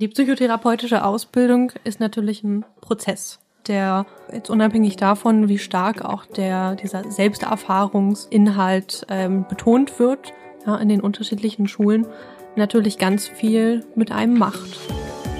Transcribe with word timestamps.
Die 0.00 0.06
psychotherapeutische 0.06 1.04
Ausbildung 1.04 1.72
ist 1.82 1.98
natürlich 1.98 2.44
ein 2.44 2.64
Prozess, 2.80 3.40
der 3.66 4.06
jetzt 4.32 4.48
unabhängig 4.48 4.94
davon, 4.94 5.48
wie 5.48 5.58
stark 5.58 6.04
auch 6.04 6.24
der 6.24 6.76
dieser 6.76 7.10
Selbsterfahrungsinhalt 7.10 9.06
ähm, 9.08 9.44
betont 9.48 9.98
wird 9.98 10.32
ja, 10.64 10.76
in 10.76 10.88
den 10.88 11.00
unterschiedlichen 11.00 11.66
Schulen, 11.66 12.06
natürlich 12.54 12.98
ganz 12.98 13.26
viel 13.26 13.84
mit 13.96 14.12
einem 14.12 14.38
macht. 14.38 14.78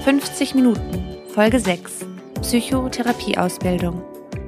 50 0.03 0.55
Minuten, 0.55 1.15
Folge 1.33 1.61
6, 1.61 2.05
Psychotherapieausbildung. 2.41 4.03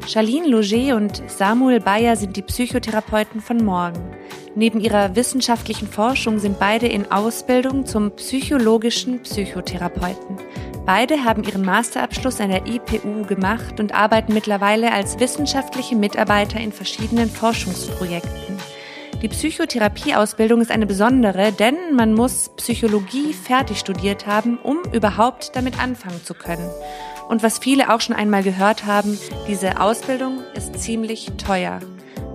Charlene 0.06 0.48
Loger 0.50 0.98
und 0.98 1.24
Samuel 1.28 1.80
Bayer 1.80 2.18
sind 2.18 2.36
die 2.36 2.42
Psychotherapeuten 2.42 3.40
von 3.40 3.64
morgen. 3.64 4.14
Neben 4.54 4.82
ihrer 4.82 5.16
wissenschaftlichen 5.16 5.88
Forschung 5.88 6.40
sind 6.40 6.60
beide 6.60 6.88
in 6.88 7.10
Ausbildung 7.10 7.86
zum 7.86 8.12
psychologischen 8.12 9.22
Psychotherapeuten. 9.22 10.38
Beide 10.86 11.24
haben 11.24 11.44
ihren 11.44 11.64
Masterabschluss 11.64 12.42
an 12.42 12.50
der 12.50 12.66
IPU 12.66 13.26
gemacht 13.26 13.80
und 13.80 13.94
arbeiten 13.94 14.34
mittlerweile 14.34 14.92
als 14.92 15.20
wissenschaftliche 15.20 15.96
Mitarbeiter 15.96 16.60
in 16.60 16.74
verschiedenen 16.74 17.30
Forschungsprojekten. 17.30 18.58
Die 19.22 19.30
Psychotherapieausbildung 19.30 20.62
ist 20.62 20.72
eine 20.72 20.88
besondere, 20.88 21.52
denn 21.52 21.96
man 21.96 22.14
muss 22.14 22.50
Psychologie 22.58 23.34
fertig 23.34 23.78
studiert 23.78 24.26
haben, 24.26 24.58
um 24.58 24.80
überhaupt 24.92 25.56
damit 25.56 25.82
anfangen 25.82 26.22
zu 26.26 26.34
können. 26.34 26.68
Und 27.30 27.44
was 27.44 27.60
viele 27.60 27.94
auch 27.94 28.02
schon 28.02 28.16
einmal 28.16 28.44
gehört 28.44 28.86
haben, 28.86 29.18
diese 29.48 29.80
Ausbildung 29.80 30.40
ist 30.56 30.78
ziemlich 30.82 31.28
teuer. 31.38 31.80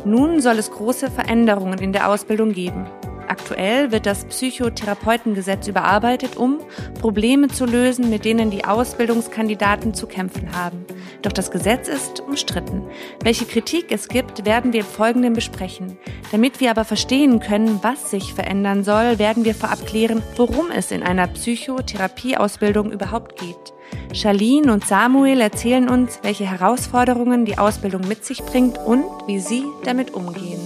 Nun 0.07 0.41
soll 0.41 0.57
es 0.61 0.71
große 0.71 1.11
Veränderungen 1.11 1.81
in 1.81 1.93
der 1.93 2.09
Ausbildung 2.09 2.53
geben. 2.53 2.87
Aktuell 3.27 3.91
wird 3.91 4.07
das 4.07 4.25
Psychotherapeutengesetz 4.25 5.67
überarbeitet, 5.67 6.37
um 6.37 6.61
Probleme 7.01 7.49
zu 7.49 7.67
lösen, 7.67 8.09
mit 8.09 8.25
denen 8.25 8.53
die 8.53 8.65
Ausbildungskandidaten 8.65 9.95
zu 9.95 10.07
kämpfen 10.07 10.55
haben. 10.55 10.85
Doch 11.23 11.33
das 11.33 11.51
Gesetz 11.51 11.89
ist 11.89 12.21
umstritten. 12.21 12.85
Welche 13.25 13.47
Kritik 13.47 13.87
es 13.91 14.07
gibt, 14.07 14.45
werden 14.45 14.73
wir 14.73 14.81
im 14.81 14.87
Folgenden 14.87 15.33
besprechen. 15.33 15.99
Damit 16.31 16.61
wir 16.61 16.71
aber 16.71 16.85
verstehen 16.85 17.41
können, 17.41 17.81
was 17.83 18.13
sich 18.13 18.33
verändern 18.33 18.85
soll, 18.85 19.19
werden 19.19 19.45
wir 19.45 19.57
vorab 19.57 19.85
klären, 19.87 20.23
worum 20.37 20.71
es 20.71 20.93
in 20.93 21.03
einer 21.03 21.27
Psychotherapieausbildung 21.27 22.93
überhaupt 22.93 23.41
geht. 23.41 23.76
Charlene 24.13 24.73
und 24.73 24.85
Samuel 24.85 25.41
erzählen 25.41 25.89
uns, 25.89 26.21
welche 26.23 26.45
Herausforderungen 26.45 27.45
die 27.45 27.59
Ausbildung 27.59 28.07
mit 28.09 28.25
sich 28.25 28.43
bringt 28.43 28.79
und 28.79 29.05
wie 29.27 29.41
sie 29.41 29.65
damit 29.85 30.15
umgehen. 30.15 30.61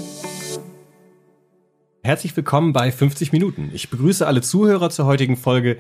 Herzlich 2.03 2.37
willkommen 2.37 2.73
bei 2.73 2.91
50 2.91 3.33
Minuten. 3.33 3.71
Ich 3.75 3.91
begrüße 3.91 4.27
alle 4.27 4.41
Zuhörer 4.41 4.91
zur 4.91 5.07
heutigen 5.07 5.37
Folge, 5.37 5.79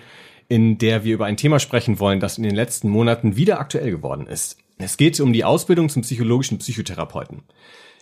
in 0.48 0.78
der 0.78 1.04
wir 1.04 1.14
über 1.14 1.26
ein 1.26 1.36
Thema 1.36 1.60
sprechen 1.60 1.98
wollen, 2.00 2.20
das 2.20 2.36
in 2.36 2.44
den 2.44 2.54
letzten 2.54 2.88
Monaten 2.88 3.36
wieder 3.36 3.60
aktuell 3.60 3.90
geworden 3.90 4.26
ist. 4.26 4.58
Es 4.78 4.96
geht 4.96 5.20
um 5.20 5.32
die 5.32 5.44
Ausbildung 5.44 5.88
zum 5.88 6.02
psychologischen 6.02 6.58
Psychotherapeuten. 6.58 7.42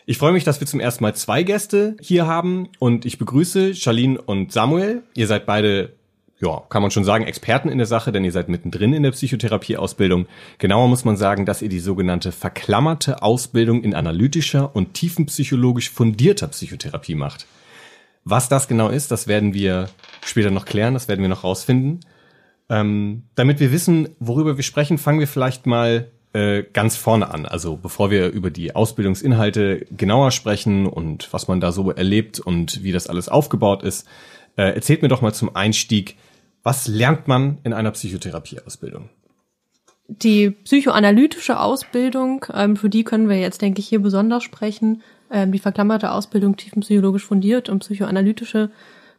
Ich 0.07 0.17
freue 0.17 0.33
mich, 0.33 0.45
dass 0.45 0.59
wir 0.59 0.67
zum 0.67 0.81
ersten 0.81 1.05
Mal 1.05 1.15
zwei 1.15 1.43
Gäste 1.43 1.97
hier 2.01 2.27
haben 2.27 2.69
und 2.79 3.05
ich 3.05 3.19
begrüße 3.19 3.75
Charlene 3.75 4.19
und 4.21 4.53
Samuel. 4.53 5.03
Ihr 5.15 5.27
seid 5.27 5.45
beide 5.45 5.98
ja, 6.41 6.63
kann 6.69 6.83
man 6.83 6.91
schon 6.91 7.05
sagen, 7.05 7.25
Experten 7.25 7.69
in 7.69 7.79
der 7.79 7.87
Sache, 7.87 8.13
denn 8.13 8.25
ihr 8.25 8.31
seid 8.31 8.49
mittendrin 8.49 8.93
in 8.93 9.03
der 9.03 9.11
Psychotherapieausbildung. 9.11 10.27
Genauer 10.59 10.89
muss 10.89 11.05
man 11.05 11.17
sagen, 11.17 11.47
dass 11.47 11.63
ihr 11.63 11.69
die 11.69 11.81
sogenannte 11.81 12.31
verklammerte 12.31 13.23
Ausbildung 13.23 13.83
in 13.83 13.95
analytischer 13.95 14.75
und 14.75 14.95
tiefenpsychologisch 14.95 15.91
fundierter 15.91 16.49
Psychotherapie 16.49 17.17
macht. 17.17 17.47
Was 18.25 18.49
das 18.49 18.69
genau 18.69 18.89
ist, 18.89 19.11
das 19.11 19.27
werden 19.27 19.53
wir 19.53 19.89
später 20.25 20.51
noch 20.51 20.65
klären, 20.65 20.95
das 20.95 21.09
werden 21.09 21.23
wir 21.23 21.29
noch 21.29 21.45
rausfinden. 21.45 22.01
Ähm, 22.69 23.25
damit 23.35 23.59
wir 23.59 23.73
wissen, 23.73 24.11
worüber 24.21 24.57
wir 24.57 24.65
sprechen, 24.65 24.99
fangen 24.99 25.21
wir 25.21 25.29
vielleicht 25.29 25.67
mal 25.67 26.09
äh, 26.35 26.63
ganz 26.73 26.97
vorne 26.97 27.31
an. 27.33 27.47
Also 27.47 27.77
bevor 27.77 28.11
wir 28.11 28.29
über 28.29 28.51
die 28.51 28.77
Ausbildungsinhalte 28.77 29.87
genauer 29.97 30.31
sprechen 30.31 30.87
und 30.87 31.33
was 31.33 31.49
man 31.49 31.61
da 31.61 31.73
so 31.73 31.91
erlebt 31.91 32.39
und 32.39 32.85
wie 32.85 32.93
das 32.93 33.07
alles 33.07 33.29
aufgebaut 33.29 33.83
ist, 33.83 34.07
äh, 34.57 34.75
erzählt 34.75 35.03
mir 35.03 35.09
doch 35.09 35.23
mal 35.23 35.33
zum 35.33 35.57
Einstieg, 35.57 36.17
was 36.63 36.89
lernt 36.89 37.29
man 37.29 37.59
in 37.65 37.73
einer 37.73 37.91
Psychotherapieausbildung? 37.91 39.09
Die 40.09 40.51
psychoanalytische 40.51 41.61
Ausbildung, 41.61 42.47
ähm, 42.55 42.77
für 42.77 42.89
die 42.89 43.05
können 43.05 43.29
wir 43.29 43.39
jetzt, 43.39 43.61
denke 43.61 43.81
ich, 43.81 43.89
hier 43.89 44.01
besonders 44.01 44.43
sprechen. 44.43 45.03
Ähm, 45.31 45.53
die 45.53 45.59
verklammerte 45.59 46.11
Ausbildung 46.13 46.57
tiefenpsychologisch 46.57 47.27
fundiert 47.27 47.69
und 47.69 47.81
psychoanalytische 47.81 48.71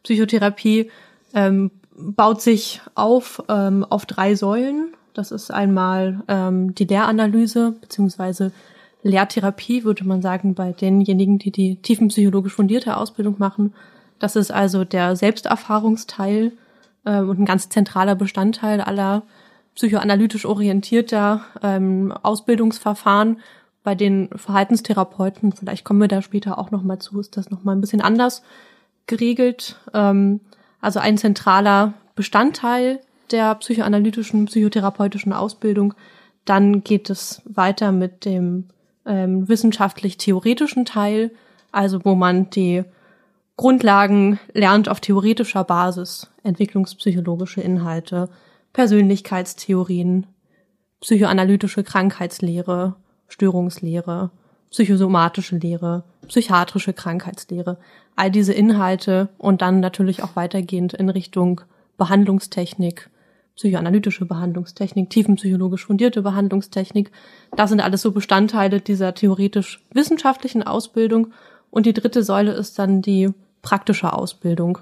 Psychotherapie 0.02 0.90
ähm, 1.36 1.70
baut 1.96 2.42
sich 2.42 2.82
auf 2.96 3.44
auf 3.50 4.06
drei 4.06 4.34
Säulen. 4.34 4.94
Das 5.14 5.32
ist 5.34 5.52
einmal 5.52 6.24
die 6.30 6.86
Lehranalyse 6.86 7.74
beziehungsweise 7.82 8.54
Lehrtherapie, 9.04 9.84
würde 9.84 10.06
man 10.06 10.22
sagen, 10.22 10.56
bei 10.56 10.72
denjenigen, 10.72 11.40
die 11.40 11.52
die 11.52 11.76
tiefenpsychologisch 11.76 12.54
fundierte 12.54 12.96
Ausbildung 12.96 13.36
machen. 13.38 13.74
Das 14.18 14.38
ist 14.38 14.50
also 14.50 14.86
der 14.86 15.18
Selbsterfahrungsteil 15.18 16.54
äh, 17.06 17.20
und 17.20 17.40
ein 17.40 17.46
ganz 17.46 17.70
zentraler 17.70 18.16
Bestandteil 18.16 18.82
aller 18.82 19.24
psychoanalytisch 19.76 20.46
orientierter 20.46 21.42
ähm, 21.64 22.12
Ausbildungsverfahren. 22.12 23.40
Bei 23.84 23.96
den 23.96 24.30
Verhaltenstherapeuten, 24.36 25.54
vielleicht 25.54 25.86
kommen 25.86 26.02
wir 26.02 26.10
da 26.10 26.22
später 26.22 26.58
auch 26.58 26.70
noch 26.72 26.84
mal 26.84 27.00
zu, 27.00 27.20
ist 27.20 27.38
das 27.38 27.50
noch 27.50 27.64
mal 27.64 27.76
ein 27.76 27.82
bisschen 27.82 28.02
anders 28.02 28.44
geregelt. 29.08 29.78
Ähm, 29.94 30.42
also 30.82 31.00
ein 31.00 31.18
zentraler 31.18 31.94
Bestandteil 32.16 33.00
der 33.32 33.56
psychoanalytischen, 33.56 34.46
psychotherapeutischen 34.46 35.34
Ausbildung. 35.34 35.94
Dann 36.46 36.84
geht 36.84 37.10
es 37.10 37.42
weiter 37.46 37.92
mit 37.92 38.26
dem 38.26 38.66
ähm, 39.06 39.48
wissenschaftlich-theoretischen 39.48 40.86
Teil, 40.86 41.32
also 41.72 42.04
wo 42.04 42.16
man 42.16 42.50
die 42.50 42.84
Grundlagen 43.60 44.40
lernt 44.54 44.88
auf 44.88 45.02
theoretischer 45.02 45.66
Basis, 45.66 46.32
entwicklungspsychologische 46.44 47.60
Inhalte, 47.60 48.30
Persönlichkeitstheorien, 48.72 50.28
psychoanalytische 51.02 51.84
Krankheitslehre, 51.84 52.96
Störungslehre, 53.28 54.32
psychosomatische 54.72 55.58
Lehre, 55.58 56.06
psychiatrische 56.26 56.94
Krankheitslehre, 56.94 57.80
all 58.16 58.32
diese 58.32 58.54
Inhalte 58.54 59.28
und 59.38 59.62
dann 59.62 59.82
natürlich 59.82 60.24
auch 60.24 60.38
weitergehend 60.38 60.94
in 60.94 61.10
Richtung 61.10 61.60
Behandlungstechnik, 61.98 63.10
psychoanalytische 63.58 64.26
Behandlungstechnik, 64.26 65.10
tiefenpsychologisch 65.10 65.86
fundierte 65.86 66.22
Behandlungstechnik. 66.22 67.12
Das 67.58 67.72
sind 67.72 67.82
alles 67.82 68.04
so 68.04 68.14
Bestandteile 68.14 68.80
dieser 68.80 69.16
theoretisch 69.16 69.86
wissenschaftlichen 69.92 70.64
Ausbildung. 70.64 71.34
Und 71.72 71.86
die 71.86 71.94
dritte 71.94 72.24
Säule 72.24 72.54
ist 72.54 72.80
dann 72.80 73.02
die 73.02 73.34
praktische 73.62 74.14
Ausbildung. 74.14 74.80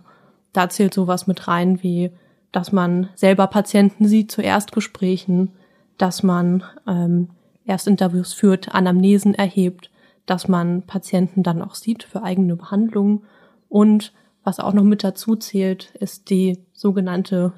Da 0.53 0.69
zählt 0.69 0.93
sowas 0.93 1.27
mit 1.27 1.47
rein 1.47 1.83
wie, 1.83 2.11
dass 2.51 2.71
man 2.71 3.09
selber 3.15 3.47
Patienten 3.47 4.07
sieht 4.07 4.31
zu 4.31 4.41
Erstgesprächen, 4.41 5.51
dass 5.97 6.23
man 6.23 6.63
ähm, 6.87 7.29
Erstinterviews 7.65 8.33
führt, 8.33 8.73
Anamnesen 8.73 9.33
erhebt, 9.33 9.91
dass 10.25 10.47
man 10.47 10.83
Patienten 10.83 11.43
dann 11.43 11.61
auch 11.61 11.75
sieht 11.75 12.03
für 12.03 12.23
eigene 12.23 12.55
Behandlungen 12.55 13.23
und 13.69 14.13
was 14.47 14.61
auch 14.61 14.71
noch 14.71 14.83
mit 14.83 15.03
dazu 15.03 15.35
zählt, 15.35 15.93
ist 15.95 16.29
die 16.29 16.59
sogenannte 16.71 17.51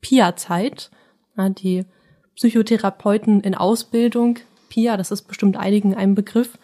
PIA-Zeit, 0.00 0.92
die 1.36 1.84
Psychotherapeuten 2.36 3.40
in 3.40 3.56
Ausbildung. 3.56 4.38
PIA, 4.68 4.96
das 4.96 5.10
ist 5.10 5.22
bestimmt 5.22 5.56
einigen 5.56 5.96
ein 5.96 6.14
Begriff, 6.14 6.56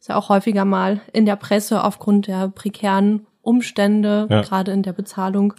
ist 0.00 0.08
ja 0.08 0.16
auch 0.16 0.30
häufiger 0.30 0.64
mal 0.64 1.02
in 1.12 1.26
der 1.26 1.36
Presse 1.36 1.84
aufgrund 1.84 2.28
der 2.28 2.48
prekären 2.48 3.26
Umstände, 3.46 4.26
ja. 4.28 4.42
gerade 4.42 4.72
in 4.72 4.82
der 4.82 4.92
Bezahlung. 4.92 5.54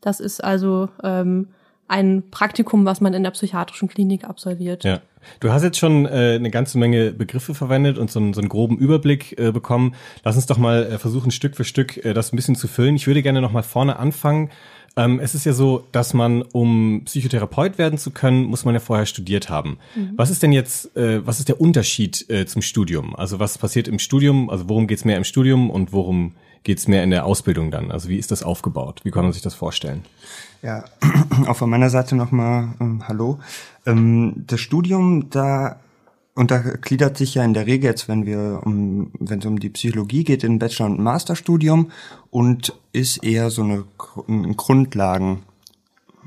Das 0.00 0.20
ist 0.20 0.42
also 0.42 0.88
ähm, 1.02 1.48
ein 1.88 2.24
Praktikum, 2.30 2.84
was 2.84 3.00
man 3.00 3.14
in 3.14 3.22
der 3.22 3.30
psychiatrischen 3.30 3.88
Klinik 3.88 4.24
absolviert. 4.24 4.84
Ja. 4.84 5.00
Du 5.40 5.50
hast 5.50 5.62
jetzt 5.62 5.78
schon 5.78 6.06
äh, 6.06 6.34
eine 6.36 6.50
ganze 6.50 6.78
Menge 6.78 7.12
Begriffe 7.12 7.54
verwendet 7.54 7.98
und 7.98 8.10
so, 8.10 8.20
einen, 8.20 8.34
so 8.34 8.40
einen 8.40 8.48
groben 8.48 8.78
Überblick 8.78 9.38
äh, 9.38 9.50
bekommen. 9.50 9.94
Lass 10.24 10.36
uns 10.36 10.46
doch 10.46 10.58
mal 10.58 10.84
äh, 10.84 10.98
versuchen, 10.98 11.30
Stück 11.30 11.56
für 11.56 11.64
Stück 11.64 12.04
äh, 12.04 12.14
das 12.14 12.32
ein 12.32 12.36
bisschen 12.36 12.54
zu 12.54 12.68
füllen. 12.68 12.96
Ich 12.96 13.06
würde 13.06 13.22
gerne 13.22 13.40
noch 13.40 13.52
mal 13.52 13.62
vorne 13.62 13.98
anfangen. 13.98 14.50
Ähm, 14.96 15.20
es 15.20 15.34
ist 15.34 15.44
ja 15.44 15.52
so, 15.52 15.86
dass 15.92 16.14
man, 16.14 16.42
um 16.42 17.02
Psychotherapeut 17.04 17.78
werden 17.78 17.98
zu 17.98 18.10
können, 18.10 18.44
muss 18.44 18.64
man 18.64 18.74
ja 18.74 18.80
vorher 18.80 19.06
studiert 19.06 19.48
haben. 19.48 19.78
Mhm. 19.94 20.12
Was 20.16 20.30
ist 20.30 20.42
denn 20.42 20.52
jetzt, 20.52 20.96
äh, 20.96 21.26
was 21.26 21.38
ist 21.38 21.48
der 21.48 21.60
Unterschied 21.60 22.28
äh, 22.30 22.46
zum 22.46 22.62
Studium? 22.62 23.14
Also 23.14 23.38
was 23.38 23.58
passiert 23.58 23.88
im 23.88 23.98
Studium? 23.98 24.50
Also 24.50 24.68
worum 24.68 24.86
geht's 24.86 25.04
mehr 25.04 25.16
im 25.16 25.24
Studium 25.24 25.70
und 25.70 25.92
worum 25.92 26.34
geht 26.62 26.78
es 26.78 26.88
mehr 26.88 27.04
in 27.04 27.10
der 27.10 27.24
Ausbildung 27.24 27.70
dann? 27.70 27.90
Also 27.90 28.08
wie 28.08 28.18
ist 28.18 28.30
das 28.30 28.42
aufgebaut? 28.42 29.00
Wie 29.04 29.10
kann 29.10 29.24
man 29.24 29.32
sich 29.32 29.42
das 29.42 29.54
vorstellen? 29.54 30.04
Ja, 30.62 30.84
auch 31.46 31.56
von 31.56 31.70
meiner 31.70 31.90
Seite 31.90 32.16
nochmal 32.16 32.68
ähm, 32.80 33.06
Hallo. 33.06 33.38
Ähm, 33.86 34.44
das 34.46 34.60
Studium, 34.60 35.30
da 35.30 35.80
untergliedert 36.34 37.16
sich 37.16 37.34
ja 37.34 37.44
in 37.44 37.52
der 37.52 37.66
Regel 37.66 37.86
jetzt, 37.86 38.08
wenn 38.08 38.24
wir 38.24 38.60
um, 38.64 39.10
wenn 39.18 39.40
es 39.40 39.46
um 39.46 39.58
die 39.58 39.70
Psychologie 39.70 40.22
geht, 40.22 40.44
in 40.44 40.60
Bachelor- 40.60 40.86
und 40.86 41.00
Masterstudium 41.00 41.90
und 42.30 42.78
ist 42.92 43.24
eher 43.24 43.50
so 43.50 43.62
eine, 43.62 43.84
ein 44.28 44.56
Grundlagen, 44.56 45.42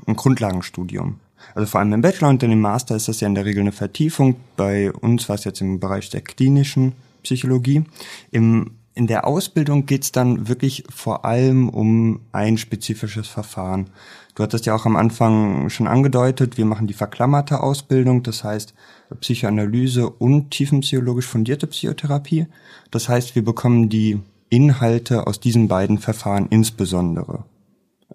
ein 0.06 0.14
Grundlagenstudium. 0.16 1.18
Also 1.54 1.66
vor 1.66 1.80
allem 1.80 1.94
im 1.94 2.02
Bachelor 2.02 2.28
und 2.28 2.42
dann 2.42 2.52
im 2.52 2.60
Master 2.60 2.94
ist 2.94 3.08
das 3.08 3.20
ja 3.20 3.28
in 3.28 3.34
der 3.34 3.46
Regel 3.46 3.62
eine 3.62 3.72
Vertiefung. 3.72 4.36
Bei 4.56 4.92
uns 4.92 5.28
war 5.30 5.36
es 5.36 5.44
jetzt 5.44 5.62
im 5.62 5.80
Bereich 5.80 6.10
der 6.10 6.20
klinischen 6.20 6.92
Psychologie. 7.22 7.84
Im 8.30 8.72
in 8.94 9.06
der 9.06 9.26
Ausbildung 9.26 9.86
geht's 9.86 10.12
dann 10.12 10.48
wirklich 10.48 10.84
vor 10.90 11.24
allem 11.24 11.68
um 11.68 12.20
ein 12.32 12.58
spezifisches 12.58 13.26
Verfahren. 13.26 13.90
Du 14.34 14.42
hattest 14.42 14.66
ja 14.66 14.74
auch 14.74 14.86
am 14.86 14.96
Anfang 14.96 15.68
schon 15.70 15.86
angedeutet, 15.86 16.56
wir 16.58 16.64
machen 16.64 16.86
die 16.86 16.94
verklammerte 16.94 17.62
Ausbildung, 17.62 18.22
das 18.22 18.44
heißt 18.44 18.74
Psychoanalyse 19.20 20.08
und 20.08 20.50
tiefenpsychologisch 20.50 21.26
fundierte 21.26 21.66
Psychotherapie. 21.66 22.46
Das 22.90 23.08
heißt, 23.08 23.34
wir 23.34 23.44
bekommen 23.44 23.88
die 23.88 24.20
Inhalte 24.48 25.26
aus 25.26 25.40
diesen 25.40 25.68
beiden 25.68 25.98
Verfahren 25.98 26.46
insbesondere 26.50 27.44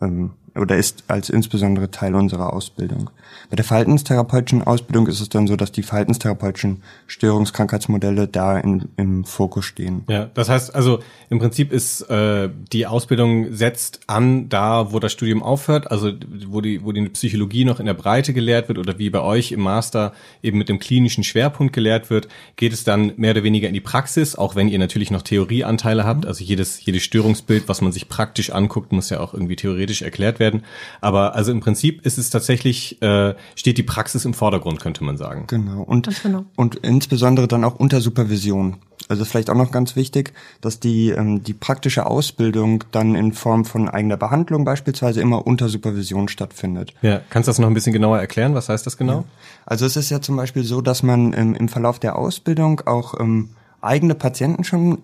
ähm, 0.01 0.31
oder 0.57 0.77
ist 0.77 1.04
als 1.07 1.30
insbesondere 1.30 1.92
Teil 1.92 2.15
unserer 2.15 2.54
Ausbildung. 2.54 3.09
Bei 3.50 3.56
der 3.56 3.65
verhaltenstherapeutischen 3.65 4.63
Ausbildung 4.63 5.07
ist 5.07 5.21
es 5.21 5.30
dann 5.30 5.48
so, 5.48 5.56
dass 5.56 5.71
die 5.71 5.83
verhaltenstherapeutischen 5.83 6.83
Störungskrankheitsmodelle 7.07 8.27
da 8.27 8.57
in, 8.57 8.89
im 8.98 9.24
Fokus 9.25 9.65
stehen. 9.65 10.04
Ja, 10.09 10.30
das 10.33 10.50
heißt 10.50 10.75
also 10.75 11.00
im 11.30 11.39
Prinzip 11.39 11.71
ist 11.71 12.01
äh, 12.09 12.50
die 12.71 12.88
Ausbildung 12.88 13.54
setzt 13.54 14.01
an 14.07 14.50
da, 14.50 14.92
wo 14.92 15.00
das 15.00 15.12
Studium 15.12 15.44
aufhört, 15.44 15.92
also 15.92 16.12
wo 16.48 16.62
die 16.62 16.83
wo 16.83 16.92
die 16.92 17.07
Psychologie 17.09 17.65
noch 17.65 17.80
in 17.80 17.86
der 17.86 17.94
Breite 17.94 18.33
gelehrt 18.33 18.68
wird 18.68 18.80
oder 18.80 18.98
wie 18.98 19.09
bei 19.09 19.21
euch 19.21 19.51
im 19.51 19.62
Master 19.62 20.13
eben 20.42 20.57
mit 20.57 20.69
dem 20.69 20.80
klinischen 20.80 21.24
Schwerpunkt 21.24 21.74
gelehrt 21.74 22.09
wird, 22.09 22.27
geht 22.56 22.74
es 22.74 22.83
dann 22.83 23.13
mehr 23.18 23.31
oder 23.31 23.44
weniger 23.44 23.68
in 23.68 23.74
die 23.74 23.81
Praxis, 23.81 24.36
auch 24.36 24.56
wenn 24.56 24.68
ihr 24.68 24.80
natürlich 24.80 25.12
noch 25.12 25.21
Theorieanteile 25.21 26.06
habt, 26.06 26.25
also 26.25 26.44
jedes 26.44 26.86
jedes 26.86 27.04
Störungsbild, 27.04 27.68
was 27.68 27.81
man 27.81 27.92
sich 27.92 28.09
praktisch 28.09 28.51
anguckt, 28.51 28.92
muss 28.92 29.09
ja 29.09 29.19
auch 29.19 29.33
irgendwie 29.33 29.56
theoretisch 29.56 30.01
erklärt 30.01 30.39
werden 30.39 30.46
werden. 30.47 30.63
Aber 31.01 31.35
also 31.35 31.51
im 31.51 31.59
Prinzip 31.59 32.05
ist 32.05 32.17
es 32.17 32.29
tatsächlich, 32.29 33.01
äh, 33.01 33.35
steht 33.55 33.77
die 33.77 33.83
Praxis 33.83 34.25
im 34.25 34.33
Vordergrund, 34.33 34.79
könnte 34.79 35.03
man 35.03 35.17
sagen. 35.17 35.45
Genau. 35.47 35.81
Und, 35.83 36.09
genau. 36.23 36.45
und 36.55 36.75
insbesondere 36.77 37.47
dann 37.47 37.63
auch 37.63 37.75
unter 37.75 38.01
Supervision. 38.01 38.77
Also 39.09 39.23
vielleicht 39.23 39.49
auch 39.49 39.55
noch 39.55 39.71
ganz 39.71 39.95
wichtig, 39.95 40.33
dass 40.59 40.79
die, 40.79 41.09
ähm, 41.09 41.44
die 41.44 41.53
praktische 41.53 42.05
Ausbildung 42.05 42.83
dann 42.91 43.15
in 43.15 43.31
Form 43.31 43.63
von 43.63 43.88
eigener 43.88 44.17
Behandlung 44.17 44.65
beispielsweise 44.65 45.21
immer 45.21 45.47
unter 45.47 45.69
Supervision 45.69 46.27
stattfindet. 46.27 46.94
Ja, 47.01 47.21
kannst 47.29 47.47
du 47.47 47.51
das 47.51 47.59
noch 47.59 47.67
ein 47.67 47.73
bisschen 47.73 47.94
genauer 47.94 48.19
erklären? 48.19 48.53
Was 48.53 48.69
heißt 48.69 48.85
das 48.85 48.97
genau? 48.97 49.19
Ja. 49.19 49.23
Also 49.65 49.85
es 49.85 49.95
ist 49.95 50.09
ja 50.09 50.19
zum 50.21 50.35
Beispiel 50.35 50.63
so, 50.63 50.81
dass 50.81 51.03
man 51.03 51.33
ähm, 51.33 51.55
im 51.55 51.69
Verlauf 51.69 51.99
der 51.99 52.17
Ausbildung 52.17 52.81
auch 52.85 53.17
ähm, 53.19 53.49
eigene 53.81 54.15
Patienten 54.15 54.63
schon 54.63 54.95
äh, 54.95 54.99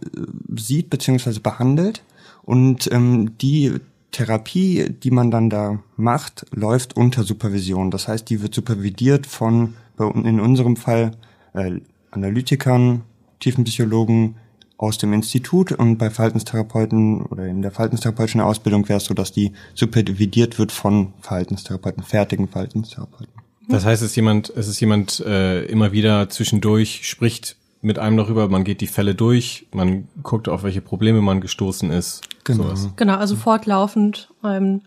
sieht 0.58 0.90
beziehungsweise 0.90 1.40
behandelt 1.40 2.04
und 2.44 2.92
ähm, 2.92 3.38
die 3.38 3.80
Therapie, 4.14 4.90
die 4.90 5.12
man 5.12 5.30
dann 5.30 5.50
da 5.50 5.80
macht, 5.98 6.46
läuft 6.52 6.96
unter 6.96 7.24
Supervision. 7.24 7.92
Das 7.92 8.08
heißt, 8.08 8.30
die 8.30 8.42
wird 8.42 8.54
supervidiert 8.54 9.28
von, 9.28 9.74
in 10.00 10.40
unserem 10.40 10.78
Fall, 10.78 11.12
äh, 11.54 11.82
Analytikern, 12.12 13.02
Tiefenpsychologen 13.40 14.36
aus 14.78 14.98
dem 14.98 15.14
Institut 15.14 15.72
und 15.72 15.98
bei 15.98 16.10
Verhaltenstherapeuten 16.10 17.24
oder 17.24 17.48
in 17.48 17.62
der 17.62 17.72
verhaltenstherapeutischen 17.72 18.42
Ausbildung 18.42 18.88
wäre 18.88 18.98
es 18.98 19.06
so, 19.06 19.14
dass 19.14 19.32
die 19.32 19.54
supervidiert 19.74 20.60
wird 20.60 20.72
von 20.72 21.14
Verhaltenstherapeuten, 21.22 22.04
fertigen 22.04 22.48
Verhaltenstherapeuten. 22.48 23.34
Das 23.70 23.86
heißt, 23.86 24.02
es 24.02 24.12
ist 24.12 24.16
jemand, 24.16 24.50
es 24.50 24.68
ist 24.68 24.80
jemand 24.80 25.22
äh, 25.22 25.64
immer 25.66 25.92
wieder 25.92 26.30
zwischendurch 26.30 27.08
spricht 27.08 27.56
mit 27.82 28.00
einem 28.00 28.18
darüber, 28.18 28.48
man 28.48 28.64
geht 28.64 28.82
die 28.82 28.88
Fälle 28.88 29.16
durch, 29.16 29.68
man 29.74 30.08
guckt, 30.22 30.48
auf 30.48 30.64
welche 30.64 30.82
Probleme 30.82 31.22
man 31.22 31.42
gestoßen 31.42 31.92
ist. 31.92 32.22
Genau. 32.44 32.64
Sowas. 32.64 32.90
Genau, 32.96 33.16
also 33.16 33.36
fortlaufend 33.36 34.30
ähm, 34.44 34.82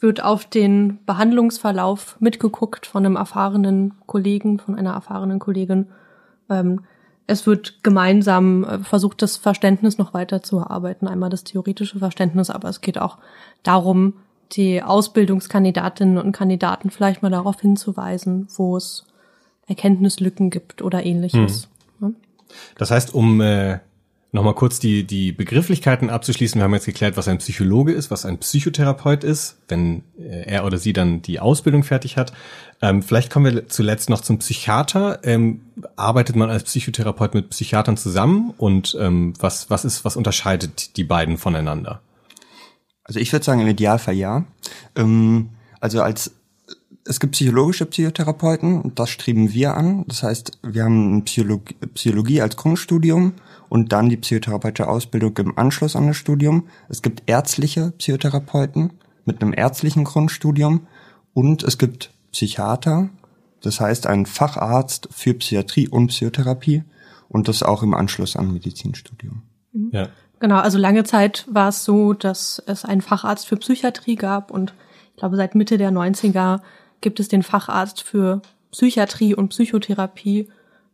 wird 0.00 0.22
auf 0.22 0.44
den 0.44 0.98
Behandlungsverlauf 1.06 2.16
mitgeguckt 2.20 2.86
von 2.86 3.04
einem 3.04 3.16
erfahrenen 3.16 3.94
Kollegen, 4.06 4.58
von 4.58 4.76
einer 4.76 4.92
erfahrenen 4.92 5.38
Kollegin. 5.38 5.88
Ähm, 6.48 6.80
es 7.26 7.46
wird 7.46 7.82
gemeinsam 7.82 8.64
äh, 8.64 8.78
versucht, 8.78 9.22
das 9.22 9.36
Verständnis 9.36 9.98
noch 9.98 10.14
weiter 10.14 10.42
zu 10.42 10.58
erarbeiten. 10.58 11.08
Einmal 11.08 11.30
das 11.30 11.44
theoretische 11.44 11.98
Verständnis, 11.98 12.50
aber 12.50 12.68
es 12.68 12.80
geht 12.80 12.98
auch 12.98 13.18
darum, 13.62 14.14
die 14.52 14.82
Ausbildungskandidatinnen 14.82 16.16
und 16.18 16.32
Kandidaten 16.32 16.90
vielleicht 16.90 17.22
mal 17.22 17.30
darauf 17.30 17.60
hinzuweisen, 17.60 18.48
wo 18.56 18.76
es 18.76 19.04
Erkenntnislücken 19.66 20.48
gibt 20.48 20.80
oder 20.80 21.04
ähnliches. 21.04 21.68
Hm. 22.00 22.16
Das 22.78 22.90
heißt, 22.90 23.12
um 23.12 23.42
äh, 23.42 23.80
nochmal 24.32 24.54
kurz 24.54 24.78
die, 24.78 25.04
die 25.04 25.32
Begrifflichkeiten 25.32 26.10
abzuschließen, 26.10 26.58
wir 26.58 26.64
haben 26.64 26.74
jetzt 26.74 26.84
geklärt, 26.84 27.16
was 27.16 27.28
ein 27.28 27.38
Psychologe 27.38 27.92
ist, 27.92 28.10
was 28.10 28.26
ein 28.26 28.38
Psychotherapeut 28.38 29.24
ist, 29.24 29.56
wenn 29.68 30.02
äh, 30.18 30.42
er 30.44 30.64
oder 30.64 30.78
sie 30.78 30.92
dann 30.92 31.22
die 31.22 31.40
Ausbildung 31.40 31.82
fertig 31.82 32.16
hat. 32.16 32.32
Ähm, 32.82 33.02
vielleicht 33.02 33.30
kommen 33.30 33.54
wir 33.54 33.68
zuletzt 33.68 34.10
noch 34.10 34.20
zum 34.20 34.38
Psychiater. 34.38 35.20
Ähm, 35.22 35.62
arbeitet 35.96 36.36
man 36.36 36.50
als 36.50 36.64
Psychotherapeut 36.64 37.34
mit 37.34 37.50
Psychiatern 37.50 37.96
zusammen 37.96 38.52
und 38.58 38.96
ähm, 39.00 39.32
was, 39.38 39.70
was 39.70 39.84
ist, 39.84 40.04
was 40.04 40.16
unterscheidet 40.16 40.96
die 40.96 41.04
beiden 41.04 41.38
voneinander? 41.38 42.02
Also 43.04 43.20
ich 43.20 43.32
würde 43.32 43.44
sagen, 43.44 43.60
im 43.62 43.68
Idealfall 43.68 44.14
ja. 44.14 44.44
Ähm, 44.94 45.50
also 45.80 46.02
als 46.02 46.32
es 47.04 47.20
gibt 47.20 47.32
psychologische 47.32 47.86
Psychotherapeuten, 47.86 48.94
das 48.94 49.08
streben 49.08 49.54
wir 49.54 49.74
an. 49.74 50.04
Das 50.06 50.22
heißt, 50.22 50.58
wir 50.62 50.84
haben 50.84 51.24
Psychologie, 51.24 51.74
Psychologie 51.94 52.42
als 52.42 52.56
Grundstudium 52.56 53.32
und 53.68 53.92
dann 53.92 54.08
die 54.08 54.16
psychotherapeutische 54.16 54.88
Ausbildung 54.88 55.36
im 55.38 55.58
Anschluss 55.58 55.96
an 55.96 56.06
das 56.06 56.16
Studium. 56.16 56.68
Es 56.88 57.02
gibt 57.02 57.22
ärztliche 57.26 57.92
Psychotherapeuten 57.92 58.92
mit 59.24 59.42
einem 59.42 59.52
ärztlichen 59.52 60.04
Grundstudium 60.04 60.86
und 61.34 61.62
es 61.62 61.78
gibt 61.78 62.10
Psychiater, 62.32 63.10
das 63.62 63.80
heißt 63.80 64.06
ein 64.06 64.26
Facharzt 64.26 65.08
für 65.10 65.34
Psychiatrie 65.34 65.88
und 65.88 66.08
Psychotherapie 66.08 66.84
und 67.28 67.48
das 67.48 67.62
auch 67.62 67.82
im 67.82 67.94
Anschluss 67.94 68.36
an 68.36 68.52
Medizinstudium. 68.52 69.42
Mhm. 69.72 69.90
Ja. 69.92 70.08
Genau, 70.40 70.58
also 70.58 70.78
lange 70.78 71.04
Zeit 71.04 71.46
war 71.50 71.70
es 71.70 71.84
so, 71.84 72.12
dass 72.12 72.62
es 72.66 72.84
einen 72.84 73.00
Facharzt 73.00 73.46
für 73.46 73.56
Psychiatrie 73.56 74.14
gab 74.14 74.50
und 74.50 74.72
ich 75.10 75.16
glaube 75.16 75.36
seit 75.36 75.54
Mitte 75.54 75.78
der 75.78 75.90
90er 75.90 76.60
gibt 77.00 77.18
es 77.20 77.28
den 77.28 77.42
Facharzt 77.42 78.02
für 78.02 78.40
Psychiatrie 78.70 79.34
und 79.34 79.48
Psychotherapie. 79.48 80.48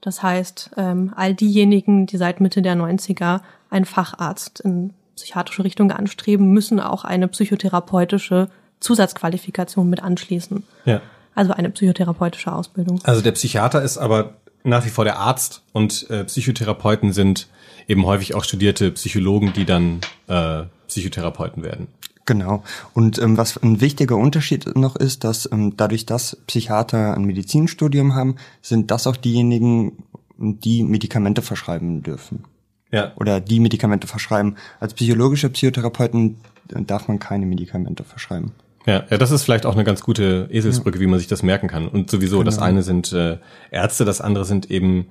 Das 0.04 0.22
heißt, 0.22 0.72
ähm, 0.76 1.14
all 1.16 1.32
diejenigen, 1.32 2.04
die 2.04 2.18
seit 2.18 2.38
Mitte 2.38 2.60
der 2.60 2.76
90er 2.76 3.40
einen 3.70 3.86
Facharzt 3.86 4.60
in 4.60 4.92
psychiatrische 5.16 5.64
Richtung 5.64 5.90
anstreben, 5.90 6.52
müssen 6.52 6.78
auch 6.78 7.04
eine 7.04 7.26
psychotherapeutische 7.26 8.50
Zusatzqualifikation 8.80 9.88
mit 9.88 10.02
anschließen. 10.02 10.62
Ja. 10.84 11.00
Also 11.34 11.54
eine 11.54 11.70
psychotherapeutische 11.70 12.52
Ausbildung. 12.52 13.00
Also 13.04 13.22
der 13.22 13.32
Psychiater 13.32 13.80
ist 13.80 13.96
aber 13.96 14.34
nach 14.62 14.84
wie 14.84 14.90
vor 14.90 15.04
der 15.04 15.18
Arzt 15.18 15.62
und 15.72 16.10
äh, 16.10 16.24
Psychotherapeuten 16.24 17.14
sind 17.14 17.48
eben 17.88 18.04
häufig 18.04 18.34
auch 18.34 18.44
studierte 18.44 18.90
Psychologen, 18.90 19.54
die 19.54 19.64
dann 19.64 20.00
äh, 20.26 20.64
Psychotherapeuten 20.86 21.62
werden. 21.62 21.88
Genau. 22.26 22.62
Und 22.94 23.18
ähm, 23.18 23.36
was 23.36 23.62
ein 23.62 23.80
wichtiger 23.80 24.16
Unterschied 24.16 24.74
noch 24.76 24.96
ist, 24.96 25.24
dass 25.24 25.48
ähm, 25.52 25.76
dadurch, 25.76 26.06
dass 26.06 26.36
Psychiater 26.46 27.14
ein 27.14 27.24
Medizinstudium 27.24 28.14
haben, 28.14 28.36
sind 28.62 28.90
das 28.90 29.06
auch 29.06 29.16
diejenigen, 29.16 30.04
die 30.38 30.82
Medikamente 30.82 31.42
verschreiben 31.42 32.02
dürfen. 32.02 32.44
Ja. 32.90 33.12
Oder 33.16 33.40
die 33.40 33.60
Medikamente 33.60 34.06
verschreiben. 34.06 34.56
Als 34.80 34.94
psychologischer 34.94 35.48
Psychotherapeuten 35.48 36.36
äh, 36.74 36.82
darf 36.82 37.08
man 37.08 37.18
keine 37.18 37.46
Medikamente 37.46 38.04
verschreiben. 38.04 38.52
Ja, 38.86 39.04
ja, 39.10 39.16
das 39.18 39.30
ist 39.30 39.44
vielleicht 39.44 39.66
auch 39.66 39.74
eine 39.74 39.84
ganz 39.84 40.02
gute 40.02 40.48
Eselsbrücke, 40.50 40.98
ja. 40.98 41.02
wie 41.02 41.06
man 41.06 41.18
sich 41.18 41.28
das 41.28 41.42
merken 41.42 41.68
kann. 41.68 41.88
Und 41.88 42.10
sowieso, 42.10 42.38
genau. 42.38 42.50
das 42.50 42.58
eine 42.58 42.82
sind 42.82 43.12
äh, 43.12 43.38
Ärzte, 43.70 44.04
das 44.04 44.20
andere 44.20 44.44
sind 44.44 44.70
eben 44.70 45.08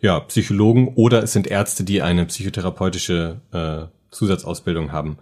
ja 0.00 0.20
Psychologen 0.20 0.88
oder 0.94 1.22
es 1.22 1.32
sind 1.32 1.46
Ärzte, 1.46 1.84
die 1.84 2.02
eine 2.02 2.26
psychotherapeutische 2.26 3.40
äh, 3.52 3.86
Zusatzausbildung 4.10 4.92
haben. 4.92 5.18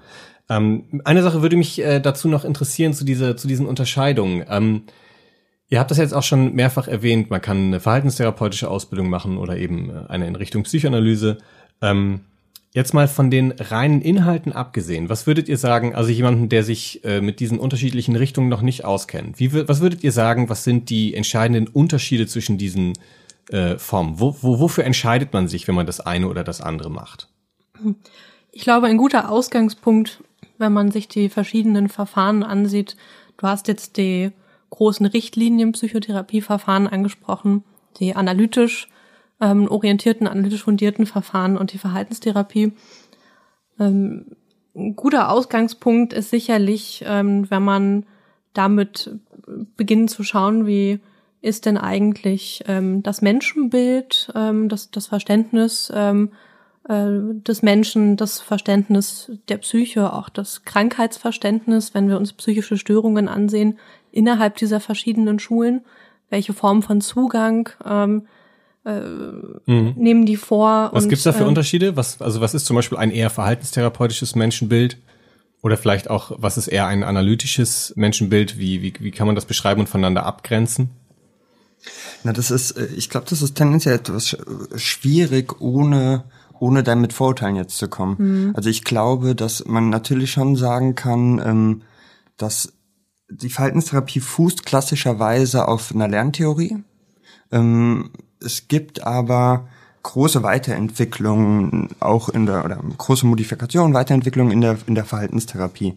Ähm, 0.49 1.01
eine 1.05 1.23
Sache 1.23 1.43
würde 1.43 1.57
mich 1.57 1.81
äh, 1.81 2.01
dazu 2.01 2.29
noch 2.29 2.45
interessieren 2.45 2.93
zu 2.93 3.05
dieser, 3.05 3.37
zu 3.37 3.49
diesen 3.49 3.67
Unterscheidungen. 3.67 4.45
Ähm, 4.49 4.83
ihr 5.69 5.81
habt 5.81 5.91
das 5.91 5.99
jetzt 5.99 6.13
auch 6.13 6.23
schon 6.23 6.55
mehrfach 6.55 6.89
erwähnt. 6.89 7.31
Man 7.31 7.41
kann 7.41 7.59
eine 7.59 7.81
verhaltenstherapeutische 7.81 8.69
Ausbildung 8.69 9.09
machen 9.09 9.39
oder 9.39 9.57
eben 9.57 9.91
äh, 9.91 10.07
eine 10.09 10.27
in 10.27 10.37
Richtung 10.37 10.65
Psychoanalyse. 10.65 11.39
Ähm, 11.81 12.21
jetzt 12.75 12.93
mal 12.93 13.09
von 13.09 13.31
den 13.31 13.53
reinen 13.53 14.03
Inhalten 14.03 14.53
abgesehen, 14.53 15.09
was 15.09 15.27
würdet 15.27 15.49
ihr 15.49 15.57
sagen, 15.57 15.95
also 15.95 16.11
jemanden, 16.11 16.49
der 16.49 16.65
sich 16.65 17.05
äh, 17.05 17.21
mit 17.21 17.41
diesen 17.41 17.59
unterschiedlichen 17.59 18.17
Richtungen 18.17 18.49
noch 18.49 18.63
nicht 18.63 18.85
auskennt, 18.85 19.39
wie, 19.39 19.69
was 19.69 19.81
würdet 19.81 20.03
ihr 20.03 20.13
sagen, 20.13 20.49
was 20.49 20.65
sind 20.65 20.91
die 20.91 21.15
entscheidenden 21.15 21.69
Unterschiede 21.69 22.27
zwischen 22.27 22.59
diesen 22.59 22.95
äh, 23.51 23.79
Formen? 23.79 24.19
Wo, 24.19 24.37
wo, 24.43 24.59
wofür 24.59 24.85
entscheidet 24.85 25.33
man 25.33 25.47
sich, 25.47 25.69
wenn 25.69 25.75
man 25.77 25.87
das 25.87 26.01
eine 26.01 26.29
oder 26.29 26.43
das 26.45 26.61
andere 26.61 26.91
macht? 26.91 27.29
Ich 28.51 28.63
glaube, 28.63 28.89
ein 28.89 28.99
guter 28.99 29.31
Ausgangspunkt 29.31 30.23
wenn 30.59 30.73
man 30.73 30.91
sich 30.91 31.09
die 31.09 31.29
verschiedenen 31.29 31.89
Verfahren 31.89 32.43
ansieht. 32.43 32.97
Du 33.37 33.47
hast 33.47 33.69
jetzt 33.69 33.97
die 33.97 34.33
großen 34.71 35.07
Richtlinien 35.07 35.73
Psychotherapieverfahren 35.73 36.87
angesprochen, 36.87 37.65
die 37.99 38.17
analytisch 38.17 38.89
ähm, 39.41 39.69
orientierten, 39.69 40.27
analytisch 40.27 40.65
fundierten 40.65 41.07
Verfahren 41.07 41.57
und 41.57 41.73
die 41.73 41.79
Verhaltenstherapie. 41.79 42.73
Ähm, 43.79 44.37
ein 44.75 44.97
guter 44.97 45.31
Ausgangspunkt 45.31 46.13
ist 46.13 46.31
sicherlich, 46.31 47.05
ähm, 47.07 47.49
wenn 47.51 47.63
man 47.63 48.07
damit 48.53 49.11
beginnen 49.77 50.09
zu 50.09 50.23
schauen, 50.25 50.67
wie 50.67 51.01
ist 51.41 51.67
denn 51.67 51.77
eigentlich 51.77 52.65
ähm, 52.67 53.03
das 53.03 53.21
Menschenbild, 53.21 54.33
ähm, 54.35 54.69
das, 54.69 54.91
das 54.91 55.07
Verständnis 55.09 55.93
ähm, 55.95 56.31
äh, 56.33 56.54
des 56.87 57.63
Menschen, 57.63 58.17
das 58.17 58.41
Verständnis 58.41 59.33
der 59.49 59.57
Psyche, 59.57 60.13
auch 60.13 60.29
das 60.29 60.65
Krankheitsverständnis, 60.65 61.95
wenn 61.95 62.09
wir 62.11 62.19
uns 62.19 62.35
psychische 62.35 62.77
Störungen 62.77 63.27
ansehen, 63.27 63.79
innerhalb 64.13 64.57
dieser 64.57 64.81
verschiedenen 64.81 65.39
Schulen, 65.39 65.83
welche 66.29 66.53
Form 66.53 66.83
von 66.83 67.01
Zugang 67.01 67.71
ähm, 67.85 68.27
äh, 68.85 69.01
mhm. 69.01 69.95
nehmen 69.97 70.27
die 70.27 70.37
vor. 70.37 70.91
Was 70.93 71.05
und, 71.05 71.09
gibt's 71.09 71.25
da 71.25 71.33
für 71.33 71.45
äh, 71.45 71.49
Unterschiede? 71.49 71.97
Was, 71.97 72.21
also 72.21 72.41
was 72.41 72.55
ist 72.55 72.67
zum 72.67 72.77
Beispiel 72.77 72.99
ein 72.99 73.11
eher 73.11 73.31
verhaltenstherapeutisches 73.31 74.35
Menschenbild? 74.35 74.99
Oder 75.63 75.79
vielleicht 75.79 76.11
auch, 76.11 76.33
was 76.37 76.59
ist 76.59 76.69
eher 76.69 76.87
ein 76.87 77.03
analytisches 77.03 77.95
Menschenbild? 77.97 78.59
Wie, 78.59 78.83
wie, 78.83 78.93
wie 79.01 79.11
kann 79.11 79.27
man 79.27 79.35
das 79.35 79.47
beschreiben 79.47 79.81
und 79.81 79.89
voneinander 79.89 80.27
abgrenzen? 80.27 80.91
Na, 82.23 82.35
das 82.35 82.51
ist, 82.51 82.73
äh, 82.73 82.89
ich 82.95 83.09
glaube, 83.09 83.27
das 83.31 83.41
ist 83.41 83.55
tendenziell 83.55 83.95
etwas 83.95 84.37
schwierig, 84.77 85.61
ohne 85.63 86.25
ohne 86.59 86.83
dann 86.83 87.01
mit 87.01 87.13
Vorurteilen 87.13 87.57
jetzt 87.57 87.77
zu 87.77 87.89
kommen. 87.89 88.17
Mhm. 88.19 88.53
Also 88.55 88.71
ich 88.71 88.85
glaube, 88.85 89.35
dass 89.35 89.65
man 89.67 89.91
natürlich 89.91 90.33
schon 90.33 90.57
sagen 90.57 90.95
kann, 90.95 91.41
ähm, 91.45 91.83
dass 92.37 92.73
die 93.29 93.49
Verhaltenstherapie 93.49 94.21
fußt 94.21 94.67
klassischerweise 94.67 95.69
auf 95.69 95.93
einer 95.95 96.09
Lerntheorie. 96.09 96.79
Ähm, 97.51 98.11
es 98.41 98.69
gibt 98.69 99.05
aber 99.05 99.69
große 100.03 100.43
Weiterentwicklungen 100.43 101.89
auch 102.01 102.29
in 102.29 102.47
der 102.47 102.65
oder 102.65 102.79
große 102.99 103.27
Modifikation, 103.27 103.95
Weiterentwicklung 103.95 104.51
in 104.51 104.61
der 104.61 104.79
in 104.87 104.95
der 104.95 105.05
Verhaltenstherapie. 105.05 105.95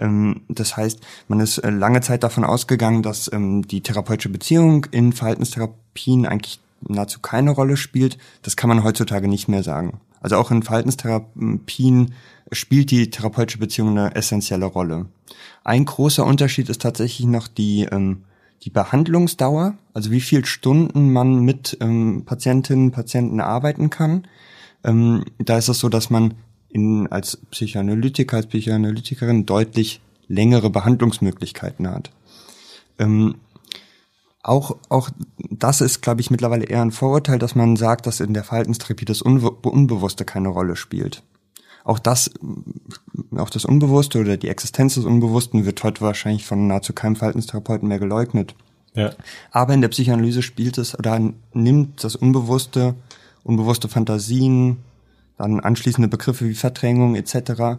Ähm, 0.00 0.42
das 0.48 0.76
heißt, 0.76 1.00
man 1.28 1.40
ist 1.40 1.58
äh, 1.58 1.70
lange 1.70 2.00
Zeit 2.00 2.22
davon 2.22 2.44
ausgegangen, 2.44 3.02
dass 3.02 3.30
ähm, 3.32 3.66
die 3.66 3.82
therapeutische 3.82 4.30
Beziehung 4.30 4.86
in 4.90 5.12
Verhaltenstherapien 5.12 6.26
eigentlich 6.26 6.60
nahezu 6.88 7.20
keine 7.20 7.50
Rolle 7.50 7.76
spielt. 7.76 8.18
Das 8.42 8.56
kann 8.56 8.68
man 8.68 8.84
heutzutage 8.84 9.28
nicht 9.28 9.48
mehr 9.48 9.62
sagen. 9.62 10.00
Also 10.20 10.36
auch 10.36 10.50
in 10.50 10.62
Verhaltenstherapien 10.62 12.14
spielt 12.52 12.90
die 12.90 13.10
therapeutische 13.10 13.58
Beziehung 13.58 13.90
eine 13.90 14.14
essentielle 14.14 14.66
Rolle. 14.66 15.06
Ein 15.64 15.84
großer 15.84 16.24
Unterschied 16.24 16.68
ist 16.68 16.82
tatsächlich 16.82 17.26
noch 17.26 17.48
die, 17.48 17.88
ähm, 17.90 18.22
die 18.62 18.70
Behandlungsdauer, 18.70 19.74
also 19.94 20.10
wie 20.10 20.20
viel 20.20 20.44
Stunden 20.44 21.12
man 21.12 21.40
mit 21.40 21.76
ähm, 21.80 22.22
Patientinnen 22.24 22.86
und 22.86 22.92
Patienten 22.92 23.40
arbeiten 23.40 23.90
kann. 23.90 24.26
Ähm, 24.84 25.24
da 25.38 25.58
ist 25.58 25.68
es 25.68 25.78
so, 25.78 25.88
dass 25.88 26.10
man 26.10 26.34
in, 26.68 27.06
als 27.10 27.36
Psychoanalytiker, 27.50 28.36
als 28.36 28.46
Psychoanalytikerin 28.46 29.46
deutlich 29.46 30.00
längere 30.28 30.70
Behandlungsmöglichkeiten 30.70 31.88
hat. 31.88 32.10
Ähm, 32.98 33.36
auch, 34.42 34.76
auch 34.88 35.10
das 35.38 35.80
ist, 35.80 36.02
glaube 36.02 36.20
ich, 36.20 36.30
mittlerweile 36.30 36.64
eher 36.64 36.82
ein 36.82 36.90
Vorurteil, 36.90 37.38
dass 37.38 37.54
man 37.54 37.76
sagt, 37.76 38.06
dass 38.06 38.20
in 38.20 38.34
der 38.34 38.44
Verhaltenstherapie 38.44 39.04
das 39.04 39.22
Unbe 39.22 39.50
Unbewusste 39.50 40.24
keine 40.24 40.48
Rolle 40.48 40.76
spielt. 40.76 41.22
Auch 41.84 41.98
das, 41.98 42.30
auch 43.36 43.50
das 43.50 43.64
Unbewusste 43.64 44.20
oder 44.20 44.36
die 44.36 44.48
Existenz 44.48 44.94
des 44.94 45.04
Unbewussten 45.04 45.64
wird 45.64 45.82
heute 45.82 46.00
wahrscheinlich 46.00 46.44
von 46.44 46.66
nahezu 46.66 46.92
keinem 46.92 47.16
Verhaltenstherapeuten 47.16 47.88
mehr 47.88 47.98
geleugnet. 47.98 48.54
Ja. 48.94 49.12
Aber 49.50 49.74
in 49.74 49.80
der 49.80 49.88
Psychoanalyse 49.88 50.42
spielt 50.42 50.78
es 50.78 50.96
oder 50.96 51.18
nimmt 51.52 52.04
das 52.04 52.14
Unbewusste, 52.14 52.94
unbewusste 53.42 53.88
Fantasien, 53.88 54.78
dann 55.38 55.60
anschließende 55.60 56.08
Begriffe 56.08 56.48
wie 56.48 56.54
Verdrängung 56.54 57.16
etc 57.16 57.78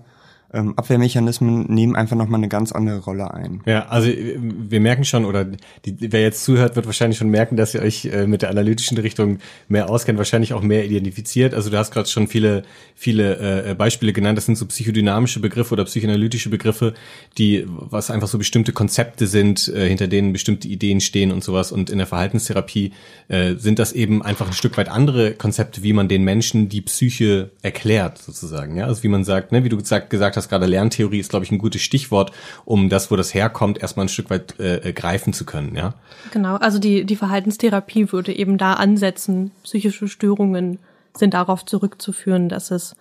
ähm, 0.54 0.74
Abwehrmechanismen 0.78 1.66
nehmen 1.74 1.96
einfach 1.96 2.16
nochmal 2.16 2.40
eine 2.40 2.48
ganz 2.48 2.72
andere 2.72 3.00
Rolle 3.00 3.34
ein. 3.34 3.62
Ja, 3.66 3.88
also 3.88 4.10
äh, 4.10 4.38
wir 4.40 4.80
merken 4.80 5.04
schon, 5.04 5.26
oder 5.26 5.46
die, 5.46 5.96
wer 6.00 6.22
jetzt 6.22 6.44
zuhört, 6.44 6.76
wird 6.76 6.86
wahrscheinlich 6.86 7.18
schon 7.18 7.30
merken, 7.30 7.58
dass 7.58 7.74
ihr 7.74 7.82
euch 7.82 8.06
äh, 8.06 8.28
mit 8.28 8.44
der 8.44 8.50
analytischen 8.50 8.98
Richtung 8.98 9.40
mehr 9.68 9.90
auskennt, 9.90 10.18
wahrscheinlich 10.18 10.54
auch 10.54 10.62
mehr 10.62 10.86
identifiziert. 10.86 11.54
Also 11.54 11.70
du 11.70 11.78
hast 11.78 11.92
gerade 11.92 12.08
schon 12.08 12.28
viele, 12.28 12.64
viele 12.96 13.66
äh, 13.66 13.74
Beispiele 13.74 14.14
genannt, 14.14 14.38
das 14.38 14.46
sind 14.46 14.58
so 14.58 14.68
psychodynamische 14.68 15.40
Begriffe 15.40 15.74
oder 15.74 15.86
psychoanalytische 15.86 16.50
Begriffe, 16.50 16.94
die, 17.38 17.66
was 17.68 18.12
einfach 18.12 18.28
so 18.28 18.38
bestimmte 18.38 18.74
Konzepte 18.74 19.26
sind, 19.26 19.68
äh, 19.70 19.88
hinter 19.88 20.08
denen 20.08 20.34
bestimmte 20.34 20.68
Ideen 20.68 21.02
stehen 21.02 21.32
und 21.32 21.44
sowas. 21.44 21.72
Und 21.72 21.90
in 21.90 21.98
der 21.98 22.08
Verhaltenstherapie 22.08 22.94
äh, 23.28 23.56
sind 23.56 23.80
das 23.80 23.92
eben 23.92 24.22
einfach 24.22 24.48
ein 24.48 24.54
Stück 24.54 24.78
weit 24.78 24.90
andere 24.90 25.34
Konzepte, 25.34 25.82
wie 25.82 25.94
man 25.94 26.08
den 26.08 26.24
Menschen 26.24 26.70
die 26.70 26.82
Psyche 26.82 27.50
erklärt, 27.64 28.20
sozusagen. 28.20 28.78
Ja, 28.78 28.86
also 28.86 29.02
wie 29.02 29.08
man 29.08 29.24
sagt, 29.24 29.52
ne, 29.52 29.64
wie 29.64 29.70
du 29.70 29.78
gesagt, 29.78 30.12
gesagt 30.12 30.38
hast, 30.38 30.43
hast 30.44 30.50
gerade, 30.50 30.66
Lerntheorie 30.66 31.20
ist, 31.20 31.30
glaube 31.30 31.46
ich, 31.46 31.52
ein 31.52 31.58
gutes 31.58 31.82
Stichwort, 31.82 32.32
um 32.66 32.90
das, 32.90 33.10
wo 33.12 33.16
das 33.16 33.34
herkommt, 33.34 33.82
erstmal 33.82 34.06
ein 34.06 34.10
Stück 34.10 34.30
weit 34.30 34.60
äh, 34.60 34.90
äh, 34.90 34.94
greifen 34.94 35.34
zu 35.34 35.46
können, 35.46 35.76
ja. 35.76 35.94
Genau, 36.32 36.56
also 36.56 36.80
die, 36.80 37.06
die 37.06 37.16
Verhaltenstherapie 37.16 38.12
würde 38.12 38.34
eben 38.34 38.58
da 38.58 38.74
ansetzen. 38.74 39.52
Psychische 39.64 40.08
Störungen 40.08 40.80
sind 41.16 41.34
darauf 41.34 41.66
zurückzuführen, 41.66 42.50
dass 42.50 42.72
es 42.72 42.96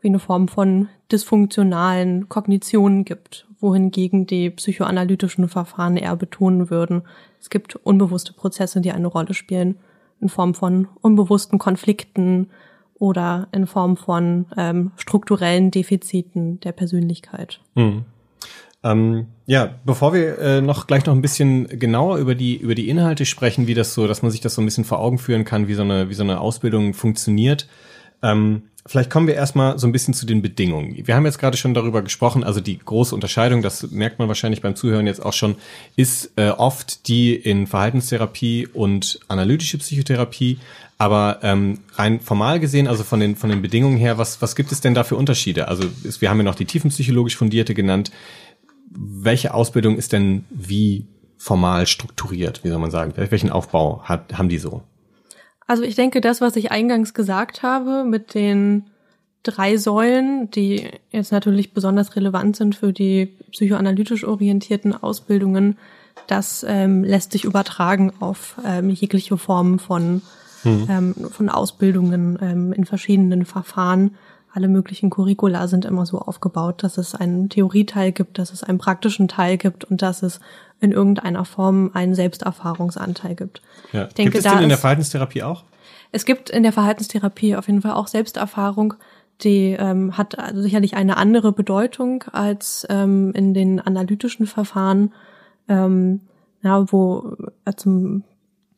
wie 0.00 0.08
eine 0.08 0.18
Form 0.18 0.48
von 0.48 0.88
dysfunktionalen 1.10 2.28
Kognitionen 2.28 3.04
gibt, 3.04 3.46
wohingegen 3.60 4.26
die 4.26 4.50
psychoanalytischen 4.50 5.48
Verfahren 5.48 5.96
eher 5.96 6.14
betonen 6.14 6.70
würden, 6.70 7.02
es 7.40 7.50
gibt 7.50 7.76
unbewusste 7.76 8.32
Prozesse, 8.32 8.80
die 8.80 8.92
eine 8.92 9.06
Rolle 9.06 9.34
spielen, 9.34 9.76
in 10.20 10.28
Form 10.28 10.54
von 10.54 10.88
unbewussten 11.00 11.58
Konflikten, 11.58 12.50
oder 12.98 13.48
in 13.52 13.66
Form 13.66 13.96
von 13.96 14.46
ähm, 14.56 14.92
strukturellen 14.96 15.70
Defiziten 15.70 16.60
der 16.60 16.72
Persönlichkeit. 16.72 17.60
Mhm. 17.74 18.04
Ähm, 18.84 19.26
ja, 19.46 19.74
bevor 19.84 20.12
wir 20.14 20.38
äh, 20.38 20.60
noch 20.60 20.86
gleich 20.86 21.04
noch 21.04 21.14
ein 21.14 21.22
bisschen 21.22 21.66
genauer 21.66 22.18
über 22.18 22.34
die 22.34 22.56
über 22.56 22.76
die 22.76 22.88
Inhalte 22.88 23.26
sprechen, 23.26 23.66
wie 23.66 23.74
das 23.74 23.92
so, 23.92 24.06
dass 24.06 24.22
man 24.22 24.30
sich 24.30 24.40
das 24.40 24.54
so 24.54 24.62
ein 24.62 24.64
bisschen 24.64 24.84
vor 24.84 25.00
Augen 25.00 25.18
führen 25.18 25.44
kann, 25.44 25.66
wie 25.66 25.74
so 25.74 25.82
eine 25.82 26.08
wie 26.08 26.14
so 26.14 26.22
eine 26.22 26.40
Ausbildung 26.40 26.94
funktioniert. 26.94 27.66
Ähm, 28.22 28.62
vielleicht 28.86 29.10
kommen 29.10 29.26
wir 29.26 29.34
erstmal 29.34 29.78
so 29.78 29.86
ein 29.86 29.92
bisschen 29.92 30.14
zu 30.14 30.26
den 30.26 30.42
Bedingungen. 30.42 30.96
Wir 31.06 31.14
haben 31.14 31.24
jetzt 31.24 31.38
gerade 31.38 31.56
schon 31.56 31.74
darüber 31.74 32.02
gesprochen, 32.02 32.44
also 32.44 32.60
die 32.60 32.78
große 32.78 33.14
Unterscheidung, 33.14 33.62
das 33.62 33.90
merkt 33.90 34.18
man 34.18 34.28
wahrscheinlich 34.28 34.62
beim 34.62 34.76
Zuhören 34.76 35.06
jetzt 35.06 35.24
auch 35.24 35.32
schon, 35.32 35.56
ist 35.96 36.32
äh, 36.36 36.50
oft 36.50 37.08
die 37.08 37.34
in 37.34 37.66
Verhaltenstherapie 37.66 38.68
und 38.72 39.20
analytische 39.28 39.78
Psychotherapie. 39.78 40.58
Aber 40.98 41.38
ähm, 41.42 41.78
rein 41.94 42.20
formal 42.20 42.58
gesehen, 42.58 42.88
also 42.88 43.04
von 43.04 43.20
den 43.20 43.36
von 43.36 43.50
den 43.50 43.62
Bedingungen 43.62 43.96
her, 43.96 44.18
was 44.18 44.42
was 44.42 44.56
gibt 44.56 44.72
es 44.72 44.80
denn 44.80 44.94
da 44.94 45.04
für 45.04 45.14
Unterschiede? 45.14 45.68
Also 45.68 45.84
ist, 46.02 46.20
wir 46.20 46.28
haben 46.28 46.38
ja 46.38 46.44
noch 46.44 46.56
die 46.56 46.64
tiefenpsychologisch 46.64 47.36
fundierte 47.36 47.72
genannt. 47.72 48.10
Welche 48.90 49.54
Ausbildung 49.54 49.96
ist 49.96 50.12
denn 50.12 50.44
wie 50.50 51.06
formal 51.36 51.86
strukturiert? 51.86 52.64
Wie 52.64 52.68
soll 52.68 52.78
man 52.78 52.90
sagen? 52.90 53.12
Welchen 53.16 53.50
Aufbau 53.50 54.02
hat, 54.02 54.36
haben 54.36 54.48
die 54.48 54.58
so? 54.58 54.82
Also 55.68 55.84
ich 55.84 55.94
denke, 55.94 56.20
das, 56.20 56.40
was 56.40 56.56
ich 56.56 56.72
eingangs 56.72 57.14
gesagt 57.14 57.62
habe, 57.62 58.04
mit 58.04 58.34
den 58.34 58.86
drei 59.44 59.76
Säulen, 59.76 60.50
die 60.50 60.90
jetzt 61.10 61.30
natürlich 61.30 61.72
besonders 61.72 62.16
relevant 62.16 62.56
sind 62.56 62.74
für 62.74 62.92
die 62.92 63.36
psychoanalytisch 63.52 64.24
orientierten 64.24 64.94
Ausbildungen, 64.94 65.78
das 66.26 66.64
ähm, 66.68 67.04
lässt 67.04 67.32
sich 67.32 67.44
übertragen 67.44 68.12
auf 68.18 68.56
ähm, 68.66 68.90
jegliche 68.90 69.38
Formen 69.38 69.78
von 69.78 70.22
mhm. 70.64 70.86
ähm, 70.88 71.14
von 71.30 71.48
Ausbildungen 71.48 72.38
ähm, 72.40 72.72
in 72.72 72.84
verschiedenen 72.84 73.44
Verfahren. 73.44 74.14
Alle 74.52 74.68
möglichen 74.68 75.10
Curricula 75.10 75.68
sind 75.68 75.84
immer 75.84 76.06
so 76.06 76.18
aufgebaut, 76.18 76.82
dass 76.82 76.98
es 76.98 77.14
einen 77.14 77.48
Theorieteil 77.48 78.12
gibt, 78.12 78.38
dass 78.38 78.52
es 78.52 78.62
einen 78.64 78.78
praktischen 78.78 79.28
Teil 79.28 79.58
gibt 79.58 79.84
und 79.84 80.00
dass 80.02 80.22
es 80.22 80.40
in 80.80 80.92
irgendeiner 80.92 81.44
Form 81.44 81.90
einen 81.94 82.14
Selbsterfahrungsanteil 82.14 83.34
gibt. 83.34 83.62
Ja. 83.92 84.06
Ich 84.06 84.14
denke, 84.14 84.32
gibt 84.32 84.46
es 84.46 84.52
den 84.52 84.62
in 84.62 84.68
der 84.68 84.78
Verhaltenstherapie 84.78 85.42
auch? 85.42 85.64
Es 86.12 86.24
gibt 86.24 86.50
in 86.50 86.62
der 86.62 86.72
Verhaltenstherapie 86.72 87.56
auf 87.56 87.66
jeden 87.66 87.82
Fall 87.82 87.92
auch 87.92 88.08
Selbsterfahrung. 88.08 88.94
Die 89.42 89.76
ähm, 89.78 90.16
hat 90.16 90.38
also 90.38 90.62
sicherlich 90.62 90.96
eine 90.96 91.16
andere 91.16 91.52
Bedeutung 91.52 92.24
als 92.32 92.86
ähm, 92.90 93.32
in 93.34 93.54
den 93.54 93.80
analytischen 93.80 94.46
Verfahren, 94.46 95.12
ähm, 95.68 96.20
ja, 96.62 96.90
wo 96.90 97.36
äh, 97.64 97.72
zum 97.74 98.24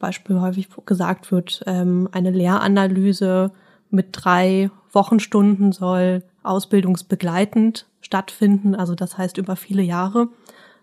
Beispiel 0.01 0.41
häufig 0.41 0.69
gesagt 0.85 1.31
wird, 1.31 1.63
ähm, 1.67 2.09
eine 2.11 2.31
Lehranalyse 2.31 3.53
mit 3.91 4.09
drei 4.13 4.71
Wochenstunden 4.93 5.71
soll 5.71 6.25
ausbildungsbegleitend 6.43 7.87
stattfinden, 8.01 8.75
also 8.75 8.97
das 8.97 9.17
heißt 9.17 9.39
über 9.39 9.55
viele 9.55 9.83
Jahre. 9.83 10.29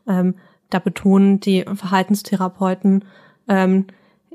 Ähm, 0.07 0.35
da 0.69 0.79
betonen 0.79 1.41
die 1.41 1.63
Verhaltenstherapeuten 1.63 3.03
ähm, 3.49 3.87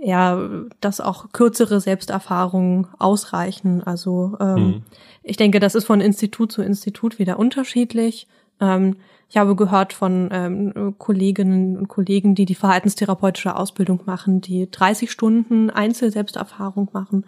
ja, 0.04 0.48
dass 0.80 1.00
auch 1.00 1.30
kürzere 1.32 1.80
Selbsterfahrungen 1.80 2.88
ausreichen. 2.98 3.84
Also 3.84 4.36
ähm, 4.40 4.54
mhm. 4.54 4.82
ich 5.22 5.36
denke, 5.36 5.60
das 5.60 5.76
ist 5.76 5.84
von 5.84 6.00
Institut 6.00 6.50
zu 6.50 6.62
Institut 6.62 7.20
wieder 7.20 7.38
unterschiedlich. 7.38 8.26
Ähm, 8.60 8.96
ich 9.32 9.38
habe 9.38 9.56
gehört 9.56 9.94
von 9.94 10.28
ähm, 10.30 10.94
Kolleginnen 10.98 11.78
und 11.78 11.88
Kollegen, 11.88 12.34
die 12.34 12.44
die 12.44 12.54
verhaltenstherapeutische 12.54 13.56
Ausbildung 13.56 14.00
machen, 14.04 14.42
die 14.42 14.70
30 14.70 15.10
Stunden 15.10 15.70
Einzelselbsterfahrung 15.70 16.90
machen. 16.92 17.24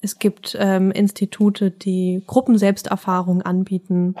Es 0.00 0.18
gibt 0.18 0.56
ähm, 0.58 0.90
Institute, 0.92 1.70
die 1.70 2.22
Gruppenselbsterfahrung 2.26 3.42
anbieten. 3.42 4.14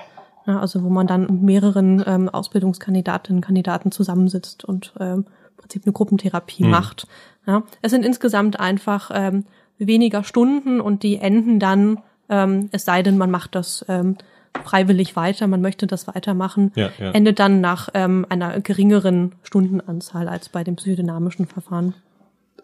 Ja, 0.46 0.60
also 0.60 0.84
wo 0.84 0.90
man 0.90 1.06
dann 1.06 1.22
mit 1.22 1.40
mehreren 1.40 2.04
ähm, 2.06 2.28
Ausbildungskandidatinnen 2.28 3.38
und 3.38 3.46
Kandidaten 3.46 3.92
zusammensitzt 3.92 4.66
und 4.66 4.92
ähm, 5.00 5.24
im 5.52 5.56
Prinzip 5.56 5.86
eine 5.86 5.94
Gruppentherapie 5.94 6.64
mhm. 6.64 6.70
macht. 6.70 7.06
Ja, 7.46 7.62
es 7.80 7.92
sind 7.92 8.04
insgesamt 8.04 8.60
einfach 8.60 9.10
ähm, 9.14 9.46
weniger 9.78 10.22
Stunden 10.22 10.82
und 10.82 11.02
die 11.02 11.16
enden 11.16 11.58
dann, 11.58 12.02
ähm, 12.28 12.68
es 12.72 12.84
sei 12.84 13.02
denn, 13.02 13.16
man 13.16 13.30
macht 13.30 13.54
das 13.54 13.86
ähm, 13.88 14.18
freiwillig 14.64 15.16
weiter, 15.16 15.46
man 15.46 15.60
möchte 15.60 15.86
das 15.86 16.06
weitermachen, 16.06 16.72
ja, 16.74 16.90
ja. 16.98 17.10
endet 17.12 17.38
dann 17.38 17.60
nach 17.60 17.88
ähm, 17.94 18.26
einer 18.28 18.60
geringeren 18.60 19.34
Stundenanzahl 19.42 20.28
als 20.28 20.48
bei 20.48 20.64
dem 20.64 20.76
psychodynamischen 20.76 21.46
Verfahren. 21.46 21.94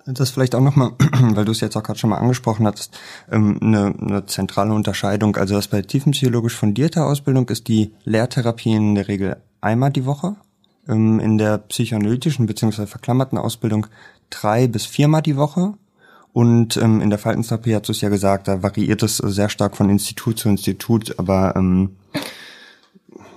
Das 0.06 0.30
vielleicht 0.30 0.54
auch 0.54 0.60
nochmal, 0.60 0.92
weil 1.34 1.44
du 1.44 1.52
es 1.52 1.60
jetzt 1.60 1.76
auch 1.76 1.82
gerade 1.82 1.98
schon 1.98 2.10
mal 2.10 2.16
angesprochen 2.16 2.66
hattest, 2.66 2.98
ähm, 3.30 3.58
eine, 3.60 3.94
eine 4.00 4.26
zentrale 4.26 4.72
Unterscheidung. 4.72 5.36
Also 5.36 5.54
das 5.54 5.68
bei 5.68 5.82
tiefenpsychologisch 5.82 6.54
fundierter 6.54 7.06
Ausbildung 7.06 7.48
ist 7.50 7.68
die 7.68 7.92
Lehrtherapie 8.04 8.72
in 8.72 8.94
der 8.94 9.08
Regel 9.08 9.36
einmal 9.60 9.90
die 9.90 10.06
Woche. 10.06 10.36
Ähm, 10.88 11.20
in 11.20 11.36
der 11.36 11.58
psychoanalytischen 11.58 12.46
bzw. 12.46 12.86
verklammerten 12.86 13.36
Ausbildung 13.36 13.86
drei 14.30 14.66
bis 14.66 14.86
viermal 14.86 15.22
die 15.22 15.36
Woche. 15.36 15.74
Und 16.38 16.76
ähm, 16.76 17.00
in 17.00 17.10
der 17.10 17.18
Verhaltenstherapie 17.18 17.74
hat 17.74 17.88
es 17.88 18.00
ja 18.00 18.10
gesagt, 18.10 18.46
da 18.46 18.62
variiert 18.62 19.02
es 19.02 19.16
sehr 19.16 19.48
stark 19.48 19.76
von 19.76 19.90
Institut 19.90 20.38
zu 20.38 20.48
Institut, 20.48 21.18
aber 21.18 21.54
ähm, 21.56 21.96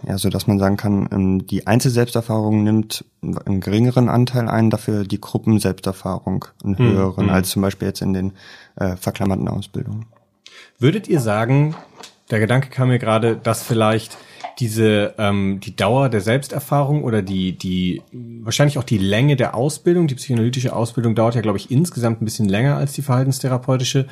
ja, 0.08 0.20
so 0.20 0.30
dass 0.30 0.46
man 0.46 0.60
sagen 0.60 0.78
kann, 0.78 1.10
ähm, 1.12 1.48
die 1.48 1.66
Einzelselbsterfahrung 1.66 2.64
nimmt 2.64 3.04
einen 3.24 3.60
geringeren 3.60 4.08
Anteil 4.08 4.48
ein, 4.48 4.70
dafür 4.70 5.04
die 5.04 5.20
Gruppenselbsterfahrung 5.20 6.46
einen 6.64 6.78
hm, 6.78 6.92
höheren, 6.92 7.26
hm. 7.26 7.34
als 7.34 7.50
zum 7.50 7.64
Beispiel 7.64 7.88
jetzt 7.88 8.04
in 8.04 8.14
den 8.14 8.34
äh, 8.76 8.96
verklammerten 8.98 9.48
Ausbildungen. 9.48 10.06
Würdet 10.78 11.08
ihr 11.08 11.22
sagen, 11.22 11.76
der 12.30 12.40
Gedanke 12.40 12.70
kam 12.70 12.90
mir 12.90 13.00
gerade, 13.00 13.36
dass 13.36 13.64
vielleicht 13.64 14.16
diese 14.60 15.16
ähm, 15.18 15.60
die 15.60 15.76
Dauer 15.76 16.10
der 16.10 16.22
Selbsterfahrung 16.22 17.04
oder 17.04 17.22
die 17.22 17.58
die 17.58 18.02
wahrscheinlich 18.12 18.78
auch 18.78 18.84
die 18.84 18.98
Länge 18.98 19.36
der 19.36 19.56
Ausbildung, 19.56 20.08
die 20.08 20.16
psychoanalytische 20.16 20.76
Ausbildung 20.76 21.16
dauert 21.16 21.36
ja 21.36 21.42
glaube 21.42 21.58
ich 21.58 21.72
insgesamt 21.72 22.22
ein 22.22 22.26
bisschen 22.26 22.50
länger 22.50 22.78
als 22.78 22.94
die 22.94 23.02
verhaltenstherapeutische. 23.02 24.08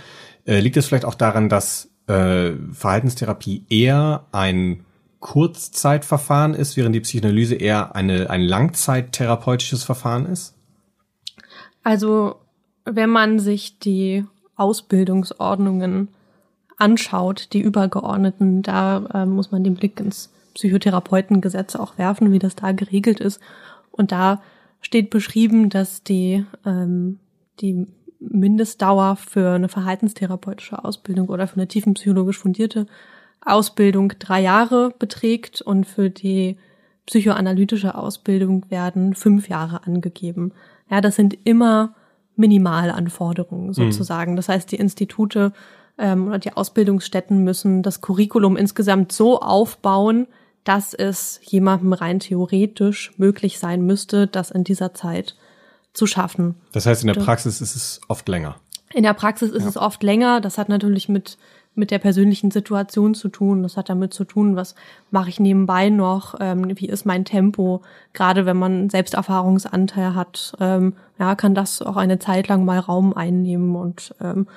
Äh, 0.46 0.60
liegt 0.60 0.78
es 0.78 0.88
vielleicht 0.88 1.06
auch 1.06 1.16
daran, 1.16 1.50
dass 1.50 1.90
äh, 2.08 2.54
Verhaltenstherapie 2.72 3.66
eher 3.70 4.26
ein 4.32 4.86
Kurzzeitverfahren 5.20 6.54
ist, 6.54 6.78
während 6.78 6.96
die 6.96 7.02
Psychoanalyse 7.02 7.56
eher 7.56 7.96
eine, 7.96 8.30
ein 8.30 8.42
langzeittherapeutisches 8.42 9.84
Verfahren 9.84 10.26
ist? 10.26 10.56
Also, 11.84 12.36
wenn 12.86 13.10
man 13.10 13.40
sich 13.40 13.80
die 13.80 14.26
Ausbildungsordnungen 14.56 16.10
anschaut, 16.80 17.50
die 17.54 17.62
übergeordneten, 17.62 18.64
da 18.64 19.06
äh, 19.14 19.26
muss 19.26 19.52
man 19.52 19.64
den 19.64 19.76
Blick 19.76 20.00
ins 20.00 20.32
Psychotherapeutengesetz 20.56 21.76
auch 21.76 21.98
werfen, 21.98 22.32
wie 22.32 22.40
das 22.40 22.56
da 22.56 22.72
geregelt 22.72 23.20
ist. 23.20 23.40
Und 23.92 24.12
da 24.12 24.42
steht 24.82 25.10
beschrieben, 25.10 25.70
dass 25.70 26.04
die, 26.04 26.46
ähm, 26.66 27.20
die 27.60 27.86
Mindestdauer 28.20 29.18
für 29.18 29.56
eine 29.56 29.70
verhaltenstherapeutische 29.70 30.84
Ausbildung 30.84 31.30
oder 31.30 31.48
für 31.48 31.56
eine 31.56 31.68
tiefenpsychologisch 31.68 32.38
fundierte 32.38 32.88
Ausbildung 33.42 34.14
drei 34.20 34.42
Jahre 34.42 34.94
beträgt 34.98 35.62
und 35.62 35.86
für 35.86 36.10
die 36.10 36.58
psychoanalytische 37.06 37.96
Ausbildung 37.96 38.70
werden 38.70 39.16
fünf 39.16 39.50
Jahre 39.50 39.86
angegeben. 39.86 40.52
Ja, 40.90 41.02
das 41.02 41.16
sind 41.16 41.38
immer 41.44 41.96
Minimalanforderungen 42.36 43.68
mhm. 43.68 43.74
sozusagen. 43.74 44.34
Mhm. 44.34 44.36
Das 44.36 44.50
heißt, 44.50 44.72
die 44.72 44.78
Institute 44.78 45.54
ähm, 46.00 46.28
oder 46.28 46.40
die 46.40 46.54
Ausbildungsstätten 46.54 47.44
müssen 47.44 47.84
das 47.84 48.02
Curriculum 48.02 48.58
insgesamt 48.58 49.12
so 49.12 49.40
aufbauen, 49.40 50.28
dass 50.64 50.94
es 50.94 51.40
jemandem 51.44 51.94
rein 51.94 52.20
theoretisch 52.20 53.12
möglich 53.18 53.60
sein 53.60 53.86
müsste, 53.86 54.28
das 54.28 54.52
in 54.52 54.64
dieser 54.64 54.94
Zeit 54.94 55.36
zu 55.94 56.06
schaffen. 56.06 56.56
Das 56.72 56.86
heißt, 56.86 57.04
in 57.04 57.08
der 57.08 57.20
Praxis 57.20 57.62
ist 57.62 57.76
es 57.76 58.02
oft 58.08 58.28
länger. 58.28 58.56
In 58.94 59.04
der 59.04 59.14
Praxis 59.14 59.52
ist 59.52 59.64
ja. 59.64 59.70
es 59.70 59.78
oft 59.78 60.02
länger. 60.04 60.42
Das 60.42 60.58
hat 60.58 60.70
natürlich 60.70 61.10
mit 61.10 61.38
mit 61.76 61.92
der 61.92 62.00
persönlichen 62.00 62.52
Situation 62.52 63.16
zu 63.16 63.30
tun. 63.30 63.64
Das 63.64 63.78
hat 63.78 63.90
damit 63.90 64.14
zu 64.14 64.26
tun, 64.26 64.56
was 64.56 64.76
mache 65.10 65.30
ich 65.30 65.40
nebenbei 65.40 65.90
noch, 65.90 66.36
ähm, 66.40 66.72
wie 66.76 66.88
ist 66.88 67.06
mein 67.06 67.26
Tempo. 67.26 67.82
Gerade 68.14 68.46
wenn 68.46 68.58
man 68.58 68.90
Selbsterfahrungsanteil 68.90 70.14
hat, 70.14 70.54
ähm, 70.60 70.94
ja, 71.18 71.36
kann 71.36 71.56
das 71.56 71.82
auch 71.82 71.98
eine 71.98 72.20
Zeit 72.20 72.48
lang 72.48 72.66
mal 72.66 72.80
Raum 72.80 73.14
einnehmen 73.14 73.76
und 73.76 74.14
ähm, 74.22 74.48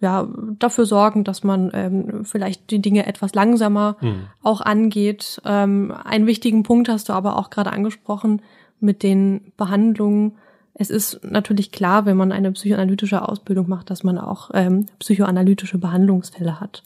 ja, 0.00 0.28
dafür 0.58 0.86
sorgen, 0.86 1.24
dass 1.24 1.42
man 1.42 1.70
ähm, 1.74 2.24
vielleicht 2.24 2.70
die 2.70 2.80
Dinge 2.80 3.06
etwas 3.06 3.34
langsamer 3.34 3.96
mhm. 4.00 4.26
auch 4.42 4.60
angeht. 4.60 5.40
Ähm, 5.44 5.92
einen 6.04 6.26
wichtigen 6.26 6.62
Punkt 6.62 6.88
hast 6.88 7.08
du 7.08 7.12
aber 7.12 7.36
auch 7.36 7.50
gerade 7.50 7.72
angesprochen 7.72 8.42
mit 8.80 9.02
den 9.02 9.52
Behandlungen 9.56 10.32
es 10.80 10.90
ist 10.90 11.20
natürlich 11.24 11.72
klar, 11.72 12.06
wenn 12.06 12.16
man 12.16 12.30
eine 12.30 12.52
psychoanalytische 12.52 13.28
Ausbildung 13.28 13.68
macht, 13.68 13.90
dass 13.90 14.04
man 14.04 14.16
auch 14.16 14.50
ähm, 14.54 14.86
psychoanalytische 15.00 15.76
Behandlungsfälle 15.76 16.60
hat, 16.60 16.84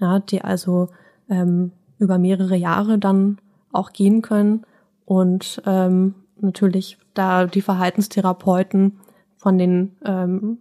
ja, 0.00 0.18
die 0.18 0.40
also 0.40 0.88
ähm, 1.28 1.72
über 1.98 2.16
mehrere 2.16 2.56
Jahre 2.56 2.98
dann 2.98 3.38
auch 3.70 3.92
gehen 3.92 4.22
können 4.22 4.64
und 5.04 5.62
ähm, 5.66 6.14
natürlich 6.40 6.96
da 7.12 7.44
die 7.44 7.60
Verhaltenstherapeuten 7.60 8.98
von 9.36 9.58
den 9.58 9.92
ähm, 10.06 10.58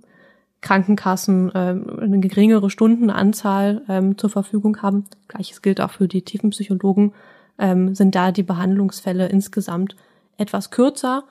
Krankenkassen 0.64 1.52
ähm, 1.54 2.00
eine 2.02 2.20
geringere 2.20 2.72
Stundenanzahl 2.72 3.84
ähm, 3.88 4.18
zur 4.18 4.32
Verfügung 4.32 4.82
haben. 4.82 5.06
Gleiches 5.28 5.62
gilt 5.62 5.80
auch 5.80 5.92
für 5.92 6.08
die 6.08 6.24
Tiefenpsychologen, 6.24 7.14
ähm, 7.60 7.94
sind 7.94 8.16
da 8.16 8.32
die 8.32 8.44
Behandlungsfälle 8.44 9.28
insgesamt 9.28 9.96
etwas 10.38 10.72
kürzer 10.72 11.26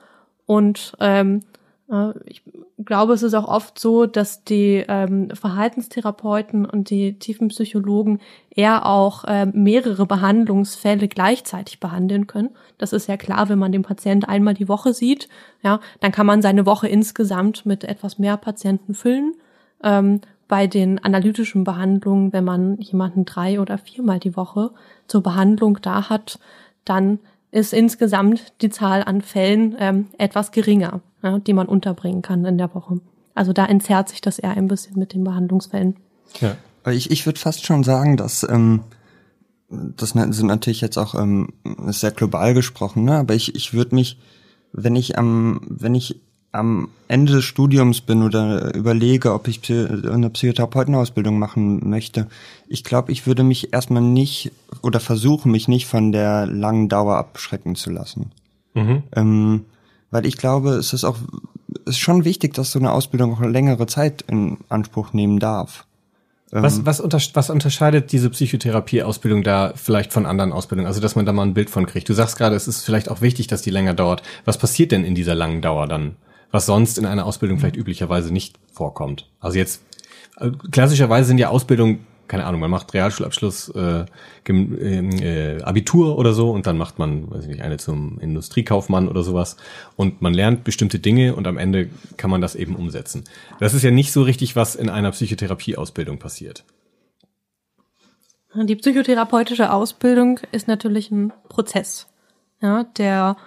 und 0.45 0.95
ähm, 1.01 1.39
äh, 1.39 1.52
ich 2.25 2.41
glaube, 2.83 3.13
es 3.13 3.23
ist 3.23 3.33
auch 3.33 3.47
oft 3.47 3.77
so, 3.77 4.05
dass 4.05 4.43
die 4.43 4.83
ähm, 4.87 5.29
Verhaltenstherapeuten 5.31 6.65
und 6.65 6.89
die 6.89 7.19
Tiefenpsychologen 7.19 8.19
eher 8.49 8.85
auch 8.85 9.25
ähm, 9.27 9.51
mehrere 9.53 10.05
Behandlungsfälle 10.05 11.07
gleichzeitig 11.07 11.79
behandeln 11.79 12.27
können. 12.27 12.49
Das 12.77 12.93
ist 12.93 13.07
ja 13.07 13.17
klar, 13.17 13.49
wenn 13.49 13.59
man 13.59 13.71
den 13.71 13.83
Patienten 13.83 14.25
einmal 14.25 14.53
die 14.53 14.69
Woche 14.69 14.93
sieht, 14.93 15.29
ja, 15.61 15.79
dann 15.99 16.11
kann 16.11 16.25
man 16.25 16.41
seine 16.41 16.65
Woche 16.65 16.87
insgesamt 16.87 17.65
mit 17.65 17.83
etwas 17.83 18.17
mehr 18.17 18.37
Patienten 18.37 18.93
füllen. 18.93 19.33
Ähm, 19.83 20.21
bei 20.47 20.67
den 20.67 21.03
analytischen 21.03 21.63
Behandlungen, 21.63 22.33
wenn 22.33 22.43
man 22.43 22.77
jemanden 22.77 23.25
drei 23.25 23.59
oder 23.59 23.77
viermal 23.77 24.19
die 24.19 24.35
Woche 24.35 24.71
zur 25.07 25.23
Behandlung 25.23 25.79
da 25.81 26.09
hat, 26.09 26.39
dann 26.85 27.19
ist 27.53 27.71
insgesamt 27.71 28.53
die 28.61 28.69
Zahl 28.69 29.03
an 29.03 29.21
Fällen 29.21 29.75
ähm, 29.79 30.07
etwas 30.17 30.51
geringer, 30.51 31.01
ja, 31.21 31.37
die 31.37 31.53
man 31.53 31.67
unterbringen 31.67 32.23
kann 32.23 32.43
in 32.45 32.57
der 32.57 32.73
Woche. 32.73 32.99
Also 33.35 33.53
da 33.53 33.65
entzerrt 33.65 34.09
sich 34.09 34.21
das 34.21 34.39
eher 34.39 34.57
ein 34.57 34.67
bisschen 34.67 34.97
mit 34.97 35.13
den 35.13 35.23
Behandlungsfällen. 35.23 35.97
Ja. 36.41 36.55
Ich, 36.91 37.11
ich 37.11 37.25
würde 37.25 37.39
fast 37.39 37.65
schon 37.65 37.83
sagen, 37.83 38.17
dass 38.17 38.43
ähm, 38.43 38.81
das 39.69 40.09
sind 40.09 40.43
natürlich 40.43 40.81
jetzt 40.81 40.97
auch 40.97 41.15
ähm, 41.15 41.53
sehr 41.87 42.11
global 42.11 42.53
gesprochen, 42.53 43.05
ne? 43.05 43.17
aber 43.17 43.35
ich, 43.35 43.55
ich 43.55 43.73
würde 43.73 43.95
mich, 43.95 44.19
wenn 44.71 44.95
ich 44.95 45.17
am, 45.17 45.61
wenn 45.69 45.95
ich 45.95 46.21
am 46.53 46.89
Ende 47.07 47.33
des 47.33 47.43
Studiums 47.43 48.01
bin 48.01 48.21
oder 48.21 48.73
überlege, 48.75 49.33
ob 49.33 49.47
ich 49.47 49.59
eine 49.69 50.29
Psychotherapeutenausbildung 50.29 51.37
machen 51.37 51.89
möchte, 51.89 52.27
ich 52.67 52.83
glaube, 52.83 53.11
ich 53.11 53.27
würde 53.27 53.43
mich 53.43 53.73
erstmal 53.73 54.03
nicht 54.03 54.51
oder 54.81 54.99
versuche 54.99 55.49
mich 55.49 55.67
nicht 55.67 55.87
von 55.87 56.11
der 56.11 56.45
langen 56.45 56.89
Dauer 56.89 57.17
abschrecken 57.17 57.75
zu 57.75 57.89
lassen. 57.89 58.31
Mhm. 58.75 59.03
Ähm, 59.15 59.65
weil 60.11 60.25
ich 60.25 60.37
glaube, 60.37 60.71
es 60.75 60.93
ist 60.93 61.03
auch 61.03 61.17
es 61.85 61.95
ist 61.95 61.99
schon 61.99 62.23
wichtig, 62.23 62.53
dass 62.53 62.71
so 62.71 62.79
eine 62.79 62.91
Ausbildung 62.91 63.33
auch 63.33 63.41
eine 63.41 63.51
längere 63.51 63.87
Zeit 63.87 64.23
in 64.27 64.57
Anspruch 64.69 65.11
nehmen 65.11 65.39
darf. 65.39 65.85
Was, 66.51 66.77
ähm, 66.77 66.85
was, 66.85 66.99
unter, 66.99 67.19
was 67.33 67.49
unterscheidet 67.49 68.11
diese 68.11 68.29
Psychotherapie-Ausbildung 68.29 69.43
da 69.43 69.73
vielleicht 69.75 70.13
von 70.13 70.27
anderen 70.27 70.53
Ausbildungen? 70.53 70.87
Also, 70.87 71.01
dass 71.01 71.15
man 71.15 71.25
da 71.25 71.33
mal 71.33 71.43
ein 71.43 71.55
Bild 71.55 71.71
von 71.71 71.87
kriegt. 71.87 72.07
Du 72.07 72.13
sagst 72.13 72.37
gerade, 72.37 72.55
es 72.55 72.67
ist 72.67 72.85
vielleicht 72.85 73.09
auch 73.09 73.21
wichtig, 73.21 73.47
dass 73.47 73.63
die 73.63 73.71
länger 73.71 73.95
dauert. 73.95 74.21
Was 74.45 74.59
passiert 74.59 74.91
denn 74.91 75.03
in 75.03 75.15
dieser 75.15 75.33
langen 75.33 75.63
Dauer 75.63 75.87
dann? 75.87 76.15
Was 76.53 76.67
sonst 76.67 76.99
in 76.99 77.05
einer 77.05 77.25
Ausbildung 77.25 77.57
vielleicht 77.57 77.75
üblicherweise 77.75 78.31
nicht 78.31 78.59
vorkommt. 78.71 79.27
Also 79.39 79.57
jetzt 79.57 79.81
äh, 80.37 80.51
klassischerweise 80.71 81.27
sind 81.27 81.39
ja 81.39 81.49
Ausbildungen, 81.49 82.05
keine 82.27 82.45
Ahnung, 82.45 82.61
man 82.61 82.69
macht 82.69 82.93
Realschulabschluss, 82.93 83.69
äh, 83.69 84.05
äh, 84.47 85.61
Abitur 85.63 86.15
oder 86.17 86.33
so 86.33 86.51
und 86.51 86.67
dann 86.67 86.77
macht 86.77 86.99
man, 86.99 87.29
weiß 87.31 87.45
ich 87.45 87.49
nicht, 87.49 87.63
eine 87.63 87.77
zum 87.77 88.19
Industriekaufmann 88.19 89.07
oder 89.09 89.23
sowas 89.23 89.57
und 89.95 90.21
man 90.21 90.35
lernt 90.35 90.63
bestimmte 90.63 90.99
Dinge 90.99 91.35
und 91.35 91.47
am 91.47 91.57
Ende 91.57 91.89
kann 92.17 92.29
man 92.29 92.39
das 92.39 92.53
eben 92.53 92.75
umsetzen. 92.75 93.23
Das 93.59 93.73
ist 93.73 93.81
ja 93.81 93.89
nicht 93.89 94.11
so 94.11 94.21
richtig, 94.21 94.55
was 94.55 94.75
in 94.75 94.89
einer 94.89 95.09
Psychotherapieausbildung 95.09 96.19
passiert. 96.19 96.63
Die 98.53 98.75
psychotherapeutische 98.75 99.73
Ausbildung 99.73 100.39
ist 100.51 100.67
natürlich 100.67 101.09
ein 101.09 101.33
Prozess, 101.49 102.05
ja, 102.61 102.83
der 102.83 103.37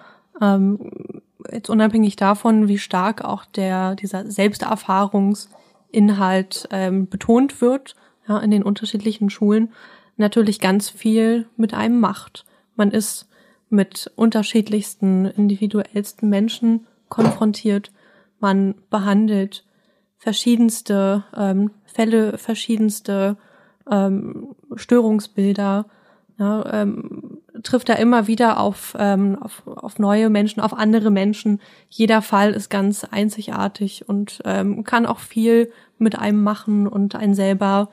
ähm, 0.43 1.16
jetzt 1.53 1.71
unabhängig 1.71 2.17
davon, 2.17 2.69
wie 2.69 2.79
stark 2.79 3.25
auch 3.25 3.45
der 3.45 3.95
dieser 3.95 4.31
Selbsterfahrungsinhalt 4.31 6.69
ähm, 6.71 7.09
betont 7.09 7.61
wird 7.61 7.95
ja, 8.29 8.39
in 8.39 8.51
den 8.51 8.63
unterschiedlichen 8.63 9.31
Schulen, 9.31 9.73
natürlich 10.17 10.61
ganz 10.61 10.89
viel 10.89 11.47
mit 11.57 11.75
einem 11.75 12.01
macht. 12.01 12.45
Man 12.75 12.91
ist 12.91 13.29
mit 13.69 14.11
unterschiedlichsten, 14.17 15.27
individuellsten 15.27 16.29
Menschen 16.29 16.87
konfrontiert. 17.09 17.93
Man 18.39 18.75
behandelt 18.91 19.65
verschiedenste 20.19 21.25
ähm, 21.37 21.71
Fälle, 21.85 22.39
verschiedenste 22.39 23.37
ähm, 23.91 24.55
Störungsbilder, 24.75 25.87
ja, 26.39 26.83
ähm, 26.83 27.26
trifft 27.67 27.89
da 27.89 27.95
immer 27.95 28.27
wieder 28.27 28.61
auf, 28.61 28.97
ähm, 28.99 29.37
auf, 29.41 29.67
auf 29.67 29.99
neue 29.99 30.31
Menschen, 30.31 30.61
auf 30.61 30.73
andere 30.73 31.11
Menschen. 31.11 31.61
Jeder 31.89 32.23
Fall 32.23 32.53
ist 32.53 32.71
ganz 32.71 33.05
einzigartig 33.05 34.09
und 34.09 34.41
ähm, 34.45 34.85
kann 34.85 35.07
auch 35.07 35.19
viel 35.19 35.71
mit 35.99 36.19
einem 36.19 36.43
machen 36.43 36.87
und 36.87 37.15
einen 37.15 37.35
selber 37.35 37.91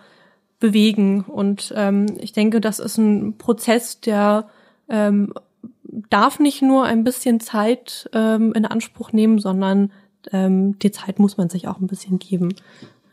bewegen. 0.60 1.22
Und 1.22 1.74
ähm, 1.76 2.06
ich 2.20 2.32
denke, 2.32 2.62
das 2.62 2.80
ist 2.80 2.98
ein 2.98 3.38
Prozess, 3.38 4.00
der 4.00 4.48
ähm, 4.88 5.34
darf 6.10 6.40
nicht 6.40 6.62
nur 6.62 6.86
ein 6.86 7.04
bisschen 7.04 7.40
Zeit 7.40 8.10
ähm, 8.14 8.54
in 8.54 8.66
Anspruch 8.66 9.12
nehmen, 9.12 9.40
sondern 9.40 9.92
ähm, 10.32 10.80
die 10.80 10.92
Zeit 10.92 11.20
muss 11.20 11.38
man 11.38 11.50
sich 11.50 11.68
auch 11.68 11.80
ein 11.80 11.88
bisschen 11.88 12.20
geben. 12.20 12.56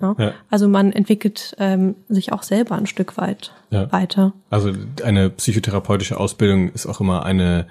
Ja? 0.00 0.14
Ja. 0.18 0.32
Also 0.50 0.68
man 0.68 0.92
entwickelt 0.92 1.54
ähm, 1.58 1.94
sich 2.08 2.32
auch 2.32 2.42
selber 2.42 2.76
ein 2.76 2.86
Stück 2.86 3.16
weit 3.16 3.52
ja. 3.70 3.90
weiter. 3.92 4.32
Also 4.50 4.72
eine 5.04 5.30
psychotherapeutische 5.30 6.18
Ausbildung 6.18 6.70
ist 6.70 6.86
auch 6.86 7.00
immer 7.00 7.24
eine 7.24 7.66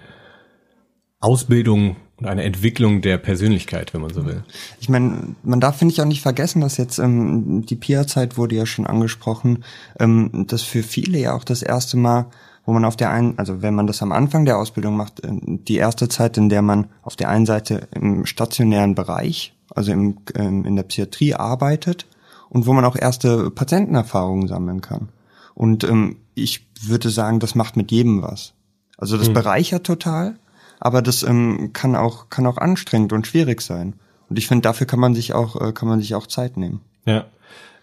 Ausbildung 1.19 1.97
und 2.17 2.25
eine 2.25 2.43
Entwicklung 2.43 3.01
der 3.01 3.17
Persönlichkeit, 3.17 3.93
wenn 3.93 4.01
man 4.01 4.13
so 4.13 4.25
will. 4.25 4.43
Ich 4.79 4.89
meine, 4.89 5.35
man 5.43 5.59
darf, 5.59 5.77
finde 5.77 5.93
ich, 5.93 6.01
auch 6.01 6.05
nicht 6.05 6.21
vergessen, 6.21 6.61
dass 6.61 6.77
jetzt 6.77 6.99
ähm, 6.99 7.65
die 7.65 7.75
PIA-Zeit 7.75 8.37
wurde 8.37 8.55
ja 8.55 8.65
schon 8.65 8.87
angesprochen, 8.87 9.63
ähm, 9.99 10.45
dass 10.47 10.63
für 10.63 10.83
viele 10.83 11.17
ja 11.17 11.33
auch 11.33 11.43
das 11.43 11.61
erste 11.61 11.97
Mal 11.97 12.27
wo 12.69 12.73
man 12.73 12.85
auf 12.85 12.95
der 12.95 13.09
einen, 13.09 13.35
also 13.39 13.63
wenn 13.63 13.73
man 13.73 13.87
das 13.87 14.03
am 14.03 14.11
Anfang 14.11 14.45
der 14.45 14.59
Ausbildung 14.59 14.95
macht, 14.95 15.23
äh, 15.23 15.29
die 15.31 15.77
erste 15.77 16.07
Zeit, 16.07 16.37
in 16.37 16.49
der 16.49 16.61
man 16.61 16.87
auf 17.01 17.15
der 17.15 17.29
einen 17.29 17.47
Seite 17.47 17.87
im 17.95 18.27
stationären 18.27 18.93
Bereich, 18.93 19.55
also 19.73 19.91
im, 19.91 20.17
ähm, 20.35 20.65
in 20.65 20.75
der 20.75 20.83
Psychiatrie 20.83 21.33
arbeitet 21.33 22.05
und 22.49 22.65
wo 22.65 22.73
man 22.73 22.85
auch 22.85 22.95
erste 22.95 23.49
Patientenerfahrungen 23.51 24.47
sammeln 24.47 24.81
kann. 24.81 25.09
Und 25.53 25.83
ähm, 25.83 26.17
ich 26.35 26.67
würde 26.81 27.09
sagen, 27.09 27.39
das 27.39 27.55
macht 27.55 27.77
mit 27.77 27.91
jedem 27.91 28.21
was. 28.21 28.53
Also 28.97 29.17
das 29.17 29.29
mhm. 29.29 29.33
bereichert 29.33 29.85
total, 29.85 30.37
aber 30.79 31.01
das 31.01 31.23
ähm, 31.23 31.71
kann 31.73 31.95
auch 31.95 32.29
kann 32.29 32.45
auch 32.45 32.57
anstrengend 32.57 33.13
und 33.13 33.27
schwierig 33.27 33.61
sein. 33.61 33.95
Und 34.29 34.37
ich 34.37 34.47
finde, 34.47 34.63
dafür 34.63 34.87
kann 34.87 34.99
man 34.99 35.15
sich 35.15 35.33
auch 35.33 35.59
äh, 35.59 35.71
kann 35.71 35.87
man 35.87 35.99
sich 35.99 36.15
auch 36.15 36.27
Zeit 36.27 36.57
nehmen. 36.57 36.81
Ja. 37.05 37.25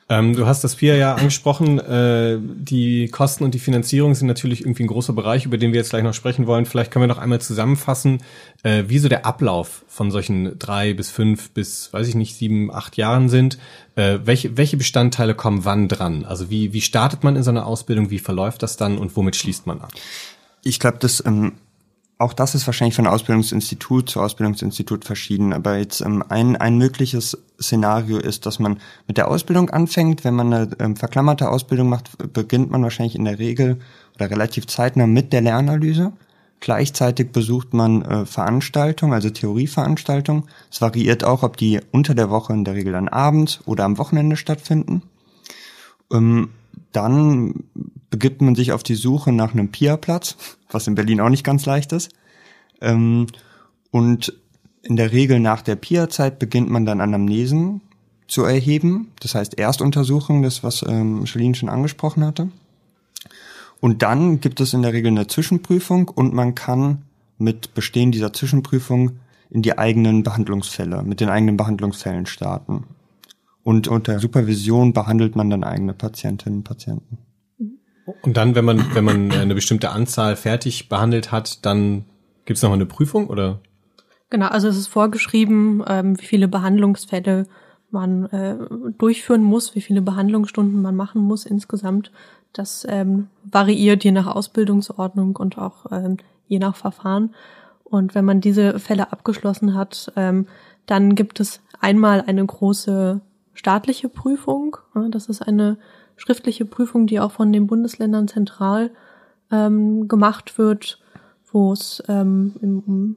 Ähm, 0.09 0.37
du 0.37 0.47
hast 0.47 0.63
das 0.63 0.77
PIA 0.77 0.95
ja 0.95 1.15
angesprochen. 1.17 1.81
Äh, 1.81 2.39
die 2.41 3.09
Kosten 3.09 3.43
und 3.43 3.55
die 3.55 3.59
Finanzierung 3.59 4.15
sind 4.15 4.29
natürlich 4.29 4.61
irgendwie 4.61 4.85
ein 4.85 4.89
großer 4.89 5.13
Bereich, 5.13 5.47
über 5.47 5.59
den 5.59 5.73
wir 5.73 5.81
jetzt 5.81 5.91
gleich 5.91 6.05
noch 6.05 6.15
sprechen 6.15 6.47
wollen. 6.47 6.65
Vielleicht 6.65 6.93
können 6.93 7.03
wir 7.03 7.09
noch 7.09 7.19
einmal 7.19 7.41
zusammenfassen, 7.41 8.23
äh, 8.63 8.85
wie 8.87 8.99
so 8.99 9.09
der 9.09 9.27
Ablauf 9.27 9.85
von 9.89 10.13
solchen 10.13 10.59
drei 10.61 10.95
bis 10.95 11.11
fünf 11.11 11.51
bis, 11.51 11.93
weiß 11.93 12.07
ich 12.07 12.15
nicht, 12.15 12.37
sieben, 12.37 12.73
acht 12.73 12.97
Jahren 12.97 13.29
sind. 13.29 13.59
Äh, 13.97 14.21
welche, 14.25 14.57
welche 14.57 14.77
Bestandteile 14.77 15.35
kommen 15.35 15.65
wann 15.65 15.89
dran? 15.89 16.25
Also 16.25 16.51
wie, 16.51 16.73
wie 16.73 16.83
startet 16.83 17.25
man 17.25 17.35
in 17.35 17.43
so 17.43 17.51
einer 17.51 17.67
Ausbildung? 17.67 18.11
Wie 18.11 18.21
verläuft 18.21 18.63
das 18.63 18.77
dann 18.77 18.99
und 18.99 19.17
womit 19.17 19.35
schließt 19.35 19.67
man 19.67 19.81
ab? 19.81 19.91
Ich 20.63 20.79
glaube, 20.79 20.99
das 21.01 21.25
ähm, 21.27 21.55
auch 22.19 22.33
das 22.33 22.55
ist 22.55 22.67
wahrscheinlich 22.67 22.95
von 22.95 23.07
Ausbildungsinstitut 23.07 24.09
zu 24.09 24.21
Ausbildungsinstitut 24.21 25.05
verschieden. 25.05 25.53
Aber 25.53 25.77
jetzt 25.77 26.01
ähm, 26.01 26.25
ein, 26.29 26.57
ein 26.57 26.79
mögliches 26.79 27.37
Szenario 27.61 28.19
ist, 28.19 28.47
dass 28.47 28.59
man 28.59 28.79
mit 29.07 29.19
der 29.19 29.29
Ausbildung 29.29 29.69
anfängt. 29.69 30.25
Wenn 30.25 30.35
man 30.35 30.53
eine 30.53 30.71
ähm, 30.79 30.97
verklammerte 30.97 31.51
Ausbildung 31.51 31.91
macht, 31.91 32.33
beginnt 32.33 32.71
man 32.71 32.83
wahrscheinlich 32.83 33.17
in 33.17 33.27
der 33.27 33.39
Regel 33.39 33.79
oder 34.15 34.31
relativ 34.31 34.67
zeitnah 34.67 35.07
mit 35.07 35.33
der 35.35 35.43
Lernanalyse. 35.43 36.13
Gleichzeitig 36.61 37.33
besucht 37.33 37.75
man 37.75 38.01
äh, 38.03 38.25
Veranstaltungen, 38.25 39.13
also 39.13 39.29
Theorieveranstaltungen. 39.29 40.45
Es 40.71 40.81
variiert 40.81 41.23
auch, 41.23 41.43
ob 41.43 41.59
die 41.59 41.81
unter 41.93 42.15
der 42.15 42.31
Woche 42.31 42.55
in 42.55 42.65
der 42.65 42.75
Regel 42.75 42.95
dann 42.95 43.09
abends 43.09 43.61
oder 43.67 43.85
am 43.85 43.99
Wochenende 43.99 44.37
stattfinden. 44.37 45.03
Ähm, 46.11 46.49
dann 46.93 47.65
begibt 48.17 48.41
man 48.41 48.55
sich 48.55 48.73
auf 48.73 48.83
die 48.83 48.95
Suche 48.95 49.31
nach 49.31 49.53
einem 49.53 49.71
Pia-Platz, 49.71 50.39
was 50.71 50.87
in 50.87 50.95
Berlin 50.95 51.21
auch 51.21 51.29
nicht 51.29 51.45
ganz 51.45 51.67
leicht 51.67 51.93
ist. 51.93 52.11
Ähm, 52.81 53.27
und 53.91 54.33
in 54.81 54.97
der 54.97 55.13
Regel 55.13 55.39
nach 55.39 55.61
der 55.61 55.77
Pia-Zeit 55.77 56.39
beginnt 56.39 56.71
man 56.71 56.87
dann 56.87 57.03
Anamnesen 57.03 57.83
zu 58.27 58.45
erheben. 58.45 59.13
Das 59.21 59.35
heißt 59.35 59.59
Erstuntersuchung, 59.59 60.43
das 60.43 60.65
was 60.65 60.83
ähm, 60.89 61.27
Charlene 61.27 61.55
schon 61.55 61.69
angesprochen 61.69 62.25
hatte. 62.25 62.49
Und 63.81 64.03
dann 64.03 64.41
gibt 64.41 64.63
es 64.63 64.73
in 64.73 64.81
der 64.81 64.95
Regel 64.95 65.11
eine 65.11 65.27
Zwischenprüfung 65.27 66.09
und 66.09 66.33
man 66.33 66.55
kann 66.55 67.03
mit 67.37 67.75
Bestehen 67.75 68.13
dieser 68.13 68.33
Zwischenprüfung 68.33 69.19
in 69.51 69.61
die 69.61 69.77
eigenen 69.77 70.23
Behandlungsfälle, 70.23 71.03
mit 71.03 71.21
den 71.21 71.29
eigenen 71.29 71.59
Behandlungsfällen 71.59 72.25
starten. 72.25 72.85
Und 73.63 73.89
unter 73.89 74.19
Supervision 74.21 74.95
behandelt 74.95 75.37
man 75.37 75.51
dann 75.51 75.65
eigene 75.65 75.93
Patientinnen 75.93 76.61
und 76.61 76.65
Patienten. 76.65 77.19
Und 78.23 78.37
dann, 78.37 78.55
wenn 78.55 78.65
man, 78.65 78.95
wenn 78.95 79.05
man 79.05 79.33
eine 79.33 79.55
bestimmte 79.55 79.91
Anzahl 79.91 80.37
fertig 80.37 80.89
behandelt 80.89 81.33
hat, 81.33 81.65
dann 81.67 82.05
gibt 82.45 82.57
es 82.59 82.63
nochmal 82.63 82.79
eine 82.79 82.87
Prüfung 82.87 83.29
oder? 83.29 83.61
Genau, 84.31 84.47
also 84.47 84.69
es 84.69 84.77
ist 84.77 84.87
vorgeschrieben, 84.89 85.85
ähm, 85.87 86.19
wie 86.21 86.27
viele 86.27 86.49
Behandlungsfälle 86.49 87.47
man 87.91 88.27
äh, 88.27 88.57
durchführen 88.99 89.43
muss, 89.43 89.75
wie 89.75 89.81
viele 89.81 90.03
Behandlungsstunden 90.03 90.81
man 90.81 90.97
machen 90.97 91.21
muss 91.21 91.47
insgesamt. 91.47 92.11
Das 92.53 92.87
ähm, 92.89 93.29
variiert 93.45 94.05
je 94.05 94.13
nach 94.13 94.27
Ausbildungsordnung 94.27 95.37
und 95.37 95.59
auch 95.59 95.87
ähm, 95.91 96.17
je 96.49 96.59
nach 96.59 96.77
Verfahren. 96.77 97.35
Und 97.85 98.15
wenn 98.15 98.25
man 98.25 98.41
diese 98.41 98.79
Fälle 98.79 99.13
abgeschlossen 99.13 99.75
hat, 99.75 100.13
ähm, 100.17 100.47
dann 100.87 101.15
gibt 101.15 101.39
es 101.41 101.61
einmal 101.81 102.25
eine 102.27 102.45
große 102.45 103.21
staatliche 103.55 104.09
Prüfung. 104.09 104.77
Das 105.11 105.29
ist 105.29 105.43
eine 105.43 105.79
schriftliche 106.17 106.65
Prüfung, 106.65 107.07
die 107.07 107.21
auch 107.21 107.33
von 107.33 107.53
den 107.53 107.67
Bundesländern 107.67 108.29
zentral 108.29 108.91
ähm, 109.51 110.09
gemacht 110.09 110.59
wird, 110.59 110.99
wo 111.53 111.73
es 111.73 112.03
ähm, 112.09 112.55
um 112.61 113.17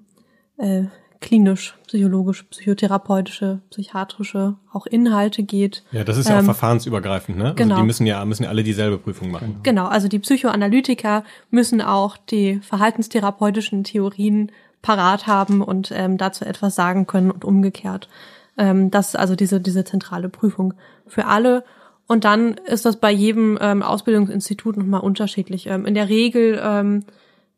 äh, 0.57 0.85
klinisch, 1.21 1.77
psychologisch, 1.87 2.43
psychotherapeutische, 2.43 3.59
psychiatrische 3.69 4.55
auch 4.71 4.85
Inhalte 4.85 5.43
geht. 5.43 5.83
Ja, 5.91 6.03
das 6.03 6.17
ist 6.17 6.29
ja 6.29 6.35
auch 6.35 6.39
ähm, 6.39 6.45
verfahrensübergreifend, 6.45 7.37
ne? 7.37 7.43
Also 7.45 7.55
genau. 7.55 7.75
Also 7.75 7.81
die 7.81 7.87
müssen 7.87 8.05
ja 8.05 8.23
müssen 8.25 8.43
ja 8.43 8.49
alle 8.49 8.63
dieselbe 8.63 8.97
Prüfung 8.97 9.31
machen. 9.31 9.59
Genau, 9.63 9.87
also 9.87 10.07
die 10.07 10.19
Psychoanalytiker 10.19 11.23
müssen 11.49 11.81
auch 11.81 12.17
die 12.17 12.59
verhaltenstherapeutischen 12.61 13.83
Theorien 13.83 14.51
parat 14.81 15.27
haben 15.27 15.61
und 15.61 15.91
ähm, 15.93 16.17
dazu 16.17 16.45
etwas 16.45 16.75
sagen 16.75 17.05
können 17.05 17.31
und 17.31 17.43
umgekehrt. 17.43 18.07
Ähm, 18.57 18.91
das 18.91 19.09
ist 19.09 19.15
also 19.17 19.35
diese, 19.35 19.59
diese 19.59 19.83
zentrale 19.83 20.29
Prüfung 20.29 20.73
für 21.05 21.25
alle. 21.25 21.63
Und 22.09 22.25
dann 22.25 22.55
ist 22.55 22.85
das 22.85 22.95
bei 22.95 23.11
jedem 23.11 23.59
ähm, 23.61 23.83
Ausbildungsinstitut 23.83 24.77
nochmal 24.77 25.01
unterschiedlich. 25.01 25.67
Ähm, 25.67 25.85
in 25.85 25.93
der 25.93 26.09
Regel 26.09 26.59
ähm, 26.61 27.03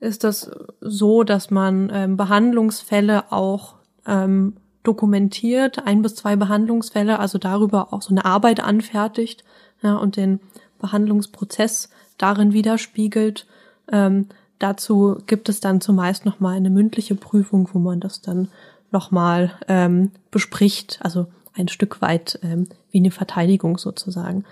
ist 0.01 0.25
das 0.25 0.51
so, 0.81 1.23
dass 1.23 1.51
man 1.51 1.89
ähm, 1.93 2.17
Behandlungsfälle 2.17 3.31
auch 3.31 3.75
ähm, 4.05 4.57
dokumentiert, 4.83 5.87
ein 5.87 6.01
bis 6.01 6.15
zwei 6.15 6.35
Behandlungsfälle, 6.35 7.17
also 7.17 7.37
darüber 7.37 7.93
auch 7.93 8.01
so 8.01 8.09
eine 8.09 8.25
Arbeit 8.25 8.61
anfertigt 8.61 9.45
ja, 9.81 9.95
und 9.95 10.17
den 10.17 10.41
Behandlungsprozess 10.79 11.89
darin 12.17 12.51
widerspiegelt. 12.51 13.47
Ähm, 13.89 14.27
dazu 14.59 15.15
gibt 15.27 15.47
es 15.47 15.61
dann 15.61 15.79
zumeist 15.79 16.25
nochmal 16.25 16.57
eine 16.57 16.71
mündliche 16.71 17.15
Prüfung, 17.15 17.69
wo 17.71 17.79
man 17.79 18.01
das 18.01 18.19
dann 18.19 18.49
nochmal 18.91 19.53
ähm, 19.69 20.11
bespricht, 20.29 20.99
also 21.01 21.27
ein 21.53 21.67
Stück 21.67 22.01
weit 22.01 22.39
ähm, 22.43 22.67
wie 22.91 22.99
eine 22.99 23.11
Verteidigung 23.11 23.77
sozusagen. 23.77 24.45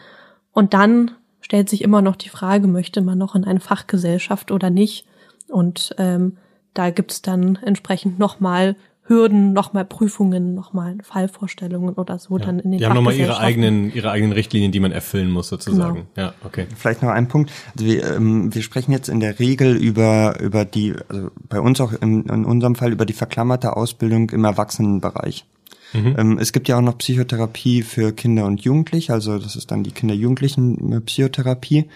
Und 0.51 0.73
dann 0.73 1.11
stellt 1.41 1.69
sich 1.69 1.81
immer 1.83 2.01
noch 2.01 2.15
die 2.15 2.29
Frage, 2.29 2.67
möchte 2.67 3.01
man 3.01 3.17
noch 3.17 3.35
in 3.35 3.45
eine 3.45 3.59
Fachgesellschaft 3.59 4.51
oder 4.51 4.69
nicht? 4.69 5.05
Und 5.47 5.95
ähm, 5.97 6.37
da 6.73 6.89
gibt's 6.89 7.21
dann 7.21 7.57
entsprechend 7.63 8.19
nochmal 8.19 8.75
Hürden, 9.09 9.53
nochmal 9.53 9.85
Prüfungen, 9.85 10.53
nochmal 10.53 10.97
Fallvorstellungen 11.01 11.95
oder 11.95 12.19
so 12.19 12.37
ja. 12.37 12.45
dann 12.45 12.59
in 12.59 12.71
den 12.71 12.77
Die 12.77 12.85
haben 12.85 12.93
nochmal 12.93 13.15
ihre 13.15 13.39
eigenen, 13.39 13.91
ihre 13.91 14.11
eigenen 14.11 14.33
Richtlinien, 14.33 14.71
die 14.71 14.79
man 14.79 14.91
erfüllen 14.91 15.31
muss 15.31 15.49
sozusagen. 15.49 16.05
Genau. 16.13 16.27
Ja, 16.27 16.33
okay. 16.45 16.67
Vielleicht 16.77 17.01
noch 17.01 17.09
ein 17.09 17.27
Punkt. 17.27 17.51
Also 17.73 17.87
wir, 17.87 18.03
ähm, 18.15 18.53
wir 18.53 18.61
sprechen 18.61 18.91
jetzt 18.91 19.09
in 19.09 19.19
der 19.19 19.39
Regel 19.39 19.75
über, 19.75 20.39
über 20.39 20.63
die, 20.63 20.93
also 21.07 21.31
bei 21.49 21.59
uns 21.59 21.81
auch 21.81 21.91
in, 21.91 22.25
in 22.27 22.45
unserem 22.45 22.75
Fall 22.75 22.91
über 22.91 23.07
die 23.07 23.13
verklammerte 23.13 23.75
Ausbildung 23.75 24.29
im 24.29 24.45
Erwachsenenbereich. 24.45 25.45
Mhm. 25.93 26.15
Ähm, 26.17 26.37
es 26.37 26.51
gibt 26.51 26.67
ja 26.67 26.77
auch 26.77 26.81
noch 26.81 26.97
Psychotherapie 26.97 27.81
für 27.83 28.11
Kinder 28.11 28.45
und 28.45 28.61
Jugendliche, 28.61 29.13
also 29.13 29.39
das 29.39 29.55
ist 29.55 29.71
dann 29.71 29.83
die 29.83 29.91
Kinder-Jugendlichen-Psychotherapie. 29.91 31.89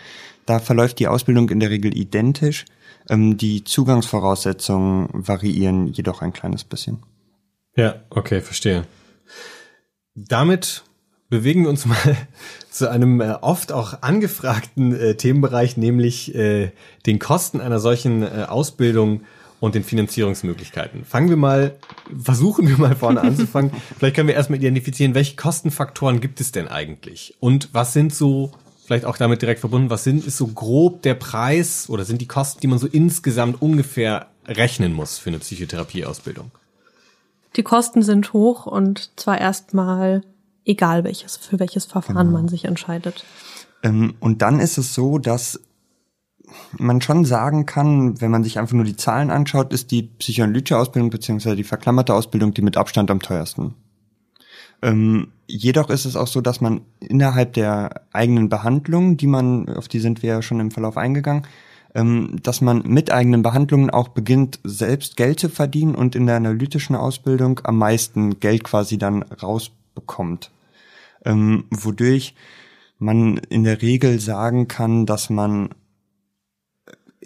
Da 0.45 0.59
verläuft 0.59 0.99
die 0.99 1.07
Ausbildung 1.07 1.49
in 1.49 1.59
der 1.59 1.69
Regel 1.69 1.95
identisch. 1.97 2.65
Ähm, 3.09 3.37
die 3.37 3.63
Zugangsvoraussetzungen 3.63 5.09
variieren 5.11 5.87
jedoch 5.87 6.21
ein 6.21 6.33
kleines 6.33 6.63
bisschen. 6.63 7.03
Ja, 7.75 7.95
okay, 8.09 8.41
verstehe. 8.41 8.85
Damit 10.15 10.83
bewegen 11.29 11.63
wir 11.63 11.69
uns 11.69 11.85
mal 11.87 12.17
zu 12.69 12.89
einem 12.89 13.21
äh, 13.21 13.35
oft 13.41 13.71
auch 13.71 14.01
angefragten 14.01 14.95
äh, 14.95 15.15
Themenbereich, 15.15 15.77
nämlich 15.77 16.33
äh, 16.35 16.71
den 17.05 17.19
Kosten 17.19 17.61
einer 17.61 17.79
solchen 17.79 18.23
äh, 18.23 18.45
Ausbildung 18.47 19.21
und 19.63 19.75
den 19.75 19.85
Finanzierungsmöglichkeiten. 19.85 21.05
Fangen 21.05 21.29
wir 21.29 21.37
mal, 21.37 21.77
versuchen 22.21 22.67
wir 22.67 22.77
mal 22.77 22.97
vorne 22.97 23.21
anzufangen. 23.21 23.71
Vielleicht 23.97 24.13
können 24.17 24.27
wir 24.27 24.35
erstmal 24.35 24.59
identifizieren, 24.59 25.15
welche 25.15 25.37
Kostenfaktoren 25.37 26.19
gibt 26.19 26.41
es 26.41 26.51
denn 26.51 26.67
eigentlich? 26.67 27.37
Und 27.39 27.69
was 27.71 27.93
sind 27.93 28.13
so, 28.13 28.51
vielleicht 28.85 29.05
auch 29.05 29.15
damit 29.15 29.41
direkt 29.41 29.61
verbunden, 29.61 29.89
was 29.89 30.03
sind, 30.03 30.27
ist 30.27 30.35
so 30.35 30.47
grob 30.47 31.01
der 31.03 31.13
Preis 31.13 31.89
oder 31.89 32.03
sind 32.03 32.19
die 32.19 32.27
Kosten, 32.27 32.59
die 32.59 32.67
man 32.67 32.77
so 32.77 32.87
insgesamt 32.87 33.61
ungefähr 33.61 34.27
rechnen 34.45 34.91
muss 34.91 35.17
für 35.17 35.29
eine 35.29 35.39
Psychotherapieausbildung? 35.39 36.51
Die 37.55 37.63
Kosten 37.63 38.01
sind 38.01 38.33
hoch 38.33 38.65
und 38.65 39.11
zwar 39.17 39.39
erstmal 39.39 40.23
egal 40.65 41.05
welches, 41.05 41.37
für 41.37 41.57
welches 41.61 41.85
Verfahren 41.85 42.27
Genau. 42.27 42.37
man 42.37 42.49
sich 42.49 42.65
entscheidet. 42.65 43.23
Ähm, 43.81 44.15
und 44.19 44.41
dann 44.41 44.59
ist 44.59 44.77
es 44.77 44.93
so, 44.93 45.19
dass 45.19 45.61
man 46.77 47.01
schon 47.01 47.25
sagen 47.25 47.65
kann, 47.65 48.19
wenn 48.21 48.31
man 48.31 48.43
sich 48.43 48.59
einfach 48.59 48.73
nur 48.73 48.85
die 48.85 48.95
Zahlen 48.95 49.31
anschaut, 49.31 49.73
ist 49.73 49.91
die 49.91 50.03
psychoanalytische 50.03 50.77
Ausbildung 50.77 51.09
beziehungsweise 51.09 51.55
die 51.55 51.63
verklammerte 51.63 52.13
Ausbildung 52.13 52.53
die 52.53 52.61
mit 52.61 52.77
Abstand 52.77 53.09
am 53.11 53.21
teuersten. 53.21 53.75
Ähm, 54.81 55.29
jedoch 55.47 55.89
ist 55.89 56.05
es 56.05 56.15
auch 56.15 56.27
so, 56.27 56.41
dass 56.41 56.59
man 56.59 56.81
innerhalb 56.99 57.53
der 57.53 58.01
eigenen 58.11 58.49
Behandlung, 58.49 59.17
die 59.17 59.27
man, 59.27 59.69
auf 59.69 59.87
die 59.87 59.99
sind 59.99 60.21
wir 60.21 60.29
ja 60.29 60.41
schon 60.41 60.59
im 60.59 60.71
Verlauf 60.71 60.97
eingegangen, 60.97 61.47
ähm, 61.95 62.37
dass 62.43 62.59
man 62.59 62.83
mit 62.85 63.11
eigenen 63.11 63.43
Behandlungen 63.43 63.89
auch 63.89 64.09
beginnt, 64.09 64.59
selbst 64.63 65.15
Geld 65.15 65.39
zu 65.39 65.49
verdienen 65.49 65.95
und 65.95 66.15
in 66.15 66.25
der 66.25 66.35
analytischen 66.35 66.95
Ausbildung 66.95 67.61
am 67.63 67.77
meisten 67.77 68.39
Geld 68.39 68.65
quasi 68.65 68.97
dann 68.97 69.23
rausbekommt. 69.23 70.51
Ähm, 71.23 71.65
wodurch 71.69 72.35
man 72.99 73.37
in 73.37 73.63
der 73.63 73.81
Regel 73.81 74.19
sagen 74.19 74.67
kann, 74.67 75.05
dass 75.05 75.29
man 75.29 75.69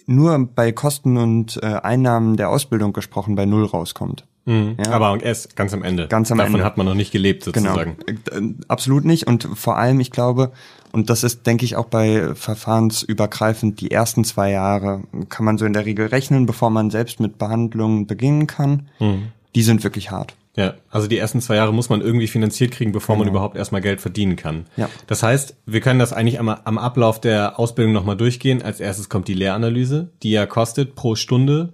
nur 0.08 0.50
bei 0.56 0.72
Kosten 0.72 1.18
und 1.18 1.60
äh, 1.62 1.68
Einnahmen 1.68 2.38
der 2.38 2.50
Ausbildung 2.50 2.94
gesprochen 2.94 3.36
bei 3.36 3.46
Null 3.46 3.66
rauskommt. 3.66 4.26
Mhm. 4.46 4.78
Ja. 4.84 4.92
Aber 4.92 5.22
erst 5.22 5.56
ganz 5.56 5.74
am 5.74 5.84
Ende. 5.84 6.08
Ganz 6.08 6.32
am 6.32 6.38
Davon 6.38 6.56
Ende. 6.56 6.66
hat 6.66 6.78
man 6.78 6.86
noch 6.86 6.96
nicht 6.96 7.12
gelebt 7.12 7.44
sozusagen. 7.44 7.98
Genau, 8.06 8.54
absolut 8.70 9.04
nicht. 9.04 9.28
Und 9.28 9.48
vor 9.54 9.78
allem, 9.78 10.00
ich 10.00 10.10
glaube, 10.10 10.54
und 10.94 11.10
das 11.10 11.24
ist, 11.24 11.46
denke 11.46 11.66
ich, 11.66 11.76
auch 11.76 11.88
bei 11.88 12.34
verfahrensübergreifend, 12.34 13.82
die 13.82 13.92
ersten 13.92 14.24
zwei 14.24 14.52
Jahre 14.52 15.04
kann 15.28 15.46
man 15.46 15.58
so 15.58 15.66
in 15.66 15.74
der 15.74 15.86
Regel 15.86 16.08
rechnen, 16.08 16.46
bevor 16.46 16.70
man 16.70 16.90
selbst 16.90 17.20
mit 17.20 17.38
Behandlungen 17.38 18.08
beginnen 18.08 18.48
kann. 18.48 18.88
Mhm. 19.00 19.28
Die 19.54 19.64
sind 19.64 19.84
wirklich 19.84 20.12
hart. 20.12 20.36
Ja, 20.58 20.74
also 20.90 21.08
die 21.08 21.18
ersten 21.20 21.40
zwei 21.40 21.56
Jahre 21.56 21.72
muss 21.74 21.90
man 21.90 22.02
irgendwie 22.02 22.28
finanziert 22.28 22.72
kriegen, 22.72 22.92
bevor 22.92 23.16
man 23.16 23.28
überhaupt 23.28 23.56
erstmal 23.56 23.80
Geld 23.82 24.02
verdienen 24.02 24.36
kann. 24.36 24.66
Ja. 24.76 24.90
Das 25.06 25.22
heißt, 25.22 25.56
wir 25.68 25.82
können 25.82 26.00
das 26.00 26.14
eigentlich 26.14 26.40
einmal 26.40 26.62
am 26.66 26.78
Ablauf 26.80 27.22
der 27.22 27.60
Ausbildung 27.60 27.94
nochmal 27.94 28.18
durchgehen. 28.18 28.64
Als 28.64 28.80
erstes 28.80 29.08
kommt 29.08 29.28
die 29.28 29.36
Lehranalyse, 29.36 30.10
die 30.24 30.32
ja 30.32 30.48
kostet 30.48 30.96
pro 30.96 31.14
Stunde, 31.16 31.74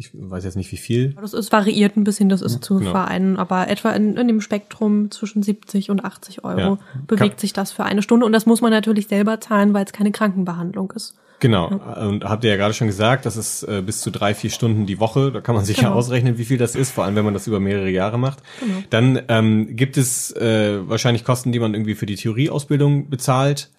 ich 0.00 0.10
weiß 0.14 0.44
jetzt 0.44 0.56
nicht 0.56 0.70
wie 0.72 0.76
viel, 0.76 1.14
Das 1.20 1.34
ist 1.34 1.50
variiert 1.52 1.96
ein 1.96 2.04
bisschen, 2.04 2.28
das 2.28 2.40
ist 2.40 2.64
zu 2.64 2.78
genau. 2.78 2.92
vereinen, 2.92 3.36
aber 3.36 3.68
etwa 3.68 3.90
in, 3.90 4.16
in 4.16 4.28
dem 4.28 4.40
Spektrum 4.40 5.10
zwischen 5.10 5.42
70 5.42 5.90
und 5.90 6.04
80 6.04 6.44
Euro 6.44 6.58
Ja. 6.60 6.78
bewegt 7.08 7.32
Kann- 7.32 7.38
sich 7.40 7.52
das 7.52 7.72
für 7.72 7.84
eine 7.84 8.00
Stunde 8.02 8.24
und 8.24 8.32
das 8.32 8.46
muss 8.46 8.60
man 8.60 8.70
natürlich 8.70 9.08
selber 9.08 9.40
zahlen, 9.40 9.74
weil 9.74 9.84
es 9.84 9.92
keine 9.92 10.12
Krankenbehandlung 10.12 10.92
ist. 10.92 11.14
Genau. 11.40 11.68
Und 11.68 12.24
habt 12.24 12.42
ihr 12.44 12.50
ja 12.50 12.56
gerade 12.56 12.74
schon 12.74 12.88
gesagt, 12.88 13.24
das 13.24 13.36
ist 13.36 13.62
äh, 13.62 13.80
bis 13.84 14.00
zu 14.00 14.10
drei, 14.10 14.34
vier 14.34 14.50
Stunden 14.50 14.86
die 14.86 14.98
Woche. 14.98 15.30
Da 15.30 15.40
kann 15.40 15.54
man 15.54 15.64
sich 15.64 15.76
ja 15.76 15.84
Genau. 15.84 15.96
ausrechnen, 15.96 16.36
wie 16.36 16.44
viel 16.44 16.58
das 16.58 16.74
ist, 16.74 16.90
vor 16.90 17.04
allem 17.04 17.14
wenn 17.14 17.24
man 17.24 17.34
das 17.34 17.46
über 17.46 17.60
mehrere 17.60 17.90
Jahre 17.90 18.18
macht. 18.18 18.42
Dann 18.90 19.20
ähm, 19.28 19.76
gibt 19.76 19.96
es 19.96 20.32
äh, 20.32 20.80
wahrscheinlich 20.88 21.24
Kosten, 21.24 21.52
die 21.52 21.60
man 21.60 21.74
irgendwie 21.74 21.94
für 21.94 22.06
die 22.06 22.16
Theorieausbildung 22.16 23.08
bezahlt. 23.08 23.70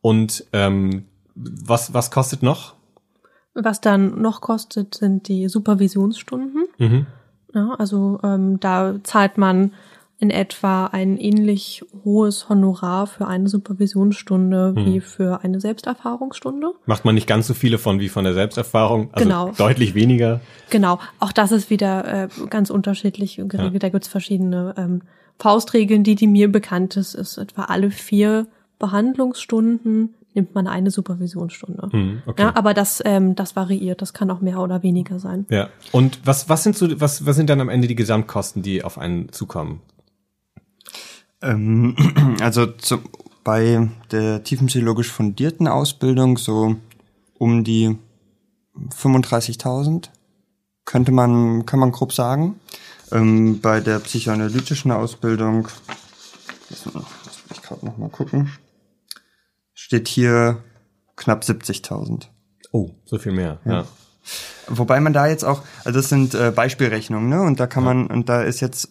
Und 0.00 0.46
ähm, 0.52 1.04
was, 1.34 1.92
was 1.92 2.10
kostet 2.10 2.42
noch? 2.42 2.74
Was 3.54 3.80
dann 3.82 4.20
noch 4.22 4.40
kostet, 4.40 4.94
sind 4.94 5.28
die 5.28 5.48
Supervisionsstunden. 5.48 6.64
Mhm. 6.78 7.06
Ja, 7.54 7.74
also 7.78 8.18
ähm, 8.24 8.58
da 8.60 8.94
zahlt 9.02 9.36
man 9.36 9.72
in 10.22 10.30
etwa 10.30 10.86
ein 10.86 11.18
ähnlich 11.18 11.84
hohes 12.04 12.48
Honorar 12.48 13.08
für 13.08 13.26
eine 13.26 13.48
Supervisionsstunde 13.48 14.72
Hm. 14.76 14.86
wie 14.86 15.00
für 15.00 15.42
eine 15.42 15.60
Selbsterfahrungsstunde. 15.60 16.74
Macht 16.86 17.04
man 17.04 17.16
nicht 17.16 17.26
ganz 17.26 17.48
so 17.48 17.54
viele 17.54 17.76
von 17.76 17.98
wie 17.98 18.08
von 18.08 18.22
der 18.22 18.32
Selbsterfahrung. 18.32 19.08
Also 19.12 19.24
Genau. 19.28 19.50
deutlich 19.58 19.96
weniger. 19.96 20.40
Genau, 20.70 21.00
auch 21.18 21.32
das 21.32 21.50
ist 21.50 21.70
wieder 21.70 22.04
äh, 22.24 22.28
ganz 22.50 22.70
unterschiedlich 22.70 23.34
geregelt. 23.48 23.82
Da 23.82 23.88
gibt's 23.88 24.06
verschiedene 24.06 24.74
ähm, 24.78 25.02
Faustregeln. 25.40 26.04
Die, 26.04 26.14
die 26.14 26.28
mir 26.28 26.52
bekannt 26.52 26.96
ist, 26.96 27.14
ist 27.14 27.36
etwa 27.36 27.64
alle 27.64 27.90
vier 27.90 28.46
Behandlungsstunden 28.78 30.14
nimmt 30.34 30.54
man 30.54 30.66
eine 30.68 30.90
Supervisionsstunde. 30.90 31.88
Hm, 31.90 32.22
okay. 32.26 32.42
Ja, 32.42 32.56
aber 32.56 32.74
das, 32.74 33.02
ähm, 33.04 33.34
das 33.34 33.56
variiert. 33.56 34.00
Das 34.00 34.14
kann 34.14 34.30
auch 34.30 34.40
mehr 34.40 34.60
oder 34.60 34.82
weniger 34.82 35.18
sein. 35.18 35.46
Ja. 35.50 35.68
Und 35.90 36.20
was, 36.24 36.48
was 36.48 36.62
sind 36.62 36.76
so, 36.76 37.00
was, 37.00 37.26
was 37.26 37.36
sind 37.36 37.50
dann 37.50 37.60
am 37.60 37.68
Ende 37.68 37.88
die 37.88 37.96
Gesamtkosten, 37.96 38.62
die 38.62 38.82
auf 38.84 38.98
einen 38.98 39.30
zukommen? 39.32 39.80
Ähm, 41.42 41.96
also 42.40 42.66
zu, 42.66 43.00
bei 43.44 43.88
der 44.10 44.44
tiefenpsychologisch 44.44 45.10
fundierten 45.10 45.68
Ausbildung 45.68 46.38
so 46.38 46.76
um 47.38 47.64
die 47.64 47.98
35.000 48.76 50.08
könnte 50.84 51.12
man, 51.12 51.66
kann 51.66 51.80
man 51.80 51.92
grob 51.92 52.12
sagen. 52.12 52.60
Ähm, 53.10 53.60
bei 53.60 53.80
der 53.80 53.98
psychoanalytischen 53.98 54.90
Ausbildung, 54.90 55.68
lass 56.70 56.86
mich 56.86 56.94
lass 56.94 57.42
mich 57.50 57.62
gerade 57.62 57.84
noch 57.84 57.98
mal 57.98 58.08
gucken, 58.08 58.50
steht 59.74 60.08
hier 60.08 60.62
knapp 61.16 61.42
70.000. 61.42 62.28
Oh, 62.72 62.90
so 63.04 63.18
viel 63.18 63.32
mehr. 63.32 63.60
Ja. 63.64 63.84
Wobei 64.68 65.00
man 65.00 65.12
da 65.12 65.26
jetzt 65.26 65.44
auch, 65.44 65.62
also 65.84 65.98
das 65.98 66.08
sind 66.08 66.34
äh, 66.34 66.52
Beispielrechnungen, 66.54 67.28
ne? 67.28 67.42
Und 67.42 67.60
da 67.60 67.66
kann 67.66 67.84
man, 67.84 68.06
und 68.06 68.28
da 68.28 68.42
ist 68.42 68.60
jetzt 68.60 68.88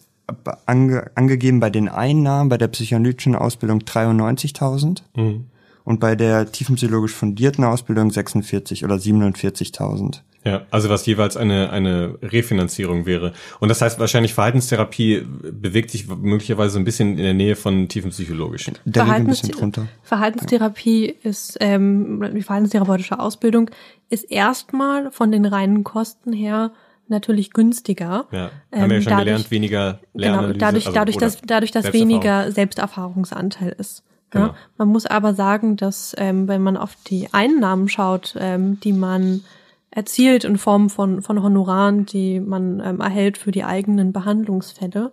ange, 0.66 1.10
angegeben 1.14 1.60
bei 1.60 1.70
den 1.70 1.88
Einnahmen 1.88 2.48
bei 2.48 2.58
der 2.58 2.68
psychoanalytischen 2.68 3.34
Ausbildung 3.34 3.80
93.000 3.80 5.02
Mhm. 5.16 5.46
und 5.84 6.00
bei 6.00 6.14
der 6.14 6.50
tiefenpsychologisch 6.50 7.12
fundierten 7.12 7.64
Ausbildung 7.64 8.10
46 8.10 8.84
oder 8.84 8.96
47.000. 8.98 10.22
Ja, 10.44 10.62
also 10.72 10.88
was 10.88 11.06
jeweils 11.06 11.36
eine, 11.36 11.70
eine 11.70 12.18
Refinanzierung 12.20 13.06
wäre. 13.06 13.32
Und 13.60 13.68
das 13.68 13.80
heißt 13.80 14.00
wahrscheinlich 14.00 14.34
Verhaltenstherapie 14.34 15.24
bewegt 15.52 15.92
sich 15.92 16.08
möglicherweise 16.08 16.70
so 16.74 16.78
ein 16.80 16.84
bisschen 16.84 17.10
in 17.10 17.22
der 17.22 17.32
Nähe 17.34 17.54
von 17.54 17.86
tiefenpsychologischen. 17.88 18.76
Der 18.84 19.04
liegt 19.04 19.14
ein 19.16 19.26
bisschen 19.28 19.50
Verhaltensthi- 19.50 19.58
drunter. 19.60 19.88
Verhaltenstherapie 20.02 21.14
ist, 21.22 21.58
ähm, 21.60 22.24
die 22.34 22.42
verhaltenstherapeutische 22.42 23.20
Ausbildung 23.20 23.70
ist 24.10 24.24
erstmal 24.32 25.12
von 25.12 25.30
den 25.30 25.44
reinen 25.46 25.84
Kosten 25.84 26.32
her 26.32 26.72
natürlich 27.12 27.52
günstiger. 27.52 28.26
Ja, 28.32 28.40
haben 28.40 28.50
Ähm, 28.72 28.90
wir 28.90 28.96
ja 28.96 29.02
schon 29.02 29.10
dadurch- 29.10 29.24
gelernt, 29.26 29.50
weniger 29.52 29.92
Genau, 30.14 30.24
Lernanalyse. 30.24 30.58
dadurch, 30.58 30.86
also, 30.86 30.94
dadurch, 30.94 31.16
dass, 31.16 31.40
dadurch, 31.46 31.70
dass 31.70 31.92
weniger 31.92 32.50
Selbsterfahrungsanteil 32.50 33.74
ist. 33.78 34.02
Genau. 34.30 34.46
Ja? 34.46 34.54
Man 34.78 34.88
muss 34.88 35.06
aber 35.06 35.34
sagen, 35.34 35.76
dass 35.76 36.14
ähm, 36.18 36.48
wenn 36.48 36.62
man 36.62 36.76
auf 36.76 36.96
die 37.06 37.28
Einnahmen 37.32 37.88
schaut, 37.88 38.34
ähm, 38.38 38.80
die 38.80 38.92
man 38.92 39.42
erzielt 39.90 40.44
in 40.44 40.56
Form 40.56 40.88
von, 40.88 41.20
von 41.22 41.42
Honoraren, 41.42 42.06
die 42.06 42.40
man 42.40 42.80
ähm, 42.84 43.00
erhält 43.00 43.36
für 43.36 43.50
die 43.52 43.64
eigenen 43.64 44.12
Behandlungsfälle, 44.12 45.12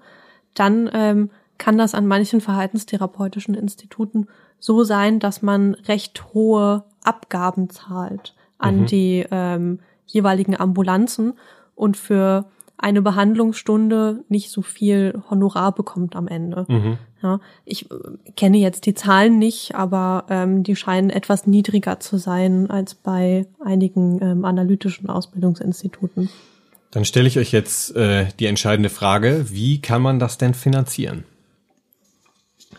dann 0.54 0.90
ähm, 0.94 1.30
kann 1.58 1.78
das 1.78 1.94
an 1.94 2.08
manchen 2.08 2.40
verhaltenstherapeutischen 2.40 3.54
Instituten 3.56 4.28
so 4.58 4.84
sein, 4.86 5.20
dass 5.20 5.42
man 5.42 5.74
recht 5.74 6.34
hohe 6.34 6.86
Abgaben 7.04 7.70
zahlt 7.70 8.36
an 8.58 8.86
die 8.86 9.26
ähm, 9.32 9.80
jeweiligen 10.06 10.58
Ambulanzen 10.60 11.34
und 11.80 11.96
für 11.96 12.46
eine 12.78 13.02
Behandlungsstunde 13.02 14.24
nicht 14.30 14.52
so 14.52 14.62
viel 14.62 15.22
Honorar 15.30 15.74
bekommt 15.74 16.16
am 16.16 16.28
Ende. 16.28 16.66
Mhm. 16.68 16.98
Ja, 17.22 17.40
ich 17.66 17.90
äh, 17.92 17.96
kenne 18.36 18.58
jetzt 18.58 18.86
die 18.86 18.94
Zahlen 18.94 19.40
nicht, 19.40 19.76
aber 19.76 20.26
ähm, 20.30 20.64
die 20.64 20.76
scheinen 20.76 21.10
etwas 21.10 21.48
niedriger 21.48 22.00
zu 22.00 22.18
sein 22.18 22.70
als 22.70 22.96
bei 22.96 23.48
einigen 23.64 24.22
ähm, 24.22 24.46
analytischen 24.46 25.10
Ausbildungsinstituten. 25.10 26.30
Dann 26.92 27.06
stelle 27.06 27.28
ich 27.28 27.38
euch 27.38 27.52
jetzt 27.52 27.96
äh, 27.96 28.28
die 28.40 28.46
entscheidende 28.46 28.90
Frage, 28.90 29.46
wie 29.50 29.82
kann 29.82 30.02
man 30.02 30.20
das 30.20 30.38
denn 30.38 30.54
finanzieren? 30.54 31.24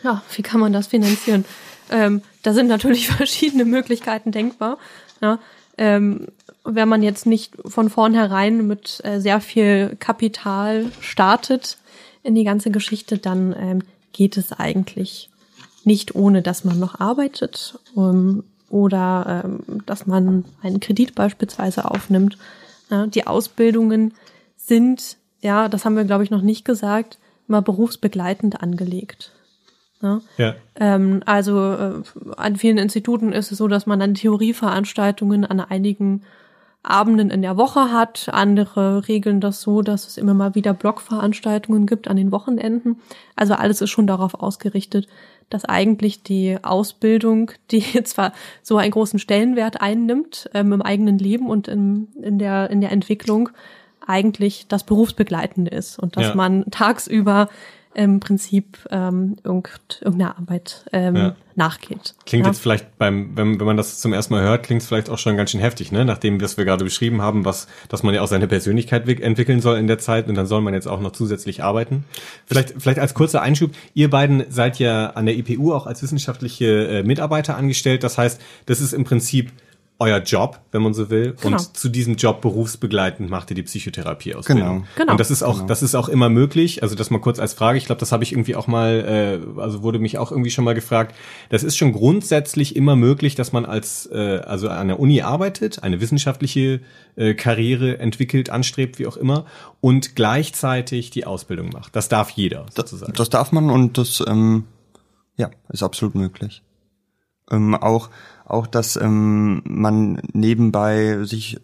Ja, 0.02 0.22
wie 0.34 0.42
kann 0.42 0.60
man 0.60 0.72
das 0.72 0.86
finanzieren? 0.86 1.44
Ähm, 1.90 2.22
da 2.42 2.54
sind 2.54 2.68
natürlich 2.68 3.08
verschiedene 3.10 3.64
Möglichkeiten 3.64 4.32
denkbar. 4.32 4.78
Ja, 5.20 5.38
ähm, 5.76 6.26
wenn 6.64 6.88
man 6.88 7.02
jetzt 7.02 7.26
nicht 7.26 7.54
von 7.64 7.90
vornherein 7.90 8.66
mit 8.66 9.00
äh, 9.04 9.20
sehr 9.20 9.40
viel 9.40 9.96
Kapital 9.98 10.86
startet 11.00 11.78
in 12.22 12.34
die 12.34 12.44
ganze 12.44 12.70
Geschichte, 12.70 13.18
dann 13.18 13.54
ähm, 13.58 13.82
geht 14.12 14.36
es 14.36 14.52
eigentlich 14.52 15.30
nicht 15.84 16.14
ohne, 16.14 16.42
dass 16.42 16.64
man 16.64 16.78
noch 16.78 17.00
arbeitet 17.00 17.78
ähm, 17.96 18.44
oder 18.68 19.42
ähm, 19.44 19.82
dass 19.86 20.06
man 20.06 20.44
einen 20.62 20.80
Kredit 20.80 21.14
beispielsweise 21.14 21.90
aufnimmt. 21.90 22.36
Ja, 22.90 23.06
die 23.06 23.26
Ausbildungen 23.26 24.14
sind, 24.56 25.16
ja, 25.40 25.68
das 25.68 25.84
haben 25.84 25.96
wir 25.96 26.04
glaube 26.04 26.24
ich 26.24 26.30
noch 26.30 26.42
nicht 26.42 26.64
gesagt, 26.64 27.18
immer 27.48 27.62
berufsbegleitend 27.62 28.62
angelegt. 28.62 29.32
Ne? 30.02 30.20
Ja. 30.36 30.54
Ähm, 30.76 31.22
also 31.26 31.72
äh, 31.72 32.02
an 32.36 32.56
vielen 32.56 32.78
Instituten 32.78 33.32
ist 33.32 33.52
es 33.52 33.58
so, 33.58 33.68
dass 33.68 33.86
man 33.86 34.00
dann 34.00 34.14
Theorieveranstaltungen 34.14 35.44
an 35.44 35.60
einigen 35.60 36.22
Abenden 36.82 37.30
in 37.30 37.42
der 37.42 37.56
Woche 37.56 37.92
hat. 37.92 38.28
Andere 38.32 39.06
regeln 39.06 39.40
das 39.40 39.60
so, 39.60 39.82
dass 39.82 40.06
es 40.06 40.16
immer 40.16 40.34
mal 40.34 40.54
wieder 40.54 40.72
Blogveranstaltungen 40.72 41.86
gibt 41.86 42.08
an 42.08 42.16
den 42.16 42.32
Wochenenden. 42.32 43.00
Also 43.36 43.54
alles 43.54 43.80
ist 43.82 43.90
schon 43.90 44.06
darauf 44.06 44.34
ausgerichtet, 44.34 45.06
dass 45.50 45.64
eigentlich 45.64 46.22
die 46.22 46.58
Ausbildung, 46.62 47.50
die 47.70 47.82
zwar 48.04 48.32
so 48.62 48.78
einen 48.78 48.92
großen 48.92 49.18
Stellenwert 49.18 49.80
einnimmt 49.80 50.48
ähm, 50.54 50.72
im 50.72 50.82
eigenen 50.82 51.18
Leben 51.18 51.48
und 51.48 51.68
in, 51.68 52.08
in, 52.22 52.38
der, 52.38 52.70
in 52.70 52.80
der 52.80 52.92
Entwicklung, 52.92 53.50
eigentlich 54.06 54.66
das 54.66 54.84
Berufsbegleitende 54.84 55.70
ist 55.70 55.98
und 55.98 56.16
dass 56.16 56.28
ja. 56.28 56.34
man 56.34 56.64
tagsüber 56.70 57.48
im 57.92 58.20
Prinzip 58.20 58.78
ähm, 58.90 59.36
irgendeiner 59.42 60.38
Arbeit 60.38 60.84
ähm, 60.92 61.16
ja. 61.16 61.36
nachgeht. 61.56 62.14
Klingt 62.24 62.46
ja. 62.46 62.52
jetzt 62.52 62.60
vielleicht 62.60 62.98
beim, 62.98 63.36
wenn, 63.36 63.58
wenn 63.58 63.66
man 63.66 63.76
das 63.76 64.00
zum 64.00 64.12
ersten 64.12 64.34
Mal 64.34 64.42
hört, 64.42 64.62
klingt 64.62 64.82
es 64.82 64.88
vielleicht 64.88 65.10
auch 65.10 65.18
schon 65.18 65.36
ganz 65.36 65.50
schön 65.50 65.60
heftig, 65.60 65.90
ne? 65.90 66.04
Nachdem 66.04 66.40
was 66.40 66.56
wir 66.56 66.64
gerade 66.64 66.84
beschrieben 66.84 67.20
haben, 67.20 67.44
was, 67.44 67.66
dass 67.88 68.04
man 68.04 68.14
ja 68.14 68.22
auch 68.22 68.28
seine 68.28 68.46
Persönlichkeit 68.46 69.08
entwickeln 69.08 69.60
soll 69.60 69.78
in 69.78 69.88
der 69.88 69.98
Zeit 69.98 70.28
und 70.28 70.36
dann 70.36 70.46
soll 70.46 70.60
man 70.60 70.72
jetzt 70.72 70.86
auch 70.86 71.00
noch 71.00 71.12
zusätzlich 71.12 71.64
arbeiten. 71.64 72.04
Vielleicht, 72.46 72.74
vielleicht 72.78 73.00
als 73.00 73.14
kurzer 73.14 73.42
Einschub, 73.42 73.72
ihr 73.94 74.08
beiden 74.08 74.44
seid 74.50 74.78
ja 74.78 75.10
an 75.10 75.26
der 75.26 75.36
IPU 75.36 75.74
auch 75.74 75.86
als 75.86 76.02
wissenschaftliche 76.02 76.86
äh, 76.88 77.02
Mitarbeiter 77.02 77.56
angestellt. 77.56 78.04
Das 78.04 78.18
heißt, 78.18 78.40
das 78.66 78.80
ist 78.80 78.92
im 78.92 79.02
Prinzip 79.02 79.50
euer 80.00 80.18
Job, 80.18 80.60
wenn 80.72 80.80
man 80.82 80.94
so 80.94 81.10
will. 81.10 81.36
Genau. 81.40 81.58
Und 81.58 81.76
zu 81.76 81.90
diesem 81.90 82.16
Job 82.16 82.40
berufsbegleitend 82.40 83.28
macht 83.28 83.50
ihr 83.50 83.54
die 83.54 83.62
Psychotherapie 83.62 84.34
aus. 84.34 84.46
Genau. 84.46 84.82
genau. 84.96 85.12
Und 85.12 85.20
das 85.20 85.30
ist 85.30 85.42
auch, 85.42 85.56
genau. 85.56 85.66
das 85.66 85.82
ist 85.82 85.94
auch 85.94 86.08
immer 86.08 86.30
möglich. 86.30 86.82
Also 86.82 86.94
das 86.94 87.10
mal 87.10 87.20
kurz 87.20 87.38
als 87.38 87.52
Frage. 87.52 87.76
Ich 87.76 87.84
glaube, 87.84 88.00
das 88.00 88.10
habe 88.10 88.24
ich 88.24 88.32
irgendwie 88.32 88.56
auch 88.56 88.66
mal, 88.66 89.42
äh, 89.56 89.60
also 89.60 89.82
wurde 89.82 89.98
mich 89.98 90.16
auch 90.16 90.32
irgendwie 90.32 90.50
schon 90.50 90.64
mal 90.64 90.74
gefragt. 90.74 91.14
Das 91.50 91.62
ist 91.62 91.76
schon 91.76 91.92
grundsätzlich 91.92 92.76
immer 92.76 92.96
möglich, 92.96 93.34
dass 93.34 93.52
man 93.52 93.66
als, 93.66 94.08
äh, 94.10 94.38
also 94.38 94.70
an 94.70 94.88
der 94.88 94.98
Uni 94.98 95.20
arbeitet, 95.20 95.82
eine 95.82 96.00
wissenschaftliche 96.00 96.80
äh, 97.16 97.34
Karriere 97.34 97.98
entwickelt, 97.98 98.48
anstrebt, 98.48 98.98
wie 98.98 99.06
auch 99.06 99.18
immer, 99.18 99.44
und 99.82 100.16
gleichzeitig 100.16 101.10
die 101.10 101.26
Ausbildung 101.26 101.68
macht. 101.74 101.94
Das 101.94 102.08
darf 102.08 102.30
jeder 102.30 102.64
sozusagen. 102.74 103.12
Das, 103.12 103.18
das 103.18 103.30
darf 103.30 103.52
man 103.52 103.68
und 103.68 103.98
das, 103.98 104.24
ähm, 104.26 104.64
ja, 105.36 105.50
ist 105.68 105.82
absolut 105.82 106.14
möglich. 106.14 106.62
Ähm, 107.50 107.74
auch 107.74 108.08
auch, 108.50 108.66
dass 108.66 108.96
ähm, 108.96 109.62
man 109.64 110.20
nebenbei 110.32 111.24
sich 111.24 111.58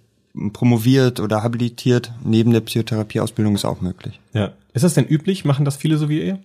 promoviert 0.53 1.21
oder 1.21 1.43
habilitiert 1.43 2.13
neben 2.23 2.53
der 2.53 2.61
Psychotherapieausbildung 2.61 3.55
ist 3.55 3.65
auch 3.65 3.81
möglich. 3.81 4.21
Ja. 4.33 4.53
Ist 4.75 4.85
das 4.85 4.95
denn 4.95 5.07
üblich? 5.07 5.45
Machen 5.45 5.65
das 5.65 5.77
viele 5.77 5.97
so 5.97 6.09
wie 6.09 6.23
ihr? 6.23 6.39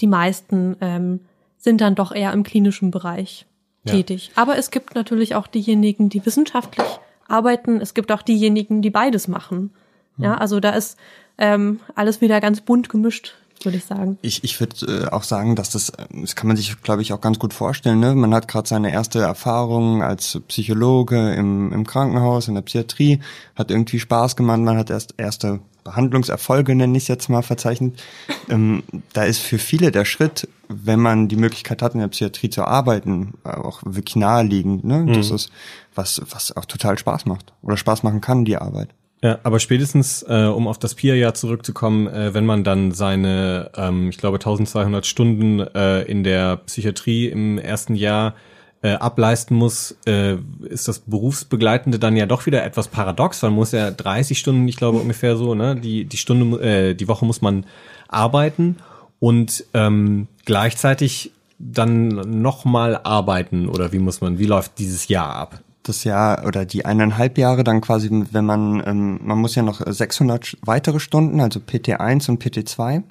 Die 0.00 0.06
meisten 0.06 0.76
ähm, 0.80 1.20
sind 1.58 1.80
dann 1.80 1.94
doch 1.94 2.12
eher 2.12 2.32
im 2.32 2.44
klinischen 2.44 2.90
Bereich 2.90 3.46
ja. 3.84 3.94
tätig. 3.94 4.30
Aber 4.36 4.56
es 4.56 4.70
gibt 4.70 4.94
natürlich 4.94 5.34
auch 5.34 5.46
diejenigen, 5.46 6.08
die 6.08 6.24
wissenschaftlich 6.24 6.86
arbeiten. 7.26 7.80
Es 7.80 7.94
gibt 7.94 8.12
auch 8.12 8.22
diejenigen, 8.22 8.82
die 8.82 8.90
beides 8.90 9.28
machen. 9.28 9.70
Ja, 10.16 10.34
hm. 10.34 10.38
also 10.38 10.60
da 10.60 10.70
ist 10.70 10.98
ähm, 11.38 11.80
alles 11.94 12.20
wieder 12.20 12.40
ganz 12.40 12.60
bunt 12.60 12.88
gemischt 12.88 13.34
würde 13.64 13.78
ich 13.78 13.84
sagen. 13.84 14.18
Ich, 14.22 14.44
ich 14.44 14.58
würde 14.60 14.86
äh, 14.86 15.08
auch 15.08 15.22
sagen, 15.22 15.56
dass 15.56 15.70
das, 15.70 15.92
das 16.10 16.36
kann 16.36 16.48
man 16.48 16.56
sich, 16.56 16.80
glaube 16.82 17.02
ich, 17.02 17.12
auch 17.12 17.20
ganz 17.20 17.38
gut 17.38 17.54
vorstellen. 17.54 18.00
Ne? 18.00 18.14
Man 18.14 18.34
hat 18.34 18.48
gerade 18.48 18.68
seine 18.68 18.92
erste 18.92 19.20
Erfahrung 19.20 20.02
als 20.02 20.40
Psychologe 20.48 21.34
im, 21.34 21.72
im 21.72 21.86
Krankenhaus, 21.86 22.48
in 22.48 22.54
der 22.54 22.62
Psychiatrie, 22.62 23.20
hat 23.54 23.70
irgendwie 23.70 23.98
Spaß 23.98 24.36
gemacht, 24.36 24.60
man 24.60 24.78
hat 24.78 24.90
erst 24.90 25.14
erste 25.16 25.60
Behandlungserfolge, 25.84 26.74
nenne 26.74 26.96
ich 26.96 27.04
es 27.04 27.08
jetzt 27.08 27.28
mal, 27.28 27.42
verzeichnet. 27.42 28.02
Ähm, 28.48 28.82
da 29.12 29.24
ist 29.24 29.38
für 29.38 29.58
viele 29.58 29.90
der 29.90 30.04
Schritt, 30.04 30.48
wenn 30.68 31.00
man 31.00 31.28
die 31.28 31.36
Möglichkeit 31.36 31.82
hat, 31.82 31.94
in 31.94 32.00
der 32.00 32.08
Psychiatrie 32.08 32.50
zu 32.50 32.64
arbeiten, 32.64 33.34
auch 33.44 33.80
wirklich 33.84 34.16
naheliegend. 34.16 34.84
Ne? 34.84 34.98
Mhm. 34.98 35.12
Das 35.14 35.30
ist 35.30 35.50
was, 35.94 36.22
was 36.30 36.56
auch 36.56 36.64
total 36.64 36.98
Spaß 36.98 37.26
macht 37.26 37.52
oder 37.62 37.76
Spaß 37.76 38.02
machen 38.02 38.20
kann, 38.20 38.44
die 38.44 38.56
Arbeit. 38.56 38.90
Ja, 39.22 39.38
aber 39.42 39.60
spätestens, 39.60 40.22
äh, 40.22 40.44
um 40.44 40.66
auf 40.66 40.78
das 40.78 40.94
PIA-Jahr 40.94 41.34
zurückzukommen, 41.34 42.06
äh, 42.06 42.32
wenn 42.32 42.46
man 42.46 42.64
dann 42.64 42.92
seine, 42.92 43.70
ähm, 43.76 44.08
ich 44.08 44.16
glaube, 44.16 44.38
1200 44.38 45.04
Stunden 45.04 45.60
äh, 45.60 46.02
in 46.02 46.24
der 46.24 46.56
Psychiatrie 46.56 47.28
im 47.28 47.58
ersten 47.58 47.94
Jahr 47.94 48.34
äh, 48.82 48.92
ableisten 48.92 49.58
muss, 49.58 49.94
äh, 50.06 50.36
ist 50.62 50.88
das 50.88 51.00
Berufsbegleitende 51.00 51.98
dann 51.98 52.16
ja 52.16 52.24
doch 52.24 52.46
wieder 52.46 52.64
etwas 52.64 52.88
paradox. 52.88 53.42
Man 53.42 53.52
muss 53.52 53.72
ja 53.72 53.90
30 53.90 54.38
Stunden, 54.38 54.66
ich 54.68 54.76
glaube 54.76 54.98
ungefähr 54.98 55.36
so, 55.36 55.54
ne, 55.54 55.76
die 55.76 56.06
die 56.06 56.16
Stunde, 56.16 56.62
äh, 56.62 56.94
die 56.94 57.08
Woche 57.08 57.26
muss 57.26 57.42
man 57.42 57.66
arbeiten 58.08 58.76
und 59.18 59.66
ähm, 59.74 60.28
gleichzeitig 60.46 61.32
dann 61.58 62.08
nochmal 62.40 62.98
arbeiten 63.02 63.68
oder 63.68 63.92
wie 63.92 63.98
muss 63.98 64.22
man, 64.22 64.38
wie 64.38 64.46
läuft 64.46 64.78
dieses 64.78 65.08
Jahr 65.08 65.36
ab? 65.36 65.60
Das 65.82 66.04
Jahr 66.04 66.46
oder 66.46 66.64
die 66.64 66.84
eineinhalb 66.84 67.38
Jahre 67.38 67.64
dann 67.64 67.80
quasi, 67.80 68.08
wenn 68.10 68.44
man, 68.44 68.82
ähm, 68.86 69.20
man 69.22 69.38
muss 69.38 69.54
ja 69.54 69.62
noch 69.62 69.80
600 69.84 70.58
weitere 70.62 71.00
Stunden, 71.00 71.40
also 71.40 71.60
PT1 71.60 72.28
und 72.28 72.42
PT2. 72.42 73.02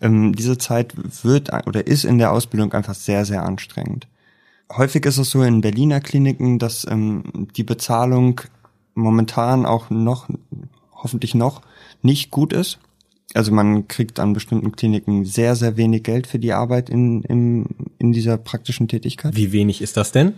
Ähm, 0.00 0.34
diese 0.34 0.58
Zeit 0.58 0.94
wird 1.24 1.52
oder 1.66 1.86
ist 1.86 2.04
in 2.04 2.18
der 2.18 2.32
Ausbildung 2.32 2.72
einfach 2.72 2.94
sehr, 2.94 3.24
sehr 3.24 3.44
anstrengend. 3.44 4.08
Häufig 4.72 5.04
ist 5.06 5.18
es 5.18 5.30
so 5.30 5.42
in 5.42 5.60
Berliner 5.60 6.00
Kliniken, 6.00 6.58
dass 6.58 6.86
ähm, 6.88 7.48
die 7.56 7.64
Bezahlung 7.64 8.40
momentan 8.94 9.66
auch 9.66 9.90
noch, 9.90 10.28
hoffentlich 10.92 11.34
noch, 11.34 11.62
nicht 12.02 12.30
gut 12.30 12.52
ist. 12.52 12.78
Also 13.34 13.52
man 13.52 13.86
kriegt 13.86 14.18
an 14.18 14.32
bestimmten 14.32 14.72
Kliniken 14.72 15.24
sehr, 15.24 15.54
sehr 15.54 15.76
wenig 15.76 16.02
Geld 16.02 16.26
für 16.26 16.40
die 16.40 16.52
Arbeit 16.52 16.90
in, 16.90 17.22
in, 17.22 17.66
in 17.98 18.12
dieser 18.12 18.36
praktischen 18.36 18.88
Tätigkeit. 18.88 19.36
Wie 19.36 19.52
wenig 19.52 19.82
ist 19.82 19.96
das 19.96 20.10
denn? 20.10 20.34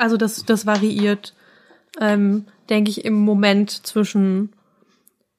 Also 0.00 0.16
das, 0.16 0.46
das 0.46 0.64
variiert, 0.64 1.34
ähm, 2.00 2.46
denke 2.70 2.90
ich, 2.90 3.04
im 3.04 3.20
Moment 3.20 3.70
zwischen 3.70 4.50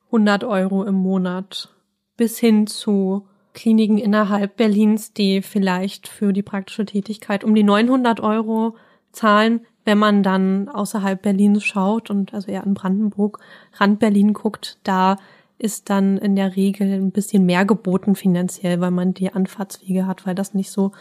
100 0.07 0.43
Euro 0.43 0.83
im 0.83 0.93
Monat 0.93 1.69
bis 2.15 2.37
hin 2.37 2.67
zu 2.67 3.25
Kliniken 3.53 3.97
innerhalb 3.97 4.57
Berlins, 4.57 5.13
die 5.13 5.41
vielleicht 5.41 6.07
für 6.07 6.31
die 6.31 6.43
praktische 6.43 6.85
Tätigkeit 6.85 7.43
um 7.43 7.55
die 7.55 7.63
900 7.63 8.19
Euro 8.19 8.75
zahlen. 9.11 9.61
Wenn 9.83 9.97
man 9.97 10.21
dann 10.21 10.69
außerhalb 10.69 11.19
Berlins 11.19 11.63
schaut 11.63 12.11
und 12.11 12.35
also 12.35 12.51
eher 12.51 12.63
in 12.63 12.75
Brandenburg, 12.75 13.39
Rand 13.79 13.97
Berlin 13.99 14.33
guckt, 14.33 14.77
da 14.83 15.17
ist 15.57 15.89
dann 15.89 16.19
in 16.19 16.35
der 16.35 16.55
Regel 16.55 16.93
ein 16.93 17.11
bisschen 17.11 17.47
mehr 17.47 17.65
geboten 17.65 18.15
finanziell, 18.15 18.79
weil 18.79 18.91
man 18.91 19.15
die 19.15 19.33
Anfahrtswege 19.33 20.05
hat, 20.05 20.27
weil 20.27 20.35
das 20.35 20.53
nicht 20.53 20.69
so 20.69 20.91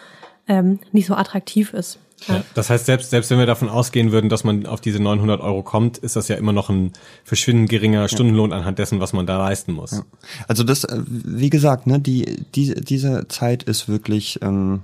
ähm, 0.50 0.80
nicht 0.90 1.06
so 1.06 1.14
attraktiv 1.14 1.72
ist. 1.72 1.98
Ja. 2.28 2.42
das 2.54 2.68
heißt, 2.68 2.84
selbst, 2.84 3.08
selbst 3.08 3.30
wenn 3.30 3.38
wir 3.38 3.46
davon 3.46 3.70
ausgehen 3.70 4.12
würden, 4.12 4.28
dass 4.28 4.44
man 4.44 4.66
auf 4.66 4.82
diese 4.82 5.00
900 5.00 5.40
Euro 5.40 5.62
kommt, 5.62 5.96
ist 5.96 6.16
das 6.16 6.28
ja 6.28 6.36
immer 6.36 6.52
noch 6.52 6.68
ein 6.68 6.92
verschwindend 7.24 7.70
geringer 7.70 8.08
Stundenlohn 8.08 8.52
anhand 8.52 8.78
dessen, 8.78 9.00
was 9.00 9.14
man 9.14 9.24
da 9.26 9.38
leisten 9.38 9.72
muss. 9.72 9.92
Ja. 9.92 10.02
Also 10.46 10.62
das, 10.62 10.84
äh, 10.84 11.00
wie 11.06 11.48
gesagt, 11.48 11.86
ne, 11.86 11.98
die, 11.98 12.44
die, 12.54 12.74
diese 12.74 13.26
Zeit 13.28 13.62
ist 13.62 13.88
wirklich 13.88 14.40
ähm, 14.42 14.82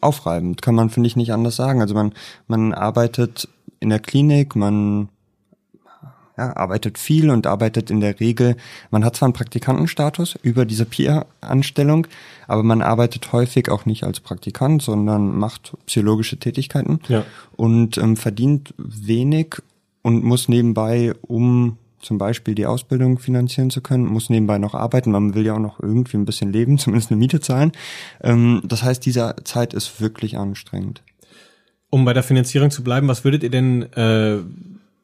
aufreibend, 0.00 0.62
kann 0.62 0.74
man, 0.74 0.88
finde 0.88 1.08
ich, 1.08 1.16
nicht 1.16 1.32
anders 1.32 1.56
sagen. 1.56 1.82
Also 1.82 1.94
man, 1.94 2.14
man 2.46 2.72
arbeitet 2.72 3.48
in 3.80 3.90
der 3.90 3.98
Klinik, 3.98 4.56
man 4.56 5.10
ja, 6.38 6.56
arbeitet 6.56 6.98
viel 6.98 7.30
und 7.30 7.46
arbeitet 7.46 7.90
in 7.90 8.00
der 8.00 8.20
Regel, 8.20 8.56
man 8.90 9.04
hat 9.04 9.16
zwar 9.16 9.26
einen 9.26 9.32
Praktikantenstatus 9.32 10.38
über 10.42 10.64
diese 10.64 10.84
Peer-Anstellung, 10.84 12.06
aber 12.46 12.62
man 12.62 12.80
arbeitet 12.80 13.32
häufig 13.32 13.68
auch 13.68 13.84
nicht 13.84 14.04
als 14.04 14.20
Praktikant, 14.20 14.82
sondern 14.82 15.36
macht 15.36 15.72
psychologische 15.86 16.38
Tätigkeiten 16.38 17.00
ja. 17.08 17.24
und 17.56 17.98
ähm, 17.98 18.16
verdient 18.16 18.72
wenig 18.78 19.56
und 20.02 20.22
muss 20.24 20.48
nebenbei, 20.48 21.12
um 21.22 21.76
zum 22.00 22.18
Beispiel 22.18 22.54
die 22.54 22.66
Ausbildung 22.66 23.18
finanzieren 23.18 23.70
zu 23.70 23.80
können, 23.80 24.06
muss 24.06 24.30
nebenbei 24.30 24.58
noch 24.58 24.74
arbeiten. 24.74 25.10
Man 25.10 25.34
will 25.34 25.44
ja 25.44 25.54
auch 25.54 25.60
noch 25.60 25.80
irgendwie 25.80 26.16
ein 26.16 26.24
bisschen 26.24 26.52
leben, 26.52 26.78
zumindest 26.78 27.10
eine 27.10 27.18
Miete 27.18 27.40
zahlen. 27.40 27.72
Ähm, 28.22 28.62
das 28.64 28.84
heißt, 28.84 29.04
diese 29.04 29.34
Zeit 29.42 29.74
ist 29.74 30.00
wirklich 30.00 30.38
anstrengend. 30.38 31.02
Um 31.90 32.04
bei 32.04 32.12
der 32.12 32.22
Finanzierung 32.22 32.70
zu 32.70 32.84
bleiben, 32.84 33.08
was 33.08 33.24
würdet 33.24 33.42
ihr 33.42 33.50
denn 33.50 33.82
äh, 33.94 34.38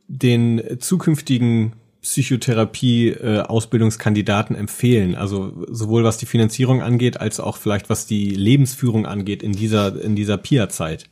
den 0.09 0.63
zukünftigen 0.79 1.75
Psychotherapie-Ausbildungskandidaten 2.03 4.57
äh, 4.57 4.59
empfehlen? 4.59 5.15
Also 5.15 5.53
sowohl 5.69 6.05
was 6.05 6.19
die 6.19 6.27
Finanzierung 6.27 6.83
angeht, 6.83 7.19
als 7.21 7.41
auch 7.41 7.57
vielleicht 7.57 7.89
was 7.91 8.07
die 8.07 8.31
Lebensführung 8.31 9.07
angeht 9.07 9.43
in 9.43 9.53
dieser, 9.53 10.01
in 10.01 10.15
dieser 10.15 10.37
PIA-Zeit? 10.37 11.07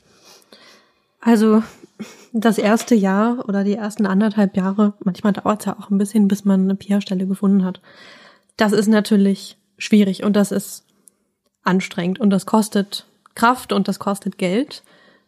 Also 1.21 1.63
das 2.33 2.59
erste 2.59 2.95
Jahr 2.95 3.49
oder 3.49 3.65
die 3.65 3.75
ersten 3.75 4.07
anderthalb 4.07 4.57
Jahre, 4.57 4.95
manchmal 5.05 5.33
dauert 5.33 5.61
es 5.61 5.67
ja 5.67 5.77
auch 5.79 5.91
ein 5.91 5.99
bisschen, 5.99 6.29
bis 6.29 6.45
man 6.45 6.63
eine 6.63 6.75
PIA-Stelle 6.75 7.27
gefunden 7.27 7.65
hat. 7.65 7.81
Das 8.57 8.73
ist 8.73 8.89
natürlich 8.89 9.57
schwierig 9.79 10.25
und 10.25 10.35
das 10.35 10.53
ist 10.53 10.85
anstrengend 11.63 12.21
und 12.21 12.31
das 12.31 12.47
kostet 12.47 13.07
Kraft 13.35 13.73
und 13.73 13.89
das 13.89 13.99
kostet 13.99 14.39
Geld. 14.39 14.83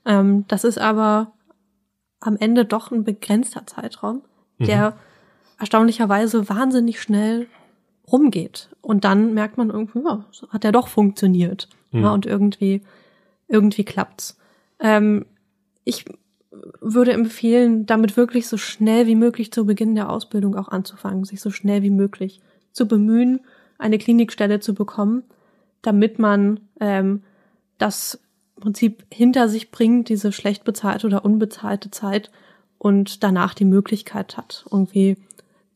Ähm, 0.04 0.44
das 0.48 0.64
ist 0.64 0.78
aber 0.78 1.32
am 2.26 2.36
Ende 2.36 2.64
doch 2.64 2.90
ein 2.90 3.04
begrenzter 3.04 3.66
Zeitraum, 3.66 4.22
der 4.58 4.90
mhm. 4.90 4.96
erstaunlicherweise 5.58 6.48
wahnsinnig 6.48 7.00
schnell 7.00 7.46
rumgeht. 8.10 8.68
Und 8.80 9.04
dann 9.04 9.34
merkt 9.34 9.56
man 9.58 9.70
irgendwie, 9.70 10.00
ja, 10.04 10.24
hat 10.50 10.64
der 10.64 10.72
doch 10.72 10.88
funktioniert. 10.88 11.68
Mhm. 11.92 12.02
Ja, 12.02 12.12
und 12.12 12.26
irgendwie, 12.26 12.82
irgendwie 13.48 13.84
klappt's. 13.84 14.38
Ähm, 14.80 15.26
ich 15.84 16.04
würde 16.80 17.12
empfehlen, 17.12 17.86
damit 17.86 18.16
wirklich 18.16 18.46
so 18.46 18.56
schnell 18.56 19.06
wie 19.06 19.16
möglich 19.16 19.52
zu 19.52 19.66
Beginn 19.66 19.94
der 19.94 20.10
Ausbildung 20.10 20.56
auch 20.56 20.68
anzufangen, 20.68 21.24
sich 21.24 21.40
so 21.40 21.50
schnell 21.50 21.82
wie 21.82 21.90
möglich 21.90 22.40
zu 22.72 22.86
bemühen, 22.86 23.40
eine 23.78 23.98
Klinikstelle 23.98 24.60
zu 24.60 24.74
bekommen, 24.74 25.24
damit 25.82 26.18
man 26.18 26.60
ähm, 26.80 27.22
das 27.78 28.20
Prinzip 28.60 29.04
hinter 29.12 29.48
sich 29.48 29.70
bringt, 29.70 30.08
diese 30.08 30.32
schlecht 30.32 30.64
bezahlte 30.64 31.06
oder 31.06 31.24
unbezahlte 31.24 31.90
Zeit 31.90 32.30
und 32.78 33.22
danach 33.22 33.54
die 33.54 33.64
Möglichkeit 33.64 34.36
hat, 34.36 34.64
irgendwie 34.70 35.16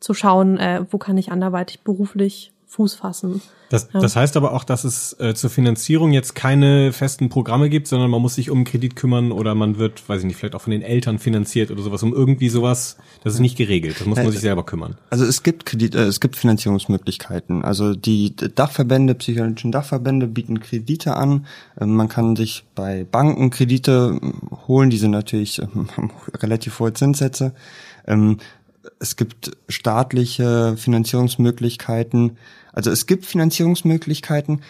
zu 0.00 0.14
schauen, 0.14 0.58
äh, 0.58 0.84
wo 0.90 0.98
kann 0.98 1.18
ich 1.18 1.32
anderweitig 1.32 1.80
beruflich 1.80 2.52
Fuß 2.68 2.96
fassen. 2.96 3.40
Das, 3.70 3.88
ja. 3.92 4.00
das 4.00 4.14
heißt 4.14 4.36
aber 4.36 4.52
auch, 4.52 4.62
dass 4.62 4.84
es 4.84 5.18
äh, 5.20 5.34
zur 5.34 5.48
Finanzierung 5.48 6.12
jetzt 6.12 6.34
keine 6.34 6.92
festen 6.92 7.30
Programme 7.30 7.70
gibt, 7.70 7.86
sondern 7.86 8.10
man 8.10 8.20
muss 8.20 8.34
sich 8.34 8.50
um 8.50 8.64
Kredit 8.64 8.94
kümmern 8.94 9.32
oder 9.32 9.54
man 9.54 9.78
wird, 9.78 10.06
weiß 10.06 10.20
ich 10.20 10.26
nicht, 10.26 10.36
vielleicht 10.36 10.54
auch 10.54 10.60
von 10.60 10.70
den 10.70 10.82
Eltern 10.82 11.18
finanziert 11.18 11.70
oder 11.70 11.82
sowas, 11.82 12.02
um 12.02 12.12
irgendwie 12.12 12.50
sowas, 12.50 12.98
das 13.24 13.34
ist 13.34 13.40
nicht 13.40 13.56
geregelt, 13.56 14.00
das 14.00 14.06
muss 14.06 14.18
man 14.18 14.30
sich 14.30 14.40
selber 14.40 14.64
kümmern. 14.64 14.96
Also 15.08 15.24
es 15.24 15.42
gibt 15.42 15.64
Kredit, 15.64 15.94
äh, 15.94 16.04
es 16.04 16.20
gibt 16.20 16.36
Finanzierungsmöglichkeiten. 16.36 17.64
Also 17.64 17.94
die 17.94 18.36
Dachverbände, 18.36 19.14
psychologischen 19.14 19.72
Dachverbände 19.72 20.26
bieten 20.26 20.60
Kredite 20.60 21.16
an. 21.16 21.46
Äh, 21.80 21.86
man 21.86 22.08
kann 22.08 22.36
sich 22.36 22.64
bei 22.74 23.04
Banken 23.10 23.48
Kredite 23.48 24.20
äh, 24.22 24.56
holen, 24.68 24.90
die 24.90 24.98
sind 24.98 25.10
natürlich 25.10 25.60
äh, 25.60 25.66
relativ 26.34 26.78
hohe 26.80 26.92
Zinssätze. 26.92 27.54
Ähm, 28.06 28.38
es 28.98 29.16
gibt 29.16 29.56
staatliche 29.68 30.76
Finanzierungsmöglichkeiten. 30.76 32.38
Also 32.72 32.90
es 32.90 33.06
gibt 33.06 33.26
Finanzierungsmöglichkeiten. 33.26 34.62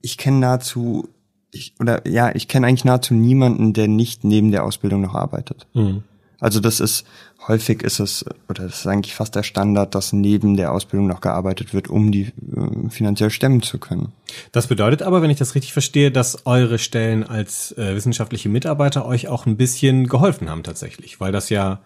Ich 0.00 0.16
kenne 0.16 0.38
nahezu, 0.38 1.08
ich, 1.50 1.74
oder 1.80 2.06
ja, 2.08 2.34
ich 2.34 2.48
kenne 2.48 2.66
eigentlich 2.66 2.84
nahezu 2.84 3.14
niemanden, 3.14 3.72
der 3.72 3.88
nicht 3.88 4.24
neben 4.24 4.50
der 4.50 4.64
Ausbildung 4.64 5.00
noch 5.02 5.14
arbeitet. 5.14 5.66
Mhm. 5.74 6.04
Also 6.40 6.58
das 6.58 6.80
ist, 6.80 7.04
häufig 7.46 7.82
ist 7.82 8.00
es, 8.00 8.24
oder 8.48 8.64
das 8.64 8.80
ist 8.80 8.86
eigentlich 8.86 9.14
fast 9.14 9.34
der 9.34 9.42
Standard, 9.42 9.94
dass 9.94 10.14
neben 10.14 10.56
der 10.56 10.72
Ausbildung 10.72 11.06
noch 11.06 11.20
gearbeitet 11.20 11.74
wird, 11.74 11.88
um 11.88 12.10
die 12.10 12.22
äh, 12.22 12.88
finanziell 12.88 13.30
stemmen 13.30 13.62
zu 13.62 13.78
können. 13.78 14.12
Das 14.50 14.66
bedeutet 14.66 15.02
aber, 15.02 15.20
wenn 15.20 15.30
ich 15.30 15.38
das 15.38 15.54
richtig 15.54 15.74
verstehe, 15.74 16.10
dass 16.10 16.46
eure 16.46 16.78
Stellen 16.78 17.24
als 17.24 17.76
äh, 17.76 17.94
wissenschaftliche 17.94 18.48
Mitarbeiter 18.48 19.04
euch 19.04 19.28
auch 19.28 19.44
ein 19.44 19.58
bisschen 19.58 20.06
geholfen 20.06 20.48
haben 20.48 20.62
tatsächlich, 20.62 21.20
weil 21.20 21.30
das 21.30 21.50
ja 21.50 21.80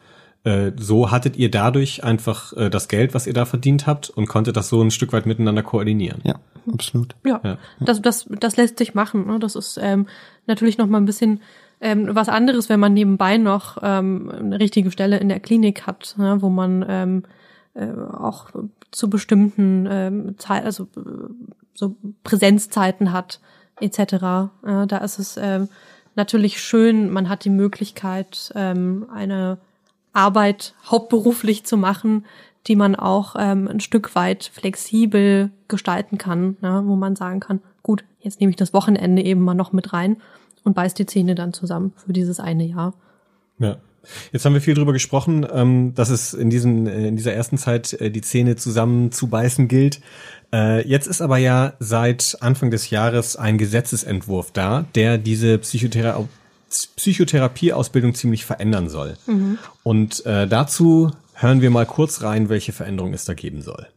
äh, 0.44 0.72
so 0.76 1.10
hattet 1.10 1.36
ihr 1.36 1.50
dadurch 1.50 2.04
einfach 2.04 2.52
äh, 2.52 2.68
das 2.68 2.88
Geld, 2.88 3.14
was 3.14 3.26
ihr 3.26 3.32
da 3.32 3.46
verdient 3.46 3.86
habt 3.86 4.10
und 4.10 4.26
konntet 4.26 4.56
das 4.56 4.68
so 4.68 4.82
ein 4.82 4.90
Stück 4.90 5.12
weit 5.14 5.24
miteinander 5.24 5.62
koordinieren. 5.62 6.20
Ja, 6.22 6.34
absolut. 6.70 7.16
Ja, 7.24 7.40
ja. 7.42 7.58
Das, 7.80 8.02
das, 8.02 8.26
das 8.28 8.56
lässt 8.56 8.78
sich 8.78 8.94
machen. 8.94 9.26
Ne? 9.26 9.38
Das 9.38 9.56
ist 9.56 9.78
ähm, 9.82 10.06
natürlich 10.46 10.76
noch 10.76 10.86
mal 10.86 10.98
ein 10.98 11.06
bisschen 11.06 11.40
ähm, 11.80 12.10
was 12.12 12.28
anderes, 12.28 12.68
wenn 12.68 12.78
man 12.78 12.92
nebenbei 12.92 13.38
noch 13.38 13.78
ähm, 13.82 14.30
eine 14.30 14.60
richtige 14.60 14.90
Stelle 14.90 15.16
in 15.16 15.30
der 15.30 15.40
Klinik 15.40 15.86
hat, 15.86 16.14
ne? 16.18 16.36
wo 16.40 16.50
man 16.50 16.84
ähm, 16.88 17.22
äh, 17.72 17.86
auch 17.86 18.50
zu 18.90 19.08
bestimmten 19.08 19.88
ähm, 19.90 20.38
Zeit, 20.38 20.64
also 20.64 20.84
äh, 20.96 21.00
so 21.72 21.96
Präsenzzeiten 22.22 23.12
hat 23.12 23.40
etc. 23.80 23.98
Ja, 24.66 24.86
da 24.86 24.98
ist 24.98 25.18
es 25.18 25.36
ähm, 25.36 25.68
natürlich 26.14 26.62
schön, 26.62 27.10
man 27.10 27.28
hat 27.28 27.44
die 27.44 27.50
Möglichkeit, 27.50 28.52
ähm, 28.54 29.06
eine 29.12 29.58
Arbeit 30.14 30.74
hauptberuflich 30.86 31.64
zu 31.64 31.76
machen, 31.76 32.24
die 32.66 32.76
man 32.76 32.94
auch 32.94 33.36
ähm, 33.38 33.68
ein 33.68 33.80
Stück 33.80 34.14
weit 34.14 34.50
flexibel 34.52 35.50
gestalten 35.68 36.16
kann, 36.18 36.56
ne, 36.62 36.82
wo 36.86 36.96
man 36.96 37.14
sagen 37.16 37.40
kann, 37.40 37.60
gut, 37.82 38.04
jetzt 38.20 38.40
nehme 38.40 38.50
ich 38.50 38.56
das 38.56 38.72
Wochenende 38.72 39.22
eben 39.22 39.42
mal 39.42 39.54
noch 39.54 39.72
mit 39.72 39.92
rein 39.92 40.16
und 40.62 40.74
beiß 40.74 40.94
die 40.94 41.06
Zähne 41.06 41.34
dann 41.34 41.52
zusammen 41.52 41.92
für 41.96 42.12
dieses 42.12 42.40
eine 42.40 42.64
Jahr. 42.64 42.94
Ja. 43.58 43.76
Jetzt 44.32 44.44
haben 44.44 44.52
wir 44.52 44.60
viel 44.60 44.74
drüber 44.74 44.92
gesprochen, 44.92 45.46
ähm, 45.50 45.94
dass 45.94 46.10
es 46.10 46.34
in, 46.34 46.50
diesen, 46.50 46.86
äh, 46.86 47.08
in 47.08 47.16
dieser 47.16 47.32
ersten 47.32 47.56
Zeit 47.56 47.94
äh, 47.94 48.10
die 48.10 48.20
Zähne 48.20 48.56
zusammen 48.56 49.12
zu 49.12 49.28
beißen 49.28 49.66
gilt. 49.66 50.00
Äh, 50.52 50.86
jetzt 50.86 51.06
ist 51.06 51.22
aber 51.22 51.38
ja 51.38 51.72
seit 51.78 52.36
Anfang 52.40 52.70
des 52.70 52.90
Jahres 52.90 53.36
ein 53.36 53.56
Gesetzesentwurf 53.56 54.52
da, 54.52 54.84
der 54.94 55.16
diese 55.16 55.56
Psychotherapie 55.56 56.28
Psychotherapieausbildung 56.96 58.14
ziemlich 58.14 58.44
verändern 58.44 58.88
soll. 58.88 59.16
Mhm. 59.26 59.58
Und 59.82 60.24
äh, 60.26 60.46
dazu 60.46 61.12
hören 61.34 61.60
wir 61.60 61.70
mal 61.70 61.86
kurz 61.86 62.22
rein, 62.22 62.48
welche 62.48 62.72
Veränderungen 62.72 63.14
es 63.14 63.24
da 63.24 63.34
geben 63.34 63.62
soll. 63.62 63.88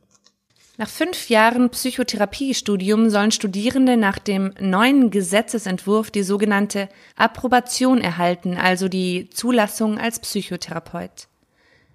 Nach 0.79 0.89
fünf 0.89 1.29
Jahren 1.29 1.71
Psychotherapiestudium 1.71 3.09
sollen 3.09 3.31
Studierende 3.31 3.97
nach 3.97 4.19
dem 4.19 4.53
neuen 4.59 5.09
Gesetzesentwurf 5.09 6.11
die 6.11 6.21
sogenannte 6.21 6.87
Approbation 7.15 7.99
erhalten, 7.99 8.57
also 8.57 8.87
die 8.87 9.31
Zulassung 9.31 9.97
als 9.97 10.19
Psychotherapeut. 10.19 11.27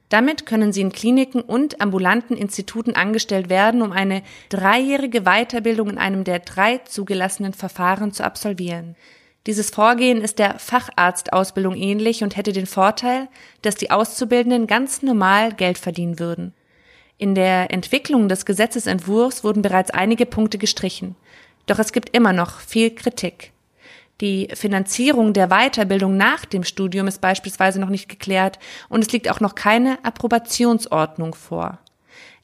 Damit 0.09 0.47
können 0.47 0.73
sie 0.73 0.81
in 0.81 0.93
Kliniken 0.93 1.41
und 1.41 1.81
ambulanten 1.81 2.37
Instituten 2.37 2.97
angestellt 2.97 3.49
werden, 3.49 3.83
um 3.83 3.93
eine 3.93 4.23
dreijährige 4.49 5.23
Weiterbildung 5.23 5.89
in 5.89 5.99
einem 5.99 6.25
der 6.25 6.41
drei 6.41 6.79
zugelassenen 6.79 7.55
Verfahren 7.55 8.13
zu 8.13 8.25
absolvieren. 8.25 8.97
Dieses 9.47 9.71
Vorgehen 9.71 10.21
ist 10.21 10.39
der 10.39 10.59
Facharztausbildung 10.61 11.75
ähnlich 11.75 12.23
und 12.23 12.37
hätte 12.37 12.53
den 12.53 12.67
Vorteil, 12.67 13.29
dass 13.63 13.75
die 13.75 13.91
Auszubildenden 13.91 14.69
ganz 14.69 15.03
normal 15.03 15.53
Geld 15.53 15.79
verdienen 15.79 16.21
würden. 16.21 16.55
In 17.19 17.35
der 17.35 17.73
Entwicklung 17.73 18.29
des 18.29 18.47
Gesetzesentwurfs 18.47 19.43
wurden 19.43 19.63
bereits 19.63 19.91
einige 19.91 20.27
Punkte 20.27 20.59
gestrichen. 20.59 21.17
Doch 21.67 21.81
es 21.81 21.93
gibt 21.93 22.17
immer 22.17 22.33
noch 22.33 22.61
viel 22.61 22.95
Kritik. 22.95 23.53
Die 24.21 24.49
Finanzierung 24.55 25.33
der 25.33 25.49
Weiterbildung 25.49 26.17
nach 26.17 26.45
dem 26.45 26.63
Studium 26.63 27.09
ist 27.09 27.21
beispielsweise 27.21 27.81
noch 27.81 27.89
nicht 27.89 28.09
geklärt 28.09 28.61
und 28.89 29.03
es 29.03 29.11
liegt 29.11 29.29
auch 29.29 29.41
noch 29.41 29.57
keine 29.57 29.99
Approbationsordnung 30.05 31.35
vor. 31.35 31.81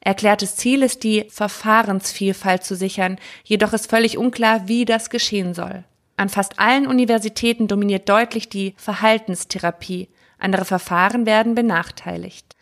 Erklärtes 0.01 0.57
Ziel 0.57 0.83
ist 0.83 1.03
die 1.03 1.25
Verfahrensvielfalt 1.29 2.63
zu 2.63 2.75
sichern, 2.75 3.17
jedoch 3.45 3.71
ist 3.71 3.89
völlig 3.89 4.17
unklar, 4.17 4.67
wie 4.67 4.83
das 4.83 5.09
geschehen 5.09 5.53
soll. 5.53 5.85
An 6.19 6.27
fast 6.27 6.59
allen 6.59 6.85
Universitäten 6.85 7.69
dominiert 7.69 8.09
deutlich 8.09 8.49
die 8.49 8.73
Verhaltenstherapie. 8.75 10.09
Andere 10.37 10.65
Verfahren 10.65 11.25
werden 11.25 11.55
benachteiligt. 11.55 12.57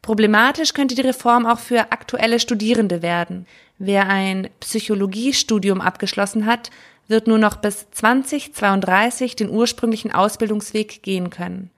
Problematisch 0.00 0.72
könnte 0.72 0.94
die 0.94 1.02
Reform 1.02 1.44
auch 1.44 1.58
für 1.58 1.92
aktuelle 1.92 2.40
Studierende 2.40 3.02
werden. 3.02 3.46
Wer 3.76 4.08
ein 4.08 4.48
Psychologiestudium 4.60 5.82
abgeschlossen 5.82 6.46
hat, 6.46 6.70
wird 7.06 7.26
nur 7.26 7.36
noch 7.36 7.56
bis 7.56 7.90
2032 7.90 9.36
den 9.36 9.50
ursprünglichen 9.50 10.14
Ausbildungsweg 10.14 11.02
gehen 11.02 11.28
können. 11.28 11.70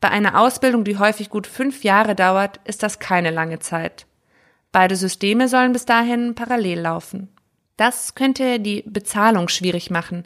Bei 0.00 0.10
einer 0.10 0.40
Ausbildung, 0.40 0.82
die 0.82 0.98
häufig 0.98 1.30
gut 1.30 1.46
fünf 1.46 1.84
Jahre 1.84 2.16
dauert, 2.16 2.58
ist 2.64 2.82
das 2.82 2.98
keine 2.98 3.30
lange 3.30 3.60
Zeit. 3.60 4.04
Beide 4.72 4.96
Systeme 4.96 5.46
sollen 5.46 5.72
bis 5.72 5.84
dahin 5.84 6.34
parallel 6.34 6.80
laufen. 6.80 7.28
Das 7.76 8.14
könnte 8.14 8.60
die 8.60 8.84
Bezahlung 8.86 9.48
schwierig 9.48 9.90
machen. 9.90 10.24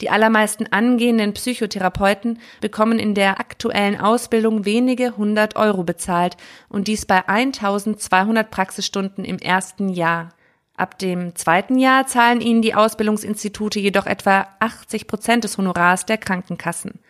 Die 0.00 0.10
allermeisten 0.10 0.66
angehenden 0.70 1.32
Psychotherapeuten 1.32 2.38
bekommen 2.60 2.98
in 2.98 3.14
der 3.14 3.40
aktuellen 3.40 3.98
Ausbildung 3.98 4.64
wenige 4.64 5.16
hundert 5.16 5.56
Euro 5.56 5.84
bezahlt 5.84 6.36
und 6.68 6.88
dies 6.88 7.06
bei 7.06 7.26
1200 7.26 8.50
Praxisstunden 8.50 9.24
im 9.24 9.38
ersten 9.38 9.88
Jahr. 9.88 10.30
Ab 10.76 10.98
dem 10.98 11.34
zweiten 11.34 11.78
Jahr 11.78 12.06
zahlen 12.06 12.42
ihnen 12.42 12.60
die 12.60 12.74
Ausbildungsinstitute 12.74 13.80
jedoch 13.80 14.06
etwa 14.06 14.46
80 14.60 15.06
Prozent 15.06 15.44
des 15.44 15.56
Honorars 15.56 16.04
der 16.04 16.18
Krankenkassen. 16.18 17.00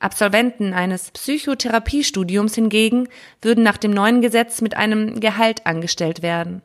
Absolventen 0.00 0.74
eines 0.74 1.12
Psychotherapiestudiums 1.12 2.56
hingegen 2.56 3.08
würden 3.40 3.62
nach 3.62 3.76
dem 3.76 3.92
neuen 3.92 4.20
Gesetz 4.20 4.60
mit 4.60 4.76
einem 4.76 5.20
Gehalt 5.20 5.66
angestellt 5.66 6.22
werden. 6.22 6.62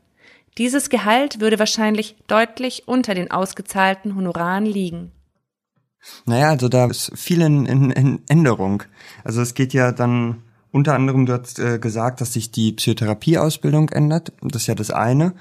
Dieses 0.57 0.89
Gehalt 0.89 1.39
würde 1.39 1.59
wahrscheinlich 1.59 2.15
deutlich 2.27 2.87
unter 2.87 3.13
den 3.13 3.31
ausgezahlten 3.31 4.15
Honoraren 4.15 4.65
liegen. 4.65 5.11
Naja, 6.25 6.49
also 6.49 6.69
da 6.69 6.85
ist 6.85 7.11
viel 7.15 7.41
in, 7.41 7.65
in, 7.65 7.91
in 7.91 8.21
Änderung. 8.27 8.83
Also 9.23 9.41
es 9.41 9.53
geht 9.53 9.73
ja 9.73 9.91
dann 9.91 10.37
unter 10.71 10.95
anderem, 10.95 11.25
du 11.25 11.33
hast 11.33 11.59
äh, 11.59 11.79
gesagt, 11.79 12.21
dass 12.21 12.33
sich 12.33 12.51
die 12.51 12.71
Psychotherapieausbildung 12.71 13.89
ändert. 13.89 14.31
Das 14.41 14.63
ist 14.63 14.67
ja 14.67 14.75
das 14.75 14.89
eine. 14.89 15.33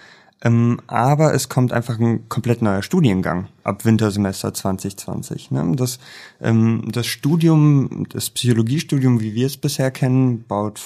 Ähm, 0.42 0.80
aber 0.86 1.34
es 1.34 1.50
kommt 1.50 1.70
einfach 1.70 1.98
ein 1.98 2.26
komplett 2.30 2.62
neuer 2.62 2.82
Studiengang 2.82 3.48
ab 3.62 3.84
Wintersemester 3.84 4.54
2020. 4.54 5.50
Ne? 5.50 5.74
Das, 5.76 5.98
ähm, 6.40 6.88
das 6.90 7.06
Studium, 7.06 8.06
das 8.08 8.30
Psychologiestudium, 8.30 9.20
wie 9.20 9.34
wir 9.34 9.46
es 9.46 9.58
bisher 9.58 9.90
kennen, 9.90 10.44
baut 10.44 10.80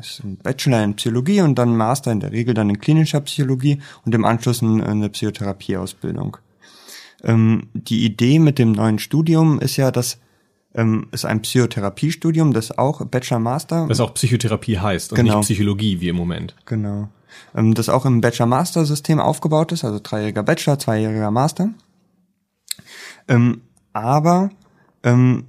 ist 0.00 0.24
ein 0.24 0.38
Bachelor 0.38 0.82
in 0.82 0.96
Psychologie 0.96 1.42
und 1.42 1.56
dann 1.56 1.76
Master 1.76 2.10
in 2.10 2.20
der 2.20 2.32
Regel 2.32 2.54
dann 2.54 2.70
in 2.70 2.80
klinischer 2.80 3.20
Psychologie 3.20 3.82
und 4.06 4.14
im 4.14 4.24
Anschluss 4.24 4.62
eine 4.62 5.10
Psychotherapieausbildung. 5.10 6.38
Ähm, 7.24 7.68
die 7.74 8.04
Idee 8.04 8.38
mit 8.38 8.58
dem 8.58 8.72
neuen 8.72 8.98
Studium 8.98 9.60
ist 9.60 9.76
ja, 9.76 9.90
dass 9.90 10.18
ähm, 10.74 11.08
ist 11.10 11.24
ein 11.24 11.42
Psychotherapiestudium, 11.42 12.52
das 12.52 12.76
auch 12.76 13.04
Bachelor 13.04 13.40
Master. 13.40 13.86
Das 13.88 14.00
auch 14.00 14.14
Psychotherapie 14.14 14.78
heißt 14.78 15.12
und 15.12 15.16
genau. 15.16 15.38
nicht 15.38 15.46
Psychologie 15.46 16.00
wie 16.00 16.08
im 16.08 16.16
Moment. 16.16 16.54
Genau. 16.64 17.08
Ähm, 17.54 17.74
das 17.74 17.88
auch 17.88 18.04
im 18.06 18.20
Bachelor-Master-System 18.20 19.20
aufgebaut 19.20 19.72
ist, 19.72 19.84
also 19.84 20.00
dreijähriger 20.02 20.42
Bachelor, 20.42 20.78
zweijähriger 20.78 21.30
Master. 21.30 21.70
Ähm, 23.28 23.62
aber 23.92 24.50
ähm, 25.02 25.44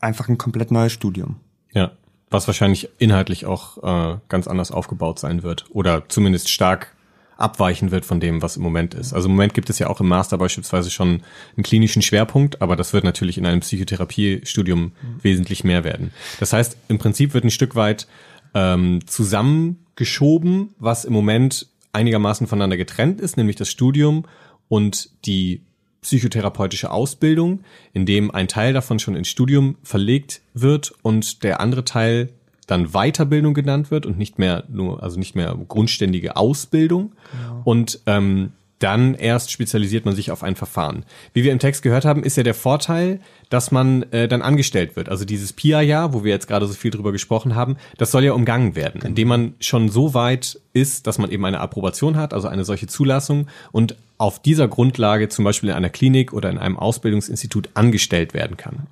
einfach 0.00 0.28
ein 0.28 0.38
komplett 0.38 0.70
neues 0.70 0.92
Studium. 0.92 1.36
Ja, 1.72 1.92
was 2.30 2.46
wahrscheinlich 2.46 2.88
inhaltlich 2.98 3.46
auch 3.46 3.82
äh, 3.82 4.18
ganz 4.28 4.48
anders 4.48 4.70
aufgebaut 4.70 5.18
sein 5.18 5.42
wird 5.42 5.66
oder 5.70 6.08
zumindest 6.08 6.50
stark 6.50 6.94
abweichen 7.38 7.92
wird 7.92 8.04
von 8.04 8.20
dem, 8.20 8.42
was 8.42 8.56
im 8.56 8.62
Moment 8.62 8.94
ist. 8.94 9.14
Also 9.14 9.28
im 9.28 9.34
Moment 9.34 9.54
gibt 9.54 9.70
es 9.70 9.78
ja 9.78 9.88
auch 9.88 10.00
im 10.00 10.08
Master 10.08 10.36
beispielsweise 10.36 10.90
schon 10.90 11.22
einen 11.56 11.62
klinischen 11.62 12.02
Schwerpunkt, 12.02 12.60
aber 12.60 12.76
das 12.76 12.92
wird 12.92 13.04
natürlich 13.04 13.38
in 13.38 13.46
einem 13.46 13.60
Psychotherapiestudium 13.60 14.80
mhm. 14.80 14.92
wesentlich 15.22 15.64
mehr 15.64 15.84
werden. 15.84 16.12
Das 16.40 16.52
heißt, 16.52 16.76
im 16.88 16.98
Prinzip 16.98 17.34
wird 17.34 17.44
ein 17.44 17.50
Stück 17.50 17.76
weit 17.76 18.08
ähm, 18.54 19.06
zusammengeschoben, 19.06 20.74
was 20.78 21.04
im 21.04 21.12
Moment 21.12 21.68
einigermaßen 21.92 22.46
voneinander 22.48 22.76
getrennt 22.76 23.20
ist, 23.20 23.36
nämlich 23.36 23.56
das 23.56 23.70
Studium 23.70 24.24
und 24.68 25.10
die 25.24 25.62
psychotherapeutische 26.02 26.90
Ausbildung, 26.90 27.60
in 27.92 28.04
dem 28.04 28.32
ein 28.32 28.48
Teil 28.48 28.72
davon 28.72 28.98
schon 28.98 29.14
ins 29.14 29.28
Studium 29.28 29.76
verlegt 29.82 30.42
wird 30.54 30.92
und 31.02 31.42
der 31.44 31.60
andere 31.60 31.84
Teil 31.84 32.30
dann 32.68 32.92
Weiterbildung 32.92 33.54
genannt 33.54 33.90
wird 33.90 34.06
und 34.06 34.16
nicht 34.16 34.38
mehr 34.38 34.62
nur, 34.68 35.02
also 35.02 35.18
nicht 35.18 35.34
mehr 35.34 35.56
grundständige 35.66 36.36
Ausbildung. 36.36 37.12
Genau. 37.32 37.62
Und 37.64 38.00
ähm, 38.06 38.52
dann 38.78 39.14
erst 39.14 39.50
spezialisiert 39.50 40.04
man 40.04 40.14
sich 40.14 40.30
auf 40.30 40.44
ein 40.44 40.54
Verfahren. 40.54 41.04
Wie 41.32 41.42
wir 41.42 41.50
im 41.50 41.58
Text 41.58 41.82
gehört 41.82 42.04
haben, 42.04 42.22
ist 42.22 42.36
ja 42.36 42.44
der 42.44 42.54
Vorteil, 42.54 43.20
dass 43.48 43.72
man 43.72 44.04
äh, 44.12 44.28
dann 44.28 44.42
angestellt 44.42 44.94
wird. 44.94 45.08
Also 45.08 45.24
dieses 45.24 45.52
PIA-Jahr, 45.52 46.12
wo 46.12 46.22
wir 46.22 46.30
jetzt 46.30 46.46
gerade 46.46 46.66
so 46.66 46.74
viel 46.74 46.90
drüber 46.90 47.10
gesprochen 47.10 47.56
haben, 47.56 47.76
das 47.96 48.12
soll 48.12 48.22
ja 48.22 48.32
umgangen 48.32 48.76
werden, 48.76 49.00
genau. 49.00 49.08
indem 49.08 49.28
man 49.28 49.54
schon 49.58 49.88
so 49.88 50.14
weit 50.14 50.60
ist, 50.74 51.06
dass 51.06 51.18
man 51.18 51.30
eben 51.30 51.44
eine 51.44 51.60
Approbation 51.60 52.16
hat, 52.16 52.32
also 52.32 52.46
eine 52.46 52.64
solche 52.64 52.86
Zulassung 52.86 53.48
und 53.72 53.96
auf 54.16 54.40
dieser 54.40 54.68
Grundlage 54.68 55.28
zum 55.28 55.44
Beispiel 55.44 55.70
in 55.70 55.74
einer 55.74 55.90
Klinik 55.90 56.32
oder 56.32 56.50
in 56.50 56.58
einem 56.58 56.76
Ausbildungsinstitut 56.78 57.70
angestellt 57.74 58.34
werden 58.34 58.56
kann. 58.56 58.86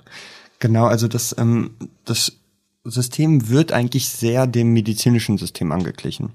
Genau, 0.59 0.87
also 0.87 1.07
das, 1.07 1.37
ähm, 1.39 1.73
das 2.05 2.33
System 2.91 3.49
wird 3.49 3.73
eigentlich 3.73 4.09
sehr 4.09 4.47
dem 4.47 4.73
medizinischen 4.73 5.39
System 5.39 5.73
angeglichen. 5.73 6.31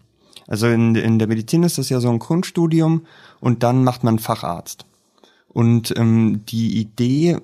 Also 0.48 0.68
in, 0.68 0.96
in 0.96 1.20
der 1.20 1.28
Medizin 1.28 1.64
ist 1.64 1.78
das 1.78 1.90
ja 1.90 2.00
so 2.00 2.10
ein 2.10 2.20
Grundstudium 2.20 3.06
und 3.40 3.64
dann 3.64 3.84
macht 3.84 4.04
man 4.04 4.20
Facharzt. 4.20 4.86
Und 5.48 5.94
ähm, 5.98 6.44
die 6.48 6.80
Idee, 6.80 7.38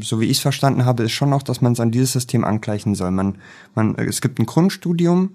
so 0.00 0.20
wie 0.20 0.26
ich 0.26 0.38
es 0.38 0.42
verstanden 0.42 0.84
habe, 0.84 1.04
ist 1.04 1.12
schon 1.12 1.32
auch, 1.32 1.42
dass 1.42 1.60
man 1.60 1.72
es 1.72 1.80
an 1.80 1.90
dieses 1.90 2.12
System 2.12 2.44
angleichen 2.44 2.94
soll. 2.94 3.10
Man, 3.10 3.38
man, 3.74 3.94
es 3.96 4.20
gibt 4.20 4.38
ein 4.38 4.46
Grundstudium, 4.46 5.30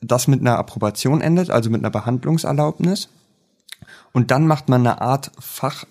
das 0.00 0.28
mit 0.28 0.40
einer 0.40 0.58
Approbation 0.58 1.20
endet, 1.20 1.50
also 1.50 1.70
mit 1.70 1.80
einer 1.80 1.90
Behandlungserlaubnis. 1.90 3.08
Und 4.12 4.30
dann 4.30 4.46
macht 4.46 4.68
man 4.68 4.86
eine 4.86 5.00
Art 5.00 5.32
Fach 5.38 5.84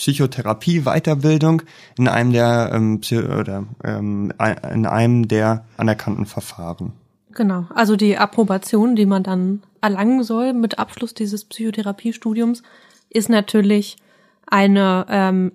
Psychotherapie 0.00 0.80
Weiterbildung 0.84 1.60
in 1.98 2.08
einem 2.08 2.32
der 2.32 2.70
ähm, 2.72 3.02
oder 3.38 3.66
ähm, 3.84 4.32
in 4.72 4.86
einem 4.86 5.28
der 5.28 5.66
anerkannten 5.76 6.24
Verfahren. 6.24 6.92
Genau, 7.32 7.66
also 7.74 7.96
die 7.96 8.16
Approbation, 8.16 8.96
die 8.96 9.04
man 9.04 9.22
dann 9.22 9.62
erlangen 9.82 10.24
soll 10.24 10.54
mit 10.54 10.78
Abschluss 10.78 11.12
dieses 11.12 11.44
Psychotherapiestudiums, 11.44 12.62
ist 13.10 13.28
natürlich 13.28 13.98
eine 14.46 15.04
ähm, 15.10 15.52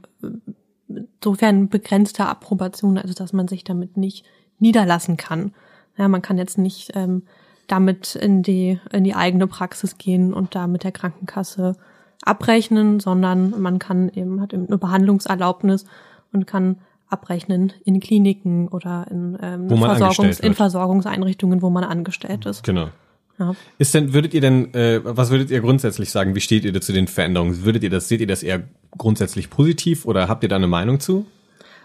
insofern 0.88 1.70
begrenzte 1.70 2.28
Approbation, 2.28 3.00
also 3.00 3.16
dass 3.16 3.34
man 3.34 3.48
sich 3.48 3.64
damit 3.64 3.98
nicht 3.98 4.28
niederlassen 4.60 5.18
kann. 5.18 5.56
Ja, 5.98 6.08
man 6.08 6.22
kann 6.22 6.38
jetzt 6.38 6.60
nicht 6.60 6.92
ähm, 6.94 7.24
damit 7.66 8.16
in 8.16 8.44
die 8.44 8.80
in 8.92 9.04
die 9.04 9.16
eigene 9.16 9.48
Praxis 9.48 9.98
gehen 9.98 10.36
und 10.36 10.54
da 10.54 10.68
mit 10.68 10.84
der 10.84 10.92
Krankenkasse 10.92 11.76
abrechnen, 12.24 13.00
sondern 13.00 13.60
man 13.62 13.80
kann 13.80 14.10
eben, 14.10 14.42
hat 14.42 14.54
eben 14.54 14.68
eine 14.68 14.78
Behandlungserlaubnis 14.78 15.86
und 16.32 16.48
kann 16.48 16.78
abrechnen 17.08 17.74
in 17.84 18.00
Kliniken 18.00 18.68
oder 18.68 19.06
in, 19.10 19.38
ähm, 19.42 19.70
Versorgungs 19.70 20.40
in 20.40 20.54
Versorgungseinrichtungen, 20.54 21.62
wo 21.62 21.70
man 21.70 21.84
angestellt 21.84 22.46
ist. 22.46 22.64
Genau. 22.64 22.90
Ja. 23.38 23.54
Ist 23.78 23.94
denn, 23.94 24.14
würdet 24.14 24.34
ihr 24.34 24.42
denn, 24.42 24.74
äh, 24.74 25.02
was 25.04 25.30
würdet 25.30 25.52
ihr 25.52 25.60
grundsätzlich 25.60 26.10
sagen? 26.10 26.36
Wie 26.36 26.42
steht 26.42 26.64
ihr 26.64 26.82
zu 26.82 26.94
den 26.94 27.08
Veränderungen? 27.08 27.66
Würdet 27.66 27.84
ihr 27.84 27.90
das, 27.90 28.08
seht 28.08 28.22
ihr 28.22 28.28
das 28.28 28.44
eher 28.44 28.64
grundsätzlich 28.98 29.50
positiv 29.50 30.06
oder 30.06 30.30
habt 30.30 30.44
ihr 30.44 30.50
da 30.50 30.56
eine 30.56 30.68
Meinung 30.68 31.00
zu? 31.00 31.26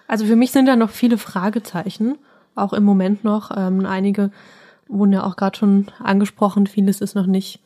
Also 0.07 0.25
für 0.27 0.37
mich 0.37 0.53
sind 0.53 0.67
da 0.67 0.77
noch 0.77 0.91
viele 0.91 1.19
Fragezeichen, 1.19 2.19
auch 2.55 2.73
im 2.73 2.85
Moment 2.85 3.25
noch. 3.25 3.51
Ähm, 3.57 3.85
einige 3.85 4.31
wurden 4.89 5.13
ja 5.13 5.25
auch 5.25 5.37
gerade 5.37 5.59
schon 5.59 5.87
angesprochen, 6.03 6.67
vieles 6.67 7.01
ist 7.01 7.15
noch 7.15 7.27
nicht 7.27 7.61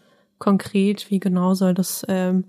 konkret, 0.44 1.10
wie 1.10 1.20
genau 1.20 1.54
soll 1.54 1.72
das 1.72 2.04
ähm, 2.06 2.44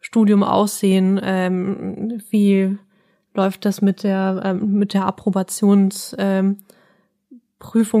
Studium 0.00 0.42
aussehen, 0.42 1.20
ähm, 1.22 2.20
wie 2.30 2.76
läuft 3.34 3.64
das 3.64 3.80
mit 3.80 4.02
der 4.02 4.42
ähm, 4.44 4.72
mit 4.72 4.94
der 4.94 5.06
Approbationsprüfung 5.06 6.58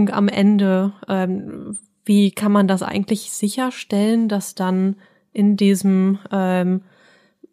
ähm, 0.08 0.14
am 0.14 0.26
Ende, 0.26 0.92
ähm, 1.08 1.78
wie 2.04 2.32
kann 2.32 2.50
man 2.50 2.66
das 2.66 2.82
eigentlich 2.82 3.30
sicherstellen, 3.30 4.28
dass 4.28 4.56
dann 4.56 4.96
in 5.32 5.56
diesem 5.56 6.18
ähm, 6.32 6.80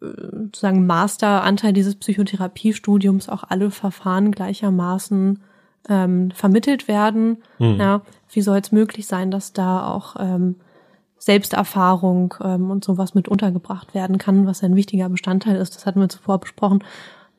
sozusagen 0.00 0.86
Masteranteil 0.86 1.72
dieses 1.72 1.94
Psychotherapiestudiums 1.94 3.28
auch 3.28 3.44
alle 3.48 3.70
Verfahren 3.70 4.32
gleichermaßen 4.32 5.40
ähm, 5.88 6.30
vermittelt 6.32 6.88
werden. 6.88 7.38
Mhm. 7.60 7.76
Ja, 7.78 8.02
wie 8.32 8.40
soll 8.40 8.58
es 8.58 8.72
möglich 8.72 9.06
sein, 9.06 9.30
dass 9.30 9.52
da 9.52 9.86
auch 9.86 10.16
ähm, 10.18 10.56
Selbsterfahrung 11.18 12.34
ähm, 12.42 12.70
und 12.70 12.84
sowas 12.84 13.14
mit 13.14 13.28
untergebracht 13.28 13.94
werden 13.94 14.18
kann, 14.18 14.46
was 14.46 14.62
ein 14.62 14.76
wichtiger 14.76 15.08
Bestandteil 15.08 15.56
ist. 15.56 15.74
Das 15.74 15.86
hatten 15.86 16.00
wir 16.00 16.08
zuvor 16.08 16.38
besprochen. 16.38 16.84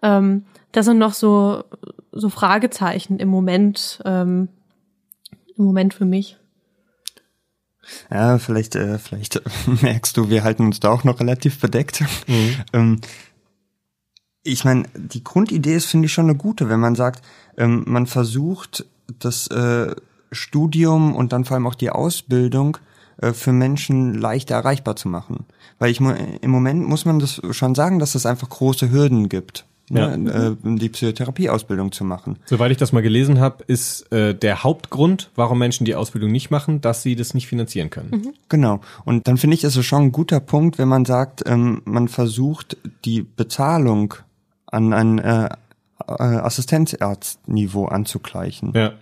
Ähm, 0.02 0.46
das 0.72 0.86
sind 0.86 0.98
noch 0.98 1.14
so, 1.14 1.64
so 2.12 2.30
Fragezeichen 2.30 3.20
im 3.20 3.30
Moment, 3.30 4.02
ähm, 4.06 4.50
im 5.58 5.66
Moment 5.66 5.94
für 5.94 6.06
mich. 6.06 6.38
Ja, 8.12 8.38
vielleicht, 8.38 8.76
äh, 8.76 9.00
vielleicht 9.00 9.42
merkst 9.82 10.16
du, 10.16 10.30
wir 10.30 10.44
halten 10.44 10.66
uns 10.66 10.80
da 10.80 10.92
auch 10.92 11.04
noch 11.04 11.20
relativ 11.20 11.60
bedeckt. 11.60 12.04
Mhm. 12.28 12.56
ähm, 12.74 13.02
ich 14.44 14.64
meine, 14.64 14.84
die 14.96 15.24
Grundidee 15.24 15.76
ist, 15.76 15.88
finde 15.88 16.06
ich, 16.06 16.14
schon 16.14 16.26
eine 16.26 16.36
gute, 16.36 16.70
wenn 16.70 16.80
man 16.80 16.96
sagt, 16.96 17.24
ähm, 17.58 17.84
man 17.88 18.08
versucht, 18.08 18.86
das 19.20 19.48
äh, 19.48 19.96
Studium 20.32 21.16
und 21.16 21.34
dann 21.34 21.46
vor 21.46 21.56
allem 21.56 21.68
auch 21.68 21.76
die 21.76 21.90
Ausbildung 21.90 22.78
äh, 23.22 23.34
für 23.34 23.52
Menschen 23.52 24.14
leichter 24.14 24.56
erreichbar 24.56 24.96
zu 24.96 25.08
machen. 25.08 25.46
Weil 25.78 25.92
ich 25.92 26.00
im 26.00 26.52
Moment 26.52 26.88
muss 26.88 27.06
man 27.06 27.20
das 27.20 27.42
schon 27.52 27.76
sagen, 27.76 28.00
dass 28.00 28.16
es 28.16 28.26
einfach 28.26 28.50
große 28.50 28.92
Hürden 28.92 29.30
gibt. 29.30 29.66
Ja. 29.90 30.16
Ne, 30.16 30.56
äh, 30.64 30.76
die 30.78 30.90
Psychotherapieausbildung 30.90 31.92
zu 31.92 32.04
machen. 32.04 32.38
Soweit 32.46 32.72
ich 32.72 32.78
das 32.78 32.92
mal 32.92 33.02
gelesen 33.02 33.40
habe, 33.40 33.64
ist 33.66 34.12
äh, 34.12 34.36
der 34.36 34.64
Hauptgrund, 34.64 35.32
warum 35.36 35.58
Menschen 35.58 35.84
die 35.86 35.96
Ausbildung 35.96 36.32
nicht 36.32 36.52
machen, 36.52 36.80
dass 36.80 37.02
sie 37.02 37.16
das 37.16 37.34
nicht 37.34 37.48
finanzieren 37.48 37.90
können. 37.90 38.12
Mhm. 38.12 38.34
Genau. 38.50 38.82
Und 39.04 39.28
dann 39.28 39.38
finde 39.38 39.56
ich, 39.56 39.64
ist 39.64 39.76
es 39.76 39.86
schon 39.86 40.04
ein 40.04 40.12
guter 40.12 40.40
Punkt, 40.40 40.78
wenn 40.78 40.88
man 40.88 41.06
sagt, 41.06 41.44
ähm, 41.48 41.82
man 41.86 42.08
versucht, 42.08 42.78
die 43.04 43.24
Bezahlung 43.24 44.14
an 44.68 44.94
ein 44.94 45.18
äh, 45.18 45.50
äh, 46.08 46.14
Assistenzarztniveau 46.24 47.86
anzugleichen. 47.86 48.74
Ja. 48.76 48.94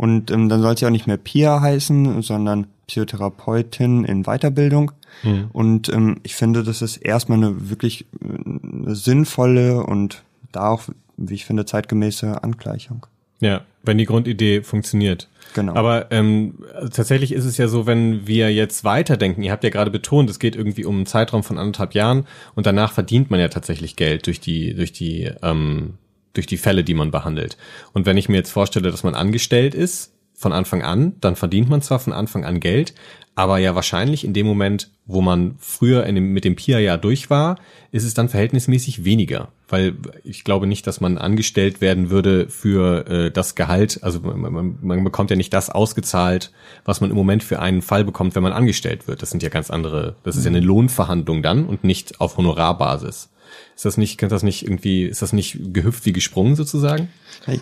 Und 0.00 0.30
ähm, 0.30 0.48
dann 0.48 0.62
soll 0.62 0.76
ja 0.78 0.88
auch 0.88 0.92
nicht 0.92 1.06
mehr 1.06 1.18
Pia 1.18 1.60
heißen, 1.60 2.22
sondern 2.22 2.68
Psychotherapeutin 2.86 4.06
in 4.06 4.22
Weiterbildung. 4.22 4.92
Mhm. 5.22 5.50
Und 5.52 5.90
ähm, 5.90 6.20
ich 6.22 6.36
finde, 6.36 6.62
das 6.62 6.80
ist 6.80 6.96
erstmal 6.96 7.36
eine 7.36 7.68
wirklich 7.68 8.06
eine 8.24 8.94
sinnvolle 8.94 9.84
und 9.84 10.22
da 10.52 10.70
auch, 10.70 10.84
wie 11.18 11.34
ich 11.34 11.44
finde, 11.44 11.66
zeitgemäße 11.66 12.42
Angleichung. 12.42 13.04
Ja, 13.40 13.60
wenn 13.82 13.98
die 13.98 14.06
Grundidee 14.06 14.62
funktioniert. 14.62 15.28
Genau. 15.52 15.74
Aber 15.74 16.10
ähm, 16.10 16.54
tatsächlich 16.94 17.32
ist 17.32 17.44
es 17.44 17.58
ja 17.58 17.68
so, 17.68 17.84
wenn 17.84 18.26
wir 18.26 18.50
jetzt 18.54 18.84
weiterdenken, 18.84 19.42
ihr 19.42 19.52
habt 19.52 19.64
ja 19.64 19.70
gerade 19.70 19.90
betont, 19.90 20.30
es 20.30 20.38
geht 20.38 20.56
irgendwie 20.56 20.86
um 20.86 20.96
einen 20.96 21.06
Zeitraum 21.06 21.42
von 21.42 21.58
anderthalb 21.58 21.92
Jahren 21.92 22.26
und 22.54 22.64
danach 22.64 22.92
verdient 22.92 23.30
man 23.30 23.38
ja 23.38 23.48
tatsächlich 23.48 23.96
Geld 23.96 24.26
durch 24.26 24.40
die, 24.40 24.72
durch 24.72 24.92
die, 24.92 25.30
ähm, 25.42 25.98
durch 26.32 26.46
die 26.46 26.58
Fälle, 26.58 26.84
die 26.84 26.94
man 26.94 27.10
behandelt. 27.10 27.56
Und 27.92 28.06
wenn 28.06 28.16
ich 28.16 28.28
mir 28.28 28.36
jetzt 28.36 28.50
vorstelle, 28.50 28.90
dass 28.90 29.04
man 29.04 29.14
angestellt 29.14 29.74
ist, 29.74 30.12
von 30.40 30.54
Anfang 30.54 30.80
an, 30.80 31.16
dann 31.20 31.36
verdient 31.36 31.68
man 31.68 31.82
zwar 31.82 31.98
von 31.98 32.14
Anfang 32.14 32.46
an 32.46 32.60
Geld, 32.60 32.94
aber 33.34 33.58
ja 33.58 33.74
wahrscheinlich 33.74 34.24
in 34.24 34.32
dem 34.32 34.46
Moment, 34.46 34.90
wo 35.06 35.20
man 35.20 35.54
früher 35.58 36.02
dem, 36.04 36.32
mit 36.32 36.44
dem 36.44 36.56
PIA-Jahr 36.56 36.98
durch 36.98 37.30
war, 37.30 37.56
ist 37.90 38.04
es 38.04 38.14
dann 38.14 38.28
verhältnismäßig 38.28 39.04
weniger. 39.04 39.48
Weil 39.68 39.96
ich 40.24 40.44
glaube 40.44 40.66
nicht, 40.66 40.86
dass 40.86 41.00
man 41.00 41.16
angestellt 41.18 41.80
werden 41.80 42.10
würde 42.10 42.48
für 42.48 43.06
äh, 43.06 43.30
das 43.30 43.54
Gehalt. 43.54 44.00
Also 44.02 44.20
man, 44.20 44.52
man, 44.52 44.78
man 44.82 45.04
bekommt 45.04 45.30
ja 45.30 45.36
nicht 45.36 45.54
das 45.54 45.70
ausgezahlt, 45.70 46.52
was 46.84 47.00
man 47.00 47.10
im 47.10 47.16
Moment 47.16 47.42
für 47.42 47.60
einen 47.60 47.82
Fall 47.82 48.04
bekommt, 48.04 48.34
wenn 48.34 48.42
man 48.42 48.52
angestellt 48.52 49.08
wird. 49.08 49.22
Das 49.22 49.30
sind 49.30 49.42
ja 49.42 49.48
ganz 49.48 49.70
andere, 49.70 50.16
das 50.22 50.36
ist 50.36 50.44
ja 50.44 50.50
eine 50.50 50.60
Lohnverhandlung 50.60 51.42
dann 51.42 51.66
und 51.66 51.82
nicht 51.82 52.20
auf 52.20 52.36
Honorarbasis. 52.36 53.29
Ist 53.74 53.84
das 53.84 53.96
nicht, 53.96 54.18
könnte 54.18 54.34
das 54.34 54.42
nicht 54.42 54.64
irgendwie, 54.64 55.04
ist 55.04 55.22
das 55.22 55.32
nicht 55.32 55.72
gehüpft 55.72 56.06
wie 56.06 56.12
gesprungen 56.12 56.56
sozusagen? 56.56 57.08
Hey. 57.44 57.60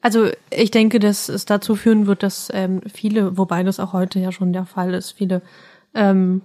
Also 0.00 0.30
ich 0.50 0.70
denke, 0.70 1.00
dass 1.00 1.28
es 1.28 1.44
dazu 1.44 1.74
führen 1.74 2.06
wird, 2.06 2.22
dass 2.22 2.50
ähm, 2.54 2.80
viele, 2.92 3.36
wobei 3.36 3.62
das 3.62 3.80
auch 3.80 3.92
heute 3.92 4.20
ja 4.20 4.32
schon 4.32 4.52
der 4.52 4.64
Fall 4.64 4.94
ist, 4.94 5.12
viele 5.12 5.42
ähm, 5.94 6.42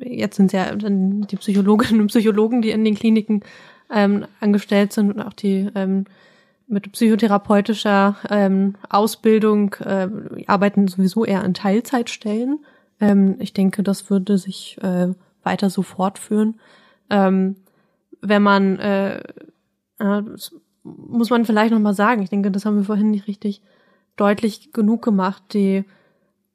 jetzt 0.00 0.36
sind 0.36 0.52
ja 0.52 0.74
die 0.74 1.36
Psychologinnen 1.36 2.00
und 2.00 2.06
Psychologen, 2.08 2.62
die 2.62 2.70
in 2.70 2.84
den 2.84 2.94
Kliniken 2.94 3.42
ähm, 3.92 4.26
angestellt 4.40 4.92
sind 4.92 5.12
und 5.12 5.20
auch 5.20 5.32
die 5.32 5.68
ähm, 5.74 6.04
mit 6.68 6.90
psychotherapeutischer 6.92 8.16
ähm, 8.28 8.74
Ausbildung 8.88 9.74
äh, 9.74 10.08
arbeiten 10.46 10.88
sowieso 10.88 11.24
eher 11.24 11.44
an 11.44 11.54
Teilzeitstellen. 11.54 12.64
Ähm, 13.00 13.36
ich 13.38 13.52
denke, 13.52 13.82
das 13.82 14.10
würde 14.10 14.38
sich 14.38 14.78
äh, 14.82 15.08
weiter 15.42 15.70
so 15.70 15.82
fortführen. 15.82 16.58
Ähm, 17.10 17.56
wenn 18.20 18.42
man, 18.42 18.78
äh, 18.78 19.18
äh, 19.98 20.22
muss 20.82 21.30
man 21.30 21.44
vielleicht 21.44 21.72
noch 21.72 21.80
mal 21.80 21.94
sagen, 21.94 22.22
ich 22.22 22.30
denke, 22.30 22.50
das 22.50 22.64
haben 22.64 22.76
wir 22.76 22.84
vorhin 22.84 23.10
nicht 23.10 23.26
richtig 23.26 23.62
deutlich 24.16 24.72
genug 24.72 25.02
gemacht. 25.02 25.42
Die 25.52 25.84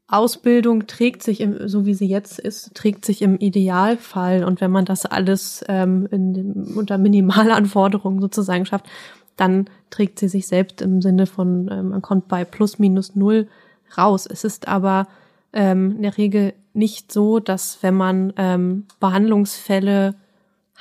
Ausbildung 0.07 0.87
trägt 0.87 1.23
sich, 1.23 1.39
im, 1.39 1.67
so 1.67 1.85
wie 1.85 1.93
sie 1.93 2.07
jetzt 2.07 2.39
ist, 2.39 2.75
trägt 2.75 3.05
sich 3.05 3.21
im 3.21 3.37
Idealfall. 3.37 4.43
Und 4.43 4.59
wenn 4.59 4.71
man 4.71 4.85
das 4.85 5.05
alles 5.05 5.63
ähm, 5.67 6.07
dem, 6.11 6.75
unter 6.75 6.97
Minimalanforderungen 6.97 8.19
sozusagen 8.19 8.65
schafft, 8.65 8.87
dann 9.37 9.69
trägt 9.89 10.19
sie 10.19 10.27
sich 10.27 10.47
selbst 10.47 10.81
im 10.81 11.01
Sinne 11.01 11.25
von, 11.25 11.69
ähm, 11.71 11.89
man 11.89 12.01
kommt 12.01 12.27
bei 12.27 12.43
plus 12.43 12.77
minus 12.77 13.15
null 13.15 13.47
raus. 13.97 14.27
Es 14.27 14.43
ist 14.43 14.67
aber 14.67 15.07
ähm, 15.53 15.95
in 15.95 16.01
der 16.01 16.17
Regel 16.17 16.53
nicht 16.73 17.11
so, 17.11 17.39
dass 17.39 17.81
wenn 17.81 17.95
man 17.95 18.33
ähm, 18.37 18.85
Behandlungsfälle 18.99 20.15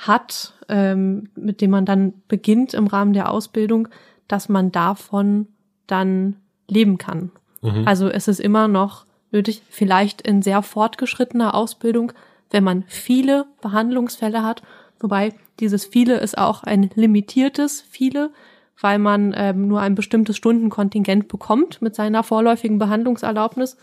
hat, 0.07 0.53
ähm, 0.67 1.29
mit 1.35 1.61
dem 1.61 1.71
man 1.71 1.85
dann 1.85 2.13
beginnt 2.27 2.73
im 2.73 2.87
Rahmen 2.87 3.13
der 3.13 3.31
Ausbildung, 3.31 3.87
dass 4.27 4.49
man 4.49 4.71
davon 4.71 5.47
dann 5.87 6.37
leben 6.67 6.97
kann. 6.97 7.31
Mhm. 7.61 7.83
Also 7.85 8.09
es 8.09 8.27
ist 8.27 8.39
immer 8.39 8.67
noch 8.67 9.05
nötig, 9.31 9.61
vielleicht 9.69 10.21
in 10.21 10.41
sehr 10.41 10.61
fortgeschrittener 10.61 11.53
Ausbildung, 11.53 12.13
wenn 12.49 12.63
man 12.63 12.83
viele 12.87 13.45
Behandlungsfälle 13.61 14.43
hat, 14.43 14.61
wobei 14.99 15.33
dieses 15.59 15.85
viele 15.85 16.17
ist 16.17 16.37
auch 16.37 16.63
ein 16.63 16.89
limitiertes 16.95 17.81
viele, 17.89 18.31
weil 18.79 18.97
man 18.99 19.33
ähm, 19.35 19.67
nur 19.67 19.81
ein 19.81 19.95
bestimmtes 19.95 20.35
Stundenkontingent 20.37 21.27
bekommt 21.27 21.81
mit 21.81 21.95
seiner 21.95 22.23
vorläufigen 22.23 22.79
Behandlungserlaubnis. 22.79 23.77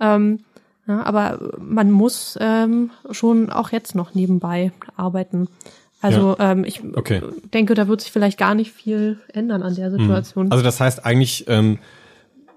Ähm, 0.00 0.38
ja, 0.88 1.04
aber 1.04 1.38
man 1.60 1.90
muss 1.90 2.38
ähm, 2.40 2.90
schon 3.10 3.50
auch 3.50 3.70
jetzt 3.70 3.94
noch 3.94 4.14
nebenbei 4.14 4.72
arbeiten. 4.96 5.48
Also 6.00 6.36
ja. 6.38 6.52
ähm, 6.52 6.64
ich 6.64 6.82
okay. 6.94 7.20
denke, 7.52 7.74
da 7.74 7.88
wird 7.88 8.00
sich 8.00 8.10
vielleicht 8.10 8.38
gar 8.38 8.54
nicht 8.54 8.72
viel 8.72 9.18
ändern 9.32 9.62
an 9.62 9.74
der 9.74 9.90
Situation. 9.90 10.50
Also 10.50 10.64
das 10.64 10.80
heißt 10.80 11.04
eigentlich, 11.04 11.44
ähm, 11.48 11.78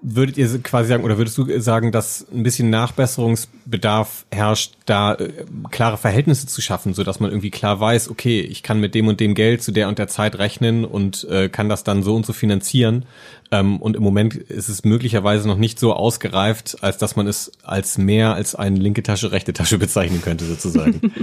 würdet 0.02 0.36
ihr 0.36 0.46
quasi 0.62 0.88
sagen, 0.88 1.04
oder 1.04 1.16
würdest 1.16 1.38
du 1.38 1.60
sagen, 1.60 1.92
dass 1.92 2.26
ein 2.32 2.42
bisschen 2.42 2.70
Nachbesserungsbedarf 2.70 4.26
herrscht, 4.32 4.74
da 4.84 5.14
äh, 5.14 5.44
klare 5.70 5.96
Verhältnisse 5.96 6.46
zu 6.48 6.60
schaffen, 6.60 6.92
so 6.92 7.04
dass 7.04 7.20
man 7.20 7.30
irgendwie 7.30 7.50
klar 7.50 7.78
weiß, 7.78 8.10
okay, 8.10 8.40
ich 8.40 8.64
kann 8.64 8.80
mit 8.80 8.96
dem 8.96 9.06
und 9.06 9.20
dem 9.20 9.34
Geld 9.34 9.62
zu 9.62 9.70
der 9.70 9.88
und 9.88 9.98
der 9.98 10.08
Zeit 10.08 10.38
rechnen 10.38 10.84
und 10.84 11.24
äh, 11.30 11.48
kann 11.48 11.68
das 11.68 11.84
dann 11.84 12.02
so 12.02 12.16
und 12.16 12.26
so 12.26 12.32
finanzieren. 12.32 13.06
Ähm, 13.52 13.80
und 13.80 13.94
im 13.94 14.02
Moment 14.02 14.34
ist 14.34 14.68
es 14.68 14.84
möglicherweise 14.84 15.46
noch 15.46 15.56
nicht 15.56 15.78
so 15.78 15.94
ausgereift, 15.94 16.82
als 16.82 16.98
dass 16.98 17.14
man 17.14 17.28
es 17.28 17.52
als 17.62 17.96
mehr 17.96 18.34
als 18.34 18.56
eine 18.56 18.78
linke 18.78 19.04
Tasche, 19.04 19.30
rechte 19.30 19.52
Tasche 19.52 19.78
bezeichnen 19.78 20.20
könnte, 20.20 20.44
sozusagen. 20.46 21.00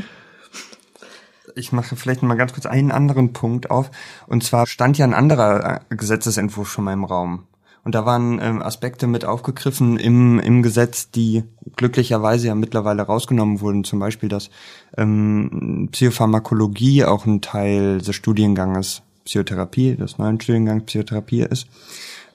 ich 1.56 1.74
mache 1.74 1.98
vielleicht 1.98 2.24
mal 2.24 2.36
ganz 2.36 2.54
kurz 2.54 2.66
einen 2.66 2.92
anderen 2.92 3.34
Punkt 3.34 3.70
auf. 3.70 3.92
Und 4.28 4.44
zwar 4.44 4.68
stand 4.68 4.98
ja 4.98 5.06
ein 5.06 5.14
anderer 5.14 5.82
äh, 5.90 5.96
Gesetzesentwurf 5.96 6.72
schon 6.72 6.86
mal 6.86 6.94
im 6.94 7.04
Raum. 7.04 7.44
Und 7.84 7.96
da 7.96 8.06
waren 8.06 8.40
ähm, 8.42 8.62
Aspekte 8.62 9.08
mit 9.08 9.26
aufgegriffen 9.26 9.98
im, 9.98 10.40
im 10.40 10.62
Gesetz, 10.62 11.12
die 11.12 11.44
glücklicherweise 11.76 12.48
ja 12.48 12.56
mittlerweile 12.56 13.04
rausgenommen 13.04 13.62
wurden. 13.62 13.84
Zum 13.84 14.00
Beispiel, 14.00 14.30
dass 14.30 14.50
ähm, 14.98 15.90
Psychopharmakologie 15.92 17.06
auch 17.06 17.26
ein 17.26 17.42
Teil 17.42 18.00
des 18.00 18.16
Studienganges 18.16 19.02
Psychotherapie, 19.26 19.96
des 19.96 20.18
neuen 20.18 20.42
Studiengangs 20.42 20.86
Psychotherapie 20.86 21.42
ist. 21.42 21.68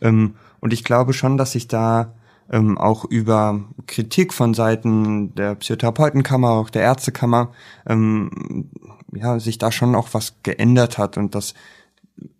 Ähm, 0.01 0.35
und 0.61 0.73
ich 0.73 0.85
glaube 0.85 1.13
schon, 1.13 1.37
dass 1.37 1.53
sich 1.53 1.69
da 1.69 2.15
ähm, 2.51 2.79
auch 2.79 3.05
über 3.05 3.61
Kritik 3.87 4.33
von 4.33 4.55
Seiten 4.55 5.35
der 5.35 5.57
Psychotherapeutenkammer, 5.57 6.51
auch 6.51 6.71
der 6.71 6.83
Ärztekammer, 6.83 7.53
ähm, 7.87 8.71
ja, 9.13 9.39
sich 9.39 9.59
da 9.59 9.73
schon 9.73 9.95
auch 9.95 10.09
was 10.13 10.35
geändert 10.43 10.99
hat 10.99 11.17
und 11.17 11.35
dass 11.35 11.55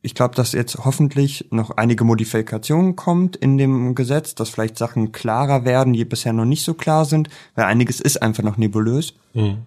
ich 0.03 0.15
glaube, 0.15 0.35
dass 0.35 0.53
jetzt 0.53 0.85
hoffentlich 0.85 1.49
noch 1.51 1.71
einige 1.71 2.05
Modifikationen 2.05 2.95
kommt 2.95 3.37
in 3.37 3.59
dem 3.59 3.95
Gesetz, 3.95 4.35
dass 4.35 4.51
vielleicht 4.51 4.79
Sachen 4.79 5.13
klarer 5.13 5.65
werden, 5.65 5.93
die 5.93 6.05
bisher 6.05 6.33
noch 6.33 6.45
nicht 6.45 6.65
so 6.65 6.75
klar 6.75 7.05
sind, 7.05 7.29
weil 7.55 7.65
einiges 7.65 8.01
ist 8.01 8.23
einfach 8.23 8.43
noch 8.43 8.57
nebulös. 8.57 9.15
Mhm. 9.33 9.59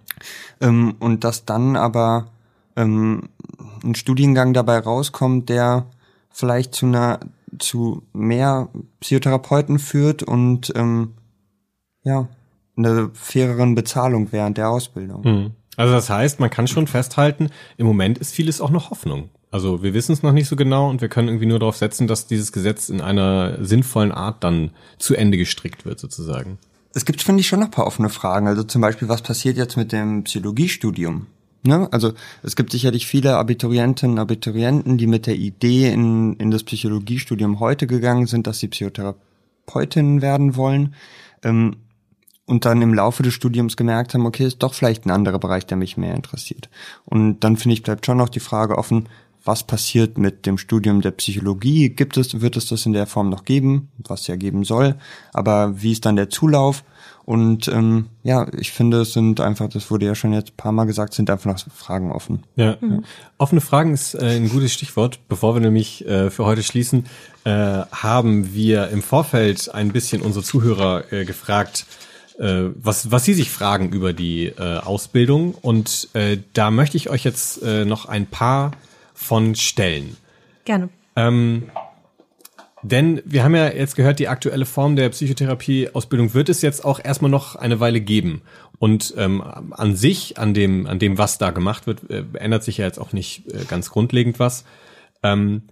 Ähm, 0.61 0.95
und 0.99 1.23
dass 1.23 1.45
dann 1.45 1.75
aber 1.75 2.27
ähm, 2.75 3.29
ein 3.83 3.95
Studiengang 3.95 4.53
dabei 4.53 4.79
rauskommt, 4.79 5.49
der 5.49 5.87
vielleicht 6.29 6.75
zu 6.75 6.85
einer 6.85 7.19
zu 7.59 8.03
mehr 8.13 8.69
Psychotherapeuten 8.99 9.79
führt 9.79 10.21
und 10.23 10.71
ähm, 10.75 11.13
ja 12.03 12.27
eine 12.77 13.09
faireren 13.13 13.73
Bezahlung 13.73 14.31
während 14.31 14.57
der 14.57 14.69
Ausbildung. 14.69 15.21
Mhm. 15.23 15.51
Also 15.75 15.93
das 15.93 16.09
heißt, 16.09 16.39
man 16.39 16.49
kann 16.49 16.67
schon 16.67 16.87
festhalten, 16.87 17.49
im 17.77 17.87
Moment 17.87 18.17
ist 18.17 18.33
vieles 18.33 18.61
auch 18.61 18.69
noch 18.69 18.91
Hoffnung. 18.91 19.29
Also 19.49 19.81
wir 19.81 19.93
wissen 19.93 20.11
es 20.11 20.23
noch 20.23 20.33
nicht 20.33 20.47
so 20.47 20.55
genau 20.55 20.89
und 20.89 21.01
wir 21.01 21.07
können 21.07 21.29
irgendwie 21.29 21.45
nur 21.45 21.59
darauf 21.59 21.77
setzen, 21.77 22.07
dass 22.07 22.27
dieses 22.27 22.51
Gesetz 22.51 22.89
in 22.89 23.01
einer 23.01 23.63
sinnvollen 23.63 24.11
Art 24.11 24.43
dann 24.43 24.71
zu 24.97 25.15
Ende 25.15 25.37
gestrickt 25.37 25.85
wird, 25.85 25.99
sozusagen. 25.99 26.57
Es 26.93 27.05
gibt, 27.05 27.21
finde 27.21 27.41
ich, 27.41 27.47
schon 27.47 27.59
noch 27.59 27.67
ein 27.67 27.71
paar 27.71 27.87
offene 27.87 28.09
Fragen. 28.09 28.47
Also 28.47 28.63
zum 28.63 28.81
Beispiel, 28.81 29.07
was 29.07 29.21
passiert 29.21 29.55
jetzt 29.55 29.77
mit 29.77 29.91
dem 29.91 30.23
Psychologiestudium? 30.23 31.27
Ne? 31.63 31.87
Also 31.91 32.13
es 32.43 32.55
gibt 32.55 32.71
sicherlich 32.71 33.07
viele 33.07 33.37
Abiturientinnen 33.37 34.17
und 34.17 34.21
Abiturienten, 34.21 34.97
die 34.97 35.07
mit 35.07 35.27
der 35.27 35.35
Idee 35.35 35.91
in, 35.91 36.35
in 36.35 36.51
das 36.51 36.63
Psychologiestudium 36.63 37.59
heute 37.59 37.87
gegangen 37.87 38.25
sind, 38.25 38.47
dass 38.47 38.59
sie 38.59 38.67
Psychotherapeutinnen 38.67 40.21
werden 40.21 40.55
wollen. 40.55 40.95
Ähm, 41.43 41.77
und 42.47 42.63
dann 42.63 42.81
im 42.81 42.93
Laufe 42.93 43.23
des 43.23 43.33
Studiums 43.33 43.75
gemerkt 43.75 44.13
haben, 44.13 44.25
okay, 44.25 44.45
ist 44.45 44.63
doch 44.63 44.73
vielleicht 44.73 45.05
ein 45.05 45.11
anderer 45.11 45.37
Bereich, 45.37 45.65
der 45.65 45.75
mich 45.75 45.97
mehr 45.97 46.15
interessiert. 46.15 46.69
Und 47.03 47.41
dann 47.41 47.57
finde 47.57 47.73
ich, 47.73 47.83
bleibt 47.83 48.05
schon 48.05 48.17
noch 48.17 48.29
die 48.29 48.39
Frage 48.39 48.77
offen, 48.77 49.09
was 49.47 49.63
passiert 49.63 50.17
mit 50.17 50.45
dem 50.45 50.57
Studium 50.57 51.01
der 51.01 51.11
Psychologie? 51.11 51.89
Gibt 51.89 52.17
es, 52.17 52.41
wird 52.41 52.57
es 52.57 52.67
das 52.67 52.85
in 52.85 52.93
der 52.93 53.07
Form 53.07 53.29
noch 53.29 53.45
geben, 53.45 53.89
was 53.97 54.27
ja 54.27 54.35
geben 54.35 54.63
soll? 54.65 54.95
Aber 55.33 55.81
wie 55.81 55.93
ist 55.93 56.05
dann 56.05 56.17
der 56.17 56.29
Zulauf? 56.29 56.83
Und 57.23 57.67
ähm, 57.67 58.07
ja, 58.23 58.47
ich 58.57 58.71
finde, 58.71 59.01
es 59.01 59.11
sind 59.11 59.41
einfach, 59.41 59.67
das 59.67 59.91
wurde 59.91 60.05
ja 60.05 60.15
schon 60.15 60.31
jetzt 60.31 60.51
ein 60.51 60.55
paar 60.57 60.71
Mal 60.71 60.85
gesagt, 60.85 61.13
sind 61.13 61.29
einfach 61.29 61.51
noch 61.51 61.59
Fragen 61.73 62.11
offen. 62.11 62.43
Ja, 62.55 62.77
mhm. 62.79 63.03
offene 63.37 63.59
Fragen 63.59 63.93
ist 63.93 64.13
äh, 64.13 64.37
ein 64.37 64.47
gutes 64.47 64.73
Stichwort. 64.73 65.19
Bevor 65.27 65.53
wir 65.53 65.59
nämlich 65.59 66.07
äh, 66.07 66.29
für 66.29 66.45
heute 66.45 66.63
schließen, 66.63 67.05
äh, 67.43 67.49
haben 67.91 68.53
wir 68.53 68.89
im 68.89 69.01
Vorfeld 69.01 69.73
ein 69.73 69.91
bisschen 69.91 70.21
unsere 70.21 70.43
Zuhörer 70.43 71.11
äh, 71.11 71.25
gefragt, 71.25 71.85
äh, 72.39 72.69
was, 72.75 73.11
was 73.11 73.25
sie 73.25 73.33
sich 73.33 73.49
fragen 73.49 73.89
über 73.89 74.13
die 74.13 74.45
äh, 74.45 74.77
Ausbildung. 74.77 75.53
Und 75.53 76.07
äh, 76.13 76.37
da 76.53 76.71
möchte 76.71 76.95
ich 76.95 77.09
euch 77.09 77.25
jetzt 77.25 77.61
äh, 77.61 77.83
noch 77.83 78.05
ein 78.05 78.25
paar 78.25 78.71
von 79.17 79.55
Stellen. 79.55 80.15
Gerne. 80.63 80.89
Ähm, 81.15 81.63
denn 82.83 83.21
wir 83.25 83.43
haben 83.43 83.55
ja 83.55 83.69
jetzt 83.69 83.95
gehört, 83.95 84.19
die 84.19 84.27
aktuelle 84.27 84.65
Form 84.65 84.95
der 84.95 85.09
Psychotherapieausbildung 85.09 86.33
wird 86.35 86.49
es 86.49 86.61
jetzt 86.61 86.85
auch 86.85 87.03
erstmal 87.03 87.31
noch 87.31 87.55
eine 87.55 87.79
Weile 87.79 87.99
geben. 87.99 88.43
Und 88.77 89.15
ähm, 89.17 89.41
an 89.41 89.95
sich, 89.95 90.37
an 90.37 90.53
dem, 90.53 90.85
an 90.85 90.99
dem, 90.99 91.17
was 91.17 91.39
da 91.39 91.49
gemacht 91.49 91.87
wird, 91.87 92.09
äh, 92.11 92.23
ändert 92.33 92.63
sich 92.63 92.77
ja 92.77 92.85
jetzt 92.85 92.99
auch 92.99 93.11
nicht 93.11 93.51
äh, 93.51 93.65
ganz 93.67 93.89
grundlegend 93.89 94.39
was. 94.39 94.63
Ähm, 95.23 95.63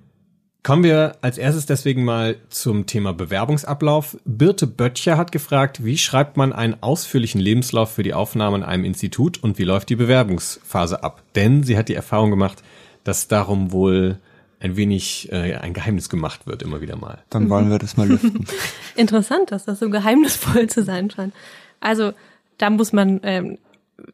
kommen 0.63 0.83
wir 0.83 1.17
als 1.21 1.37
erstes 1.37 1.67
deswegen 1.67 2.03
mal 2.03 2.37
zum 2.49 2.87
Thema 2.87 3.13
Bewerbungsablauf. 3.13 4.17
Birte 4.25 4.65
Böttcher 4.65 5.15
hat 5.15 5.31
gefragt, 5.31 5.85
wie 5.85 5.99
schreibt 5.99 6.37
man 6.37 6.51
einen 6.51 6.81
ausführlichen 6.81 7.39
Lebenslauf 7.39 7.93
für 7.93 8.03
die 8.03 8.15
Aufnahme 8.15 8.57
in 8.57 8.63
einem 8.63 8.83
Institut 8.83 9.43
und 9.43 9.59
wie 9.59 9.63
läuft 9.63 9.89
die 9.89 9.95
Bewerbungsphase 9.95 11.03
ab? 11.03 11.21
Denn 11.35 11.61
sie 11.61 11.77
hat 11.77 11.87
die 11.87 11.93
Erfahrung 11.93 12.31
gemacht, 12.31 12.63
dass 13.05 13.29
darum 13.29 13.71
wohl 13.71 14.19
ein 14.59 14.75
wenig 14.75 15.31
äh, 15.31 15.55
ein 15.55 15.73
Geheimnis 15.73 16.09
gemacht 16.09 16.47
wird, 16.47 16.61
immer 16.63 16.81
wieder 16.81 16.97
mal. 16.97 17.19
Dann 17.29 17.49
wollen 17.49 17.69
wir 17.69 17.79
das 17.79 17.95
mal 17.95 18.07
lüften. 18.07 18.45
Interessant, 18.95 19.51
dass 19.51 19.63
das 19.65 19.79
so 19.79 19.89
geheimnisvoll 19.89 20.67
zu 20.67 20.83
sein 20.83 21.09
scheint. 21.09 21.33
Also 21.79 22.11
da 22.57 22.69
muss 22.69 22.91
man 22.91 23.19
ähm, 23.23 23.59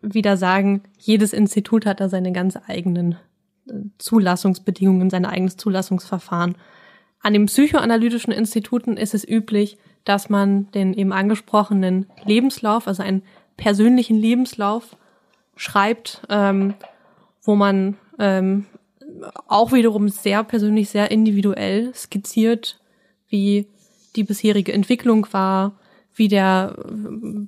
wieder 0.02 0.38
sagen, 0.38 0.84
jedes 1.00 1.34
Institut 1.34 1.86
hat 1.86 2.00
da 2.00 2.10
seine 2.10 2.32
ganz 2.32 2.58
eigenen 2.68 3.18
äh, 3.68 3.74
Zulassungsbedingungen, 3.98 5.10
sein 5.10 5.26
eigenes 5.26 5.58
Zulassungsverfahren. 5.58 6.56
An 7.22 7.34
den 7.34 7.46
psychoanalytischen 7.46 8.34
Instituten 8.34 8.98
ist 8.98 9.14
es 9.14 9.28
üblich, 9.28 9.78
dass 10.04 10.30
man 10.30 10.70
den 10.72 10.94
eben 10.94 11.14
angesprochenen 11.14 12.08
Lebenslauf, 12.26 12.88
also 12.88 13.04
einen 13.04 13.22
persönlichen 13.58 14.18
Lebenslauf 14.18 14.98
schreibt, 15.56 16.24
ähm, 16.30 16.74
wo 17.44 17.56
man 17.56 17.98
ähm, 18.18 18.66
auch 19.48 19.72
wiederum 19.72 20.10
sehr 20.10 20.44
persönlich, 20.44 20.90
sehr 20.90 21.12
individuell 21.12 21.94
skizziert, 21.94 22.80
wie 23.30 23.68
die 24.16 24.24
bisherige 24.24 24.74
Entwicklung 24.74 25.28
war, 25.32 25.74
wie 26.14 26.28
der, 26.28 26.76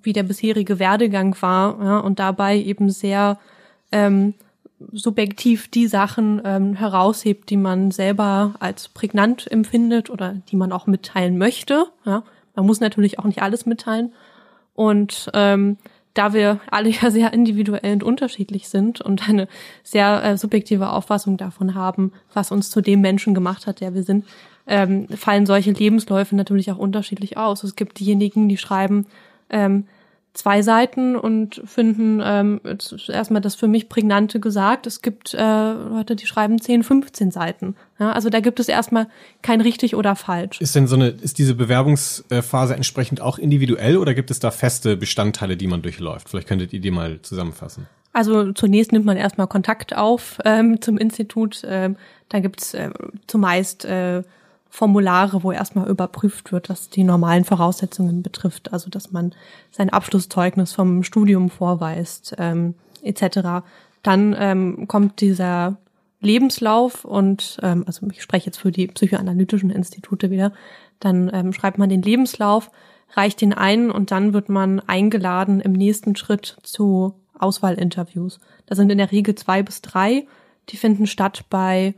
wie 0.03 0.13
der 0.13 0.23
bisherige 0.23 0.79
Werdegang 0.79 1.35
war, 1.41 1.83
ja, 1.83 1.99
und 1.99 2.19
dabei 2.19 2.57
eben 2.57 2.89
sehr 2.89 3.37
ähm, 3.91 4.33
subjektiv 4.91 5.69
die 5.69 5.87
Sachen 5.87 6.41
ähm, 6.43 6.73
heraushebt, 6.73 7.49
die 7.49 7.57
man 7.57 7.91
selber 7.91 8.55
als 8.59 8.89
prägnant 8.89 9.49
empfindet 9.51 10.09
oder 10.09 10.35
die 10.49 10.55
man 10.55 10.71
auch 10.71 10.87
mitteilen 10.87 11.37
möchte. 11.37 11.85
Ja, 12.05 12.23
man 12.55 12.65
muss 12.65 12.79
natürlich 12.79 13.19
auch 13.19 13.25
nicht 13.25 13.41
alles 13.41 13.65
mitteilen. 13.65 14.13
Und 14.73 15.29
ähm, 15.33 15.77
da 16.13 16.33
wir 16.33 16.59
alle 16.69 16.89
ja 16.89 17.09
sehr 17.11 17.33
individuell 17.33 17.93
und 17.93 18.03
unterschiedlich 18.03 18.69
sind 18.69 19.01
und 19.01 19.27
eine 19.27 19.47
sehr 19.83 20.23
äh, 20.23 20.37
subjektive 20.37 20.89
Auffassung 20.89 21.37
davon 21.37 21.75
haben, 21.75 22.11
was 22.33 22.51
uns 22.51 22.69
zu 22.69 22.81
dem 22.81 23.01
Menschen 23.01 23.33
gemacht 23.33 23.67
hat, 23.67 23.81
der 23.81 23.93
wir 23.93 24.03
sind, 24.03 24.25
ähm, 24.67 25.07
fallen 25.09 25.45
solche 25.45 25.71
Lebensläufe 25.71 26.35
natürlich 26.35 26.71
auch 26.71 26.77
unterschiedlich 26.77 27.37
aus. 27.37 27.63
Es 27.63 27.75
gibt 27.75 27.99
diejenigen, 27.99 28.47
die 28.47 28.57
schreiben 28.57 29.07
ähm, 29.49 29.87
zwei 30.33 30.63
Seiten 30.63 31.15
und 31.15 31.61
finden 31.65 32.19
ähm, 32.23 32.59
erstmal 33.07 33.41
das 33.41 33.55
für 33.55 33.67
mich 33.67 33.87
Prägnante 33.87 34.39
gesagt. 34.39 34.87
Es 34.87 35.01
gibt 35.01 35.33
äh, 35.33 35.73
Leute, 35.73 36.15
die 36.15 36.25
schreiben 36.25 36.59
10, 36.59 36.83
15 36.83 37.31
Seiten. 37.31 37.75
Ja, 37.99 38.11
also 38.11 38.29
da 38.29 38.39
gibt 38.39 38.59
es 38.59 38.67
erstmal 38.67 39.07
kein 39.43 39.61
richtig 39.61 39.95
oder 39.95 40.15
falsch. 40.15 40.59
Ist 40.59 40.75
denn 40.75 40.87
so 40.87 40.95
eine, 40.95 41.09
ist 41.09 41.37
diese 41.37 41.53
Bewerbungsphase 41.53 42.75
entsprechend 42.75 43.21
auch 43.21 43.37
individuell 43.37 43.97
oder 43.97 44.15
gibt 44.15 44.31
es 44.31 44.39
da 44.39 44.49
feste 44.49 44.97
Bestandteile, 44.97 45.55
die 45.55 45.67
man 45.67 45.83
durchläuft? 45.83 46.29
Vielleicht 46.29 46.47
könntet 46.47 46.73
ihr 46.73 46.81
die 46.81 46.91
mal 46.91 47.21
zusammenfassen. 47.21 47.87
Also 48.11 48.53
zunächst 48.53 48.91
nimmt 48.91 49.05
man 49.05 49.17
erstmal 49.17 49.47
Kontakt 49.47 49.95
auf 49.95 50.39
ähm, 50.45 50.81
zum 50.81 50.97
Institut. 50.97 51.61
Ähm, 51.65 51.95
da 52.29 52.39
gibt's 52.39 52.73
äh, 52.73 52.89
zumeist 53.27 53.85
äh, 53.85 54.23
Formulare, 54.75 55.43
wo 55.43 55.51
erstmal 55.51 55.87
überprüft 55.87 56.51
wird, 56.51 56.67
dass 56.67 56.89
die 56.89 57.03
normalen 57.03 57.45
Voraussetzungen 57.45 58.23
betrifft, 58.23 58.73
also 58.73 58.89
dass 58.89 59.11
man 59.11 59.35
sein 59.69 59.91
Abschlusszeugnis 59.91 60.73
vom 60.73 61.03
Studium 61.03 61.51
vorweist, 61.51 62.33
ähm, 62.39 62.73
etc. 63.03 63.63
Dann 64.01 64.35
ähm, 64.35 64.87
kommt 64.87 65.21
dieser 65.21 65.77
Lebenslauf 66.21 67.05
und 67.05 67.59
ähm, 67.61 67.83
also 67.85 68.07
ich 68.11 68.23
spreche 68.23 68.47
jetzt 68.47 68.57
für 68.57 68.71
die 68.71 68.87
psychoanalytischen 68.87 69.69
Institute 69.69 70.31
wieder, 70.31 70.53
dann 70.99 71.29
ähm, 71.31 71.53
schreibt 71.53 71.77
man 71.77 71.89
den 71.89 72.01
Lebenslauf, 72.01 72.71
reicht 73.13 73.43
ihn 73.43 73.53
ein 73.53 73.91
und 73.91 74.09
dann 74.09 74.33
wird 74.33 74.49
man 74.49 74.79
eingeladen 74.79 75.61
im 75.61 75.73
nächsten 75.73 76.15
Schritt 76.15 76.57
zu 76.63 77.13
Auswahlinterviews. 77.37 78.39
Das 78.65 78.79
sind 78.79 78.91
in 78.91 78.97
der 78.97 79.11
Regel 79.11 79.35
zwei 79.35 79.61
bis 79.61 79.83
drei. 79.83 80.25
Die 80.69 80.77
finden 80.77 81.05
statt 81.05 81.45
bei 81.51 81.93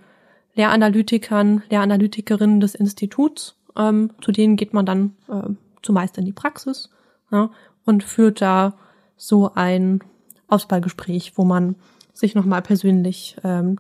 Lehranalytikern, 0.56 1.64
Lehranalytikerinnen 1.70 2.60
des 2.60 2.76
Instituts. 2.76 3.56
Ähm, 3.78 4.12
zu 4.22 4.32
denen 4.32 4.56
geht 4.56 4.74
man 4.74 4.86
dann 4.86 5.16
äh, 5.28 5.50
zumeist 5.82 6.18
in 6.18 6.26
die 6.26 6.34
Praxis 6.34 6.90
ja, 7.32 7.50
und 7.86 8.04
führt 8.04 8.42
da 8.42 8.74
so 9.18 9.52
ein 9.54 10.02
Auswahlgespräch, 10.48 11.34
wo 11.36 11.44
man 11.44 11.76
sich 12.14 12.36
nochmal 12.36 12.62
persönlich 12.62 13.36
ähm, 13.44 13.78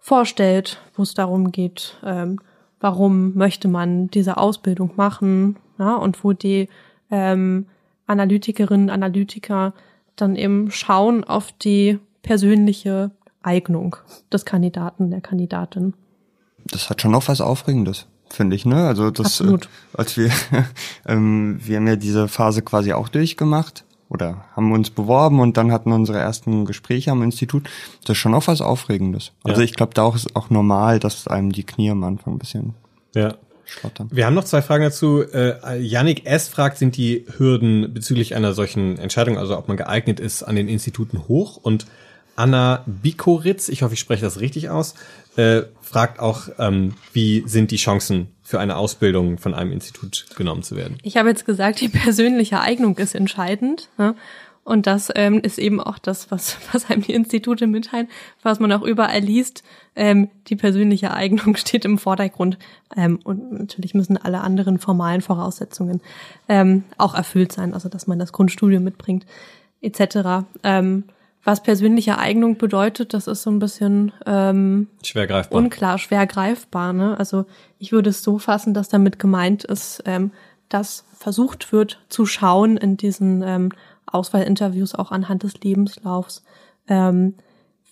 vorstellt, 0.00 0.80
wo 0.94 1.02
es 1.02 1.14
darum 1.14 1.50
geht, 1.50 1.98
ähm, 2.04 2.38
warum 2.80 3.34
möchte 3.34 3.68
man 3.68 4.08
diese 4.08 4.36
Ausbildung 4.36 4.92
machen, 4.96 5.56
ja, 5.78 5.94
und 5.96 6.22
wo 6.22 6.32
die 6.32 6.68
ähm, 7.10 7.66
Analytikerinnen, 8.06 8.90
Analytiker 8.90 9.72
dann 10.14 10.36
eben 10.36 10.70
schauen 10.70 11.24
auf 11.24 11.52
die 11.52 11.98
persönliche 12.22 13.10
Eignung 13.46 13.96
des 14.32 14.44
Kandidaten, 14.44 15.10
der 15.10 15.20
Kandidatin. 15.20 15.94
Das 16.66 16.90
hat 16.90 17.00
schon 17.00 17.14
auch 17.14 17.28
was 17.28 17.40
Aufregendes, 17.40 18.06
finde 18.28 18.56
ich, 18.56 18.66
ne? 18.66 18.86
Also 18.86 19.10
das, 19.10 19.40
äh, 19.40 19.56
als 19.94 20.16
wir, 20.16 20.30
ähm, 21.06 21.60
wir 21.62 21.76
haben 21.76 21.86
ja 21.86 21.96
diese 21.96 22.26
Phase 22.28 22.62
quasi 22.62 22.92
auch 22.92 23.08
durchgemacht 23.08 23.84
oder 24.08 24.44
haben 24.54 24.72
uns 24.72 24.90
beworben 24.90 25.40
und 25.40 25.56
dann 25.56 25.72
hatten 25.72 25.92
unsere 25.92 26.18
ersten 26.18 26.64
Gespräche 26.64 27.12
am 27.12 27.22
Institut. 27.22 27.68
Das 28.02 28.10
ist 28.10 28.18
schon 28.18 28.34
auch 28.34 28.46
was 28.48 28.60
Aufregendes. 28.60 29.32
Also 29.44 29.60
ja. 29.60 29.64
ich 29.64 29.74
glaube, 29.74 29.94
da 29.94 30.02
auch 30.02 30.16
ist 30.16 30.34
auch 30.34 30.50
normal, 30.50 30.98
dass 30.98 31.28
einem 31.28 31.52
die 31.52 31.64
Knie 31.64 31.90
am 31.90 32.02
Anfang 32.02 32.34
ein 32.34 32.38
bisschen 32.38 32.74
ja. 33.14 33.34
schlottern. 33.64 34.08
Wir 34.12 34.26
haben 34.26 34.34
noch 34.34 34.44
zwei 34.44 34.62
Fragen 34.62 34.82
dazu. 34.82 35.22
Äh, 35.22 35.80
Yannick 35.80 36.26
S. 36.26 36.48
fragt, 36.48 36.78
sind 36.78 36.96
die 36.96 37.26
Hürden 37.36 37.94
bezüglich 37.94 38.34
einer 38.34 38.54
solchen 38.54 38.98
Entscheidung, 38.98 39.38
also 39.38 39.56
ob 39.56 39.68
man 39.68 39.76
geeignet 39.76 40.18
ist, 40.18 40.42
an 40.42 40.56
den 40.56 40.68
Instituten 40.68 41.28
hoch? 41.28 41.56
Und 41.56 41.86
Anna 42.36 42.84
Bikoritz, 42.86 43.68
ich 43.68 43.82
hoffe, 43.82 43.94
ich 43.94 44.00
spreche 44.00 44.24
das 44.24 44.40
richtig 44.40 44.68
aus, 44.68 44.94
äh, 45.36 45.62
fragt 45.80 46.20
auch, 46.20 46.48
ähm, 46.58 46.94
wie 47.12 47.42
sind 47.46 47.70
die 47.70 47.76
Chancen 47.76 48.28
für 48.42 48.60
eine 48.60 48.76
Ausbildung 48.76 49.38
von 49.38 49.54
einem 49.54 49.72
Institut 49.72 50.26
genommen 50.36 50.62
zu 50.62 50.76
werden? 50.76 50.98
Ich 51.02 51.16
habe 51.16 51.28
jetzt 51.28 51.46
gesagt, 51.46 51.80
die 51.80 51.88
persönliche 51.88 52.60
Eignung 52.60 52.96
ist 52.98 53.14
entscheidend. 53.14 53.88
Ne? 53.98 54.14
Und 54.66 54.88
das 54.88 55.12
ähm, 55.14 55.38
ist 55.40 55.58
eben 55.58 55.80
auch 55.80 55.98
das, 55.98 56.30
was, 56.32 56.58
was 56.72 56.90
einem 56.90 57.02
die 57.02 57.14
Institute 57.14 57.66
mitteilen, 57.68 58.08
was 58.42 58.58
man 58.58 58.72
auch 58.72 58.82
überall 58.82 59.20
liest. 59.20 59.62
Ähm, 59.94 60.28
die 60.48 60.56
persönliche 60.56 61.14
Eignung 61.14 61.54
steht 61.56 61.84
im 61.84 61.98
Vordergrund. 61.98 62.58
Ähm, 62.96 63.20
und 63.22 63.52
natürlich 63.52 63.94
müssen 63.94 64.16
alle 64.16 64.40
anderen 64.40 64.78
formalen 64.78 65.22
Voraussetzungen 65.22 66.02
ähm, 66.48 66.84
auch 66.98 67.14
erfüllt 67.14 67.52
sein, 67.52 67.74
also 67.74 67.88
dass 67.88 68.08
man 68.08 68.18
das 68.18 68.32
Grundstudium 68.32 68.82
mitbringt, 68.82 69.24
etc. 69.80 70.46
Ähm, 70.64 71.04
was 71.46 71.62
persönliche 71.62 72.18
Eignung 72.18 72.58
bedeutet, 72.58 73.14
das 73.14 73.28
ist 73.28 73.42
so 73.42 73.50
ein 73.50 73.60
bisschen 73.60 74.10
ähm, 74.26 74.88
schwer 75.04 75.28
greifbar. 75.28 75.56
unklar, 75.56 75.96
schwer 75.96 76.26
greifbar. 76.26 76.92
Ne? 76.92 77.16
Also 77.16 77.46
ich 77.78 77.92
würde 77.92 78.10
es 78.10 78.24
so 78.24 78.40
fassen, 78.40 78.74
dass 78.74 78.88
damit 78.88 79.20
gemeint 79.20 79.62
ist, 79.62 80.02
ähm, 80.06 80.32
dass 80.68 81.04
versucht 81.16 81.72
wird 81.72 82.00
zu 82.08 82.26
schauen 82.26 82.76
in 82.76 82.96
diesen 82.96 83.42
ähm, 83.42 83.70
Auswahlinterviews 84.06 84.96
auch 84.96 85.12
anhand 85.12 85.44
des 85.44 85.60
Lebenslaufs, 85.60 86.42
ähm, 86.88 87.34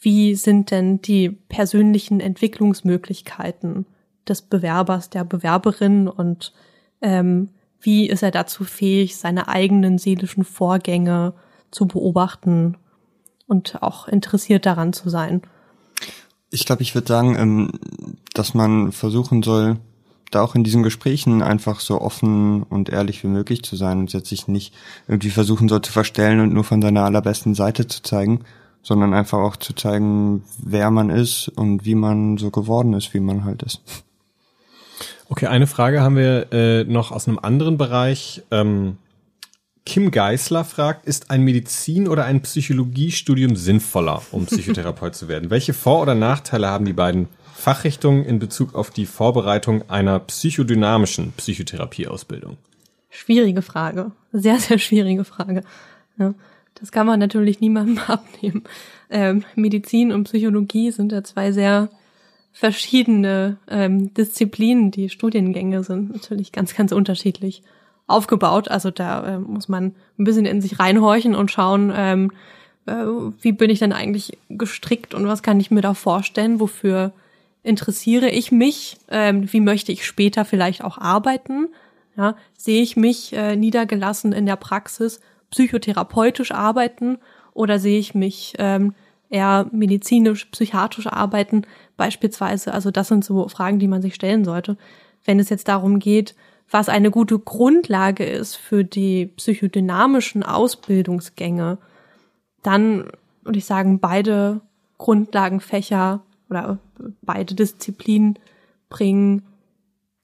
wie 0.00 0.34
sind 0.34 0.72
denn 0.72 1.00
die 1.00 1.30
persönlichen 1.30 2.18
Entwicklungsmöglichkeiten 2.18 3.86
des 4.28 4.42
Bewerbers, 4.42 5.10
der 5.10 5.22
Bewerberin 5.22 6.08
und 6.08 6.52
ähm, 7.00 7.50
wie 7.80 8.08
ist 8.08 8.24
er 8.24 8.32
dazu 8.32 8.64
fähig, 8.64 9.16
seine 9.16 9.46
eigenen 9.46 9.98
seelischen 9.98 10.42
Vorgänge 10.42 11.34
zu 11.70 11.86
beobachten 11.86 12.78
und 13.46 13.82
auch 13.82 14.08
interessiert 14.08 14.66
daran 14.66 14.92
zu 14.92 15.10
sein. 15.10 15.42
Ich 16.50 16.66
glaube, 16.66 16.82
ich 16.82 16.94
würde 16.94 17.08
sagen, 17.08 17.36
ähm, 17.36 17.70
dass 18.32 18.54
man 18.54 18.92
versuchen 18.92 19.42
soll, 19.42 19.76
da 20.30 20.42
auch 20.42 20.54
in 20.54 20.64
diesen 20.64 20.82
Gesprächen 20.82 21.42
einfach 21.42 21.80
so 21.80 22.00
offen 22.00 22.62
und 22.64 22.88
ehrlich 22.88 23.22
wie 23.22 23.28
möglich 23.28 23.62
zu 23.62 23.76
sein 23.76 24.00
und 24.00 24.12
jetzt 24.12 24.28
sich 24.28 24.48
nicht 24.48 24.74
irgendwie 25.06 25.30
versuchen 25.30 25.68
soll 25.68 25.82
zu 25.82 25.92
verstellen 25.92 26.40
und 26.40 26.52
nur 26.52 26.64
von 26.64 26.82
seiner 26.82 27.04
allerbesten 27.04 27.54
Seite 27.54 27.86
zu 27.86 28.02
zeigen, 28.02 28.40
sondern 28.82 29.14
einfach 29.14 29.38
auch 29.38 29.56
zu 29.56 29.74
zeigen, 29.74 30.44
wer 30.58 30.90
man 30.90 31.10
ist 31.10 31.48
und 31.48 31.84
wie 31.84 31.94
man 31.94 32.36
so 32.36 32.50
geworden 32.50 32.94
ist, 32.94 33.14
wie 33.14 33.20
man 33.20 33.44
halt 33.44 33.62
ist. 33.62 33.80
Okay, 35.28 35.46
eine 35.46 35.66
Frage 35.66 36.02
haben 36.02 36.16
wir 36.16 36.52
äh, 36.52 36.84
noch 36.84 37.10
aus 37.10 37.26
einem 37.26 37.38
anderen 37.38 37.78
Bereich. 37.78 38.42
Ähm, 38.50 38.98
Kim 39.86 40.10
Geisler 40.10 40.64
fragt, 40.64 41.04
ist 41.06 41.30
ein 41.30 41.42
Medizin- 41.42 42.08
oder 42.08 42.24
ein 42.24 42.40
Psychologiestudium 42.40 43.54
sinnvoller, 43.54 44.22
um 44.32 44.46
Psychotherapeut 44.46 45.14
zu 45.14 45.28
werden? 45.28 45.50
Welche 45.50 45.74
Vor- 45.74 46.02
oder 46.02 46.14
Nachteile 46.14 46.68
haben 46.68 46.86
die 46.86 46.94
beiden 46.94 47.28
Fachrichtungen 47.54 48.24
in 48.24 48.38
Bezug 48.38 48.74
auf 48.74 48.90
die 48.90 49.06
Vorbereitung 49.06 49.88
einer 49.90 50.18
psychodynamischen 50.20 51.32
Psychotherapieausbildung? 51.32 52.56
Schwierige 53.10 53.62
Frage. 53.62 54.12
Sehr, 54.32 54.58
sehr 54.58 54.78
schwierige 54.78 55.24
Frage. 55.24 55.62
Ja, 56.18 56.34
das 56.74 56.90
kann 56.90 57.06
man 57.06 57.20
natürlich 57.20 57.60
niemandem 57.60 57.98
abnehmen. 58.06 58.64
Ähm, 59.10 59.44
Medizin 59.54 60.12
und 60.12 60.24
Psychologie 60.24 60.90
sind 60.90 61.12
ja 61.12 61.22
zwei 61.22 61.52
sehr 61.52 61.90
verschiedene 62.52 63.58
ähm, 63.68 64.14
Disziplinen. 64.14 64.90
Die 64.90 65.10
Studiengänge 65.10 65.84
sind 65.84 66.12
natürlich 66.12 66.52
ganz, 66.52 66.74
ganz 66.74 66.92
unterschiedlich 66.92 67.62
aufgebaut. 68.06 68.68
Also 68.68 68.90
da 68.90 69.36
äh, 69.36 69.38
muss 69.38 69.68
man 69.68 69.94
ein 70.18 70.24
bisschen 70.24 70.46
in 70.46 70.60
sich 70.60 70.78
reinhorchen 70.78 71.34
und 71.34 71.50
schauen, 71.50 71.92
ähm, 71.94 72.32
äh, 72.86 73.04
wie 73.40 73.52
bin 73.52 73.70
ich 73.70 73.78
denn 73.78 73.92
eigentlich 73.92 74.36
gestrickt 74.50 75.14
und 75.14 75.26
was 75.26 75.42
kann 75.42 75.60
ich 75.60 75.70
mir 75.70 75.80
da 75.80 75.94
vorstellen, 75.94 76.60
wofür 76.60 77.12
interessiere 77.62 78.28
ich 78.28 78.52
mich, 78.52 78.98
ähm, 79.08 79.50
wie 79.52 79.60
möchte 79.60 79.90
ich 79.90 80.06
später 80.06 80.44
vielleicht 80.44 80.84
auch 80.84 80.98
arbeiten. 80.98 81.68
Ja, 82.16 82.36
sehe 82.56 82.82
ich 82.82 82.96
mich 82.96 83.32
äh, 83.32 83.56
niedergelassen 83.56 84.32
in 84.32 84.46
der 84.46 84.56
Praxis 84.56 85.20
psychotherapeutisch 85.50 86.52
arbeiten 86.52 87.18
oder 87.54 87.78
sehe 87.80 87.98
ich 87.98 88.14
mich 88.14 88.54
ähm, 88.58 88.94
eher 89.30 89.66
medizinisch, 89.72 90.44
psychiatrisch 90.46 91.08
arbeiten 91.08 91.62
beispielsweise? 91.96 92.72
Also 92.72 92.90
das 92.92 93.08
sind 93.08 93.24
so 93.24 93.48
Fragen, 93.48 93.80
die 93.80 93.88
man 93.88 94.02
sich 94.02 94.14
stellen 94.14 94.44
sollte. 94.44 94.76
Wenn 95.24 95.40
es 95.40 95.48
jetzt 95.48 95.66
darum 95.66 95.98
geht, 95.98 96.36
was 96.70 96.88
eine 96.88 97.10
gute 97.10 97.38
Grundlage 97.38 98.24
ist 98.24 98.56
für 98.56 98.84
die 98.84 99.26
psychodynamischen 99.26 100.42
Ausbildungsgänge, 100.42 101.78
dann 102.62 103.10
würde 103.42 103.58
ich 103.58 103.66
sagen, 103.66 104.00
beide 104.00 104.60
Grundlagenfächer 104.98 106.22
oder 106.48 106.78
beide 107.22 107.54
Disziplinen 107.54 108.38
bringen 108.88 109.42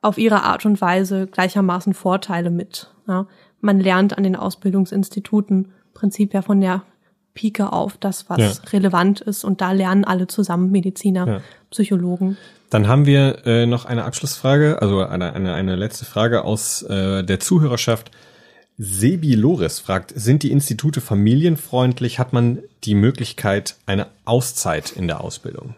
auf 0.03 0.17
ihre 0.17 0.43
Art 0.45 0.65
und 0.65 0.81
Weise 0.81 1.27
gleichermaßen 1.27 1.93
Vorteile 1.93 2.51
mit. 2.51 2.93
Ja. 3.07 3.27
Man 3.61 3.81
lernt 3.81 4.17
an 4.17 4.25
den 4.25 4.37
Ausbildungsinstituten 4.37 5.73
Prinzip 5.93 6.33
ja 6.33 6.41
von 6.41 6.61
der 6.61 6.83
Pike 7.35 7.73
auf 7.73 7.99
das, 7.99 8.31
was 8.31 8.39
ja. 8.39 8.71
relevant 8.71 9.21
ist. 9.21 9.45
Und 9.45 9.61
da 9.61 9.73
lernen 9.73 10.05
alle 10.05 10.27
zusammen 10.27 10.71
Mediziner, 10.71 11.27
ja. 11.27 11.41
Psychologen. 11.71 12.39
Dann 12.71 12.87
haben 12.87 13.05
wir 13.05 13.45
äh, 13.47 13.67
noch 13.67 13.85
eine 13.85 14.05
Abschlussfrage, 14.05 14.81
also 14.81 15.05
eine, 15.05 15.33
eine, 15.35 15.55
eine 15.55 15.75
letzte 15.75 16.05
Frage 16.05 16.45
aus 16.45 16.83
äh, 16.83 17.25
der 17.25 17.41
Zuhörerschaft. 17.41 18.13
Sebi 18.79 19.35
Loris 19.35 19.81
fragt, 19.81 20.13
sind 20.15 20.45
die 20.45 20.53
Institute 20.53 21.01
familienfreundlich? 21.01 22.19
Hat 22.19 22.33
man 22.33 22.61
die 22.85 22.95
Möglichkeit 22.95 23.77
eine 23.87 24.07
Auszeit 24.25 24.93
in 24.93 25.09
der 25.09 25.21
Ausbildung? 25.21 25.75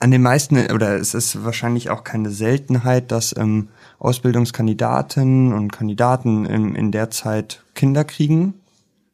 An 0.00 0.10
den 0.10 0.22
meisten, 0.22 0.70
oder 0.72 0.96
es 0.96 1.12
ist 1.12 1.44
wahrscheinlich 1.44 1.90
auch 1.90 2.04
keine 2.04 2.30
Seltenheit, 2.30 3.12
dass 3.12 3.36
ähm, 3.36 3.68
Ausbildungskandidatinnen 3.98 5.52
und 5.52 5.72
Kandidaten 5.72 6.46
in, 6.46 6.74
in 6.74 6.90
der 6.90 7.10
Zeit 7.10 7.62
Kinder 7.74 8.04
kriegen. 8.04 8.54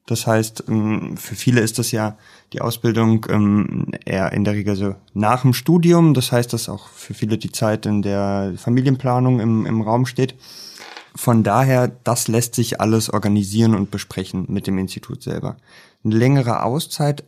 Das 0.07 0.27
heißt, 0.27 0.65
ähm, 0.69 1.17
für 1.17 1.35
viele 1.35 1.61
ist 1.61 1.79
das 1.79 1.91
ja 1.91 2.19
die 2.53 2.61
Ausbildung 2.61 3.25
ähm, 3.31 3.93
eher 4.05 4.33
in 4.33 4.45
der 4.45 4.55
Regel 4.55 4.77
so 4.77 4.95
nach 5.15 5.43
dem 5.43 5.55
Studium. 5.55 6.13
Das 6.13 6.31
heißt, 6.31 6.53
dass 6.53 6.69
auch 6.69 6.89
für 6.89 7.15
viele 7.15 7.39
die 7.39 7.53
Zeit 7.53 7.87
in 7.87 8.03
der 8.03 8.53
Familienplanung 8.57 9.41
im, 9.41 9.65
im 9.65 9.81
Raum 9.81 10.05
steht. 10.05 10.35
Von 11.17 11.43
daher, 11.43 11.89
das 11.89 12.29
lässt 12.29 12.55
sich 12.55 12.81
alles 12.81 13.09
organisieren 13.09 13.75
und 13.75 13.91
besprechen 13.91 14.45
mit 14.49 14.67
dem 14.67 14.79
Institut 14.79 15.23
selber. 15.23 15.57
Eine 16.05 16.17
längere 16.17 16.65
Auszeit 16.65 17.25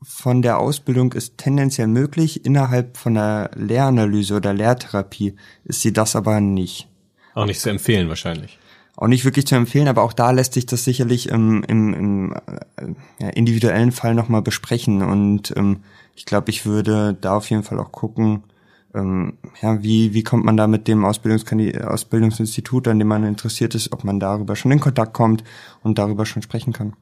von 0.00 0.40
der 0.42 0.58
Ausbildung 0.58 1.12
ist 1.12 1.36
tendenziell 1.36 1.88
möglich. 1.88 2.46
Innerhalb 2.46 2.96
von 2.96 3.14
der 3.14 3.50
Lehranalyse 3.54 4.36
oder 4.36 4.54
Lehrtherapie 4.54 5.34
ist 5.64 5.82
sie 5.82 5.92
das 5.92 6.16
aber 6.16 6.40
nicht. 6.40 6.88
Auch 7.34 7.44
nicht 7.44 7.60
zu 7.60 7.68
empfehlen 7.68 8.08
wahrscheinlich. 8.08 8.58
Auch 9.00 9.06
nicht 9.06 9.24
wirklich 9.24 9.46
zu 9.46 9.54
empfehlen, 9.54 9.86
aber 9.86 10.02
auch 10.02 10.12
da 10.12 10.32
lässt 10.32 10.54
sich 10.54 10.66
das 10.66 10.82
sicherlich 10.82 11.28
im, 11.28 11.62
im, 11.62 11.94
im 11.94 12.32
äh, 12.76 12.94
ja, 13.20 13.28
individuellen 13.28 13.92
Fall 13.92 14.16
nochmal 14.16 14.42
besprechen. 14.42 15.02
Und 15.02 15.56
ähm, 15.56 15.84
ich 16.16 16.26
glaube, 16.26 16.50
ich 16.50 16.66
würde 16.66 17.16
da 17.20 17.36
auf 17.36 17.48
jeden 17.48 17.62
Fall 17.62 17.78
auch 17.78 17.92
gucken, 17.92 18.42
ähm, 18.96 19.34
ja, 19.62 19.84
wie, 19.84 20.14
wie 20.14 20.24
kommt 20.24 20.44
man 20.44 20.56
da 20.56 20.66
mit 20.66 20.88
dem 20.88 21.04
Ausbildungsinstitut, 21.04 22.88
an 22.88 22.98
dem 22.98 23.06
man 23.06 23.22
interessiert 23.22 23.76
ist, 23.76 23.92
ob 23.92 24.02
man 24.02 24.18
darüber 24.18 24.56
schon 24.56 24.72
in 24.72 24.80
Kontakt 24.80 25.14
kommt 25.14 25.44
und 25.84 25.96
darüber 25.98 26.26
schon 26.26 26.42
sprechen 26.42 26.72
kann. 26.72 26.94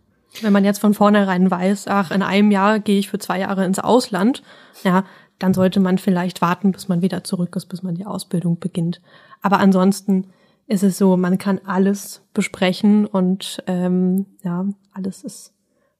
Wenn 0.43 0.53
man 0.53 0.67
jetzt 0.67 0.81
von 0.81 0.93
vornherein 0.93 1.51
weiß, 1.51 1.89
ach, 1.89 2.11
in 2.11 2.21
einem 2.21 2.51
Jahr 2.51 2.79
gehe 2.79 2.99
ich 2.99 3.09
für 3.09 3.19
zwei 3.19 3.39
Jahre 3.39 3.65
ins 3.65 3.79
Ausland, 3.79 4.43
ja, 4.85 5.07
dann 5.39 5.55
sollte 5.55 5.81
man 5.81 5.97
vielleicht 5.97 6.43
warten, 6.43 6.73
bis 6.73 6.89
man 6.89 7.01
wieder 7.01 7.25
zurück 7.25 7.57
ist, 7.57 7.71
bis 7.71 7.83
man 7.83 7.95
die 7.95 8.05
Ausbildung 8.05 8.59
beginnt. 8.59 9.01
Aber 9.41 9.61
ansonsten 9.61 10.27
ist 10.67 10.83
es 10.83 10.99
so, 10.99 11.17
man 11.17 11.39
kann 11.39 11.61
alles 11.65 12.23
besprechen 12.35 13.07
und 13.07 13.63
ähm, 13.67 14.27
ja, 14.43 14.67
alles 14.93 15.23
ist 15.23 15.53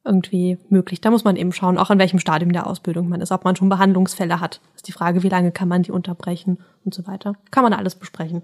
irgendwie 0.05 0.59
möglich. 0.69 1.01
Da 1.01 1.11
muss 1.11 1.25
man 1.25 1.37
eben 1.37 1.53
schauen, 1.53 1.79
auch 1.79 1.91
in 1.91 1.99
welchem 1.99 2.19
Stadium 2.19 2.53
der 2.53 2.67
Ausbildung 2.67 3.09
man 3.09 3.21
ist, 3.21 3.33
ob 3.33 3.45
man 3.45 3.57
schon 3.57 3.69
Behandlungsfälle 3.69 4.41
hat. 4.41 4.61
Ist 4.75 4.89
die 4.89 4.93
Frage, 4.93 5.23
wie 5.23 5.29
lange 5.29 5.53
kann 5.53 5.69
man 5.69 5.83
die 5.83 5.93
unterbrechen 5.93 6.59
und 6.85 6.95
so 6.95 7.07
weiter. 7.07 7.35
Kann 7.51 7.65
man 7.65 7.73
alles 7.73 7.97
besprechen. 7.97 8.43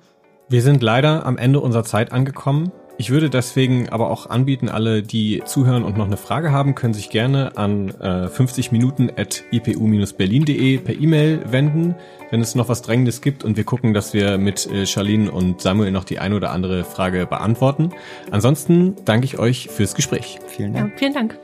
Wir 0.49 0.63
sind 0.63 0.83
leider 0.83 1.25
am 1.25 1.39
Ende 1.39 1.61
unserer 1.61 1.85
Zeit 1.85 2.13
angekommen. 2.13 2.73
Ich 3.03 3.11
würde 3.11 3.31
deswegen 3.31 3.89
aber 3.89 4.11
auch 4.13 4.31
anbieten, 4.31 4.69
alle, 4.69 5.03
die 5.03 5.43
zuhören 5.45 5.83
und 5.83 5.97
noch 5.97 6.07
eine 6.07 6.17
Frage 6.17 6.53
haben, 6.53 6.77
können 6.77 6.95
sich 6.95 7.11
gerne 7.11 7.57
an 7.57 7.89
äh, 8.01 8.29
50 8.29 8.71
Minuten 8.71 9.11
at 9.17 9.43
ipu-berlin.de 9.51 10.79
per 10.79 10.95
E-Mail 10.95 11.41
wenden, 11.51 11.97
wenn 12.31 12.41
es 12.41 12.55
noch 12.55 12.69
was 12.69 12.81
Drängendes 12.83 13.21
gibt 13.21 13.43
und 13.43 13.57
wir 13.57 13.65
gucken, 13.65 13.93
dass 13.93 14.15
wir 14.15 14.39
mit 14.39 14.71
äh, 14.71 14.87
Charlene 14.87 15.33
und 15.33 15.61
Samuel 15.61 15.91
noch 15.91 16.05
die 16.05 16.21
ein 16.21 16.33
oder 16.33 16.53
andere 16.53 16.85
Frage 16.85 17.27
beantworten. 17.27 17.91
Ansonsten 18.31 18.95
danke 19.05 19.25
ich 19.25 19.37
euch 19.37 19.67
fürs 19.67 19.97
Gespräch. 19.97 20.39
Vielen 20.47 20.73
Dank. 20.73 20.93
Ja, 20.93 20.97
vielen 20.97 21.13
Dank. 21.13 21.37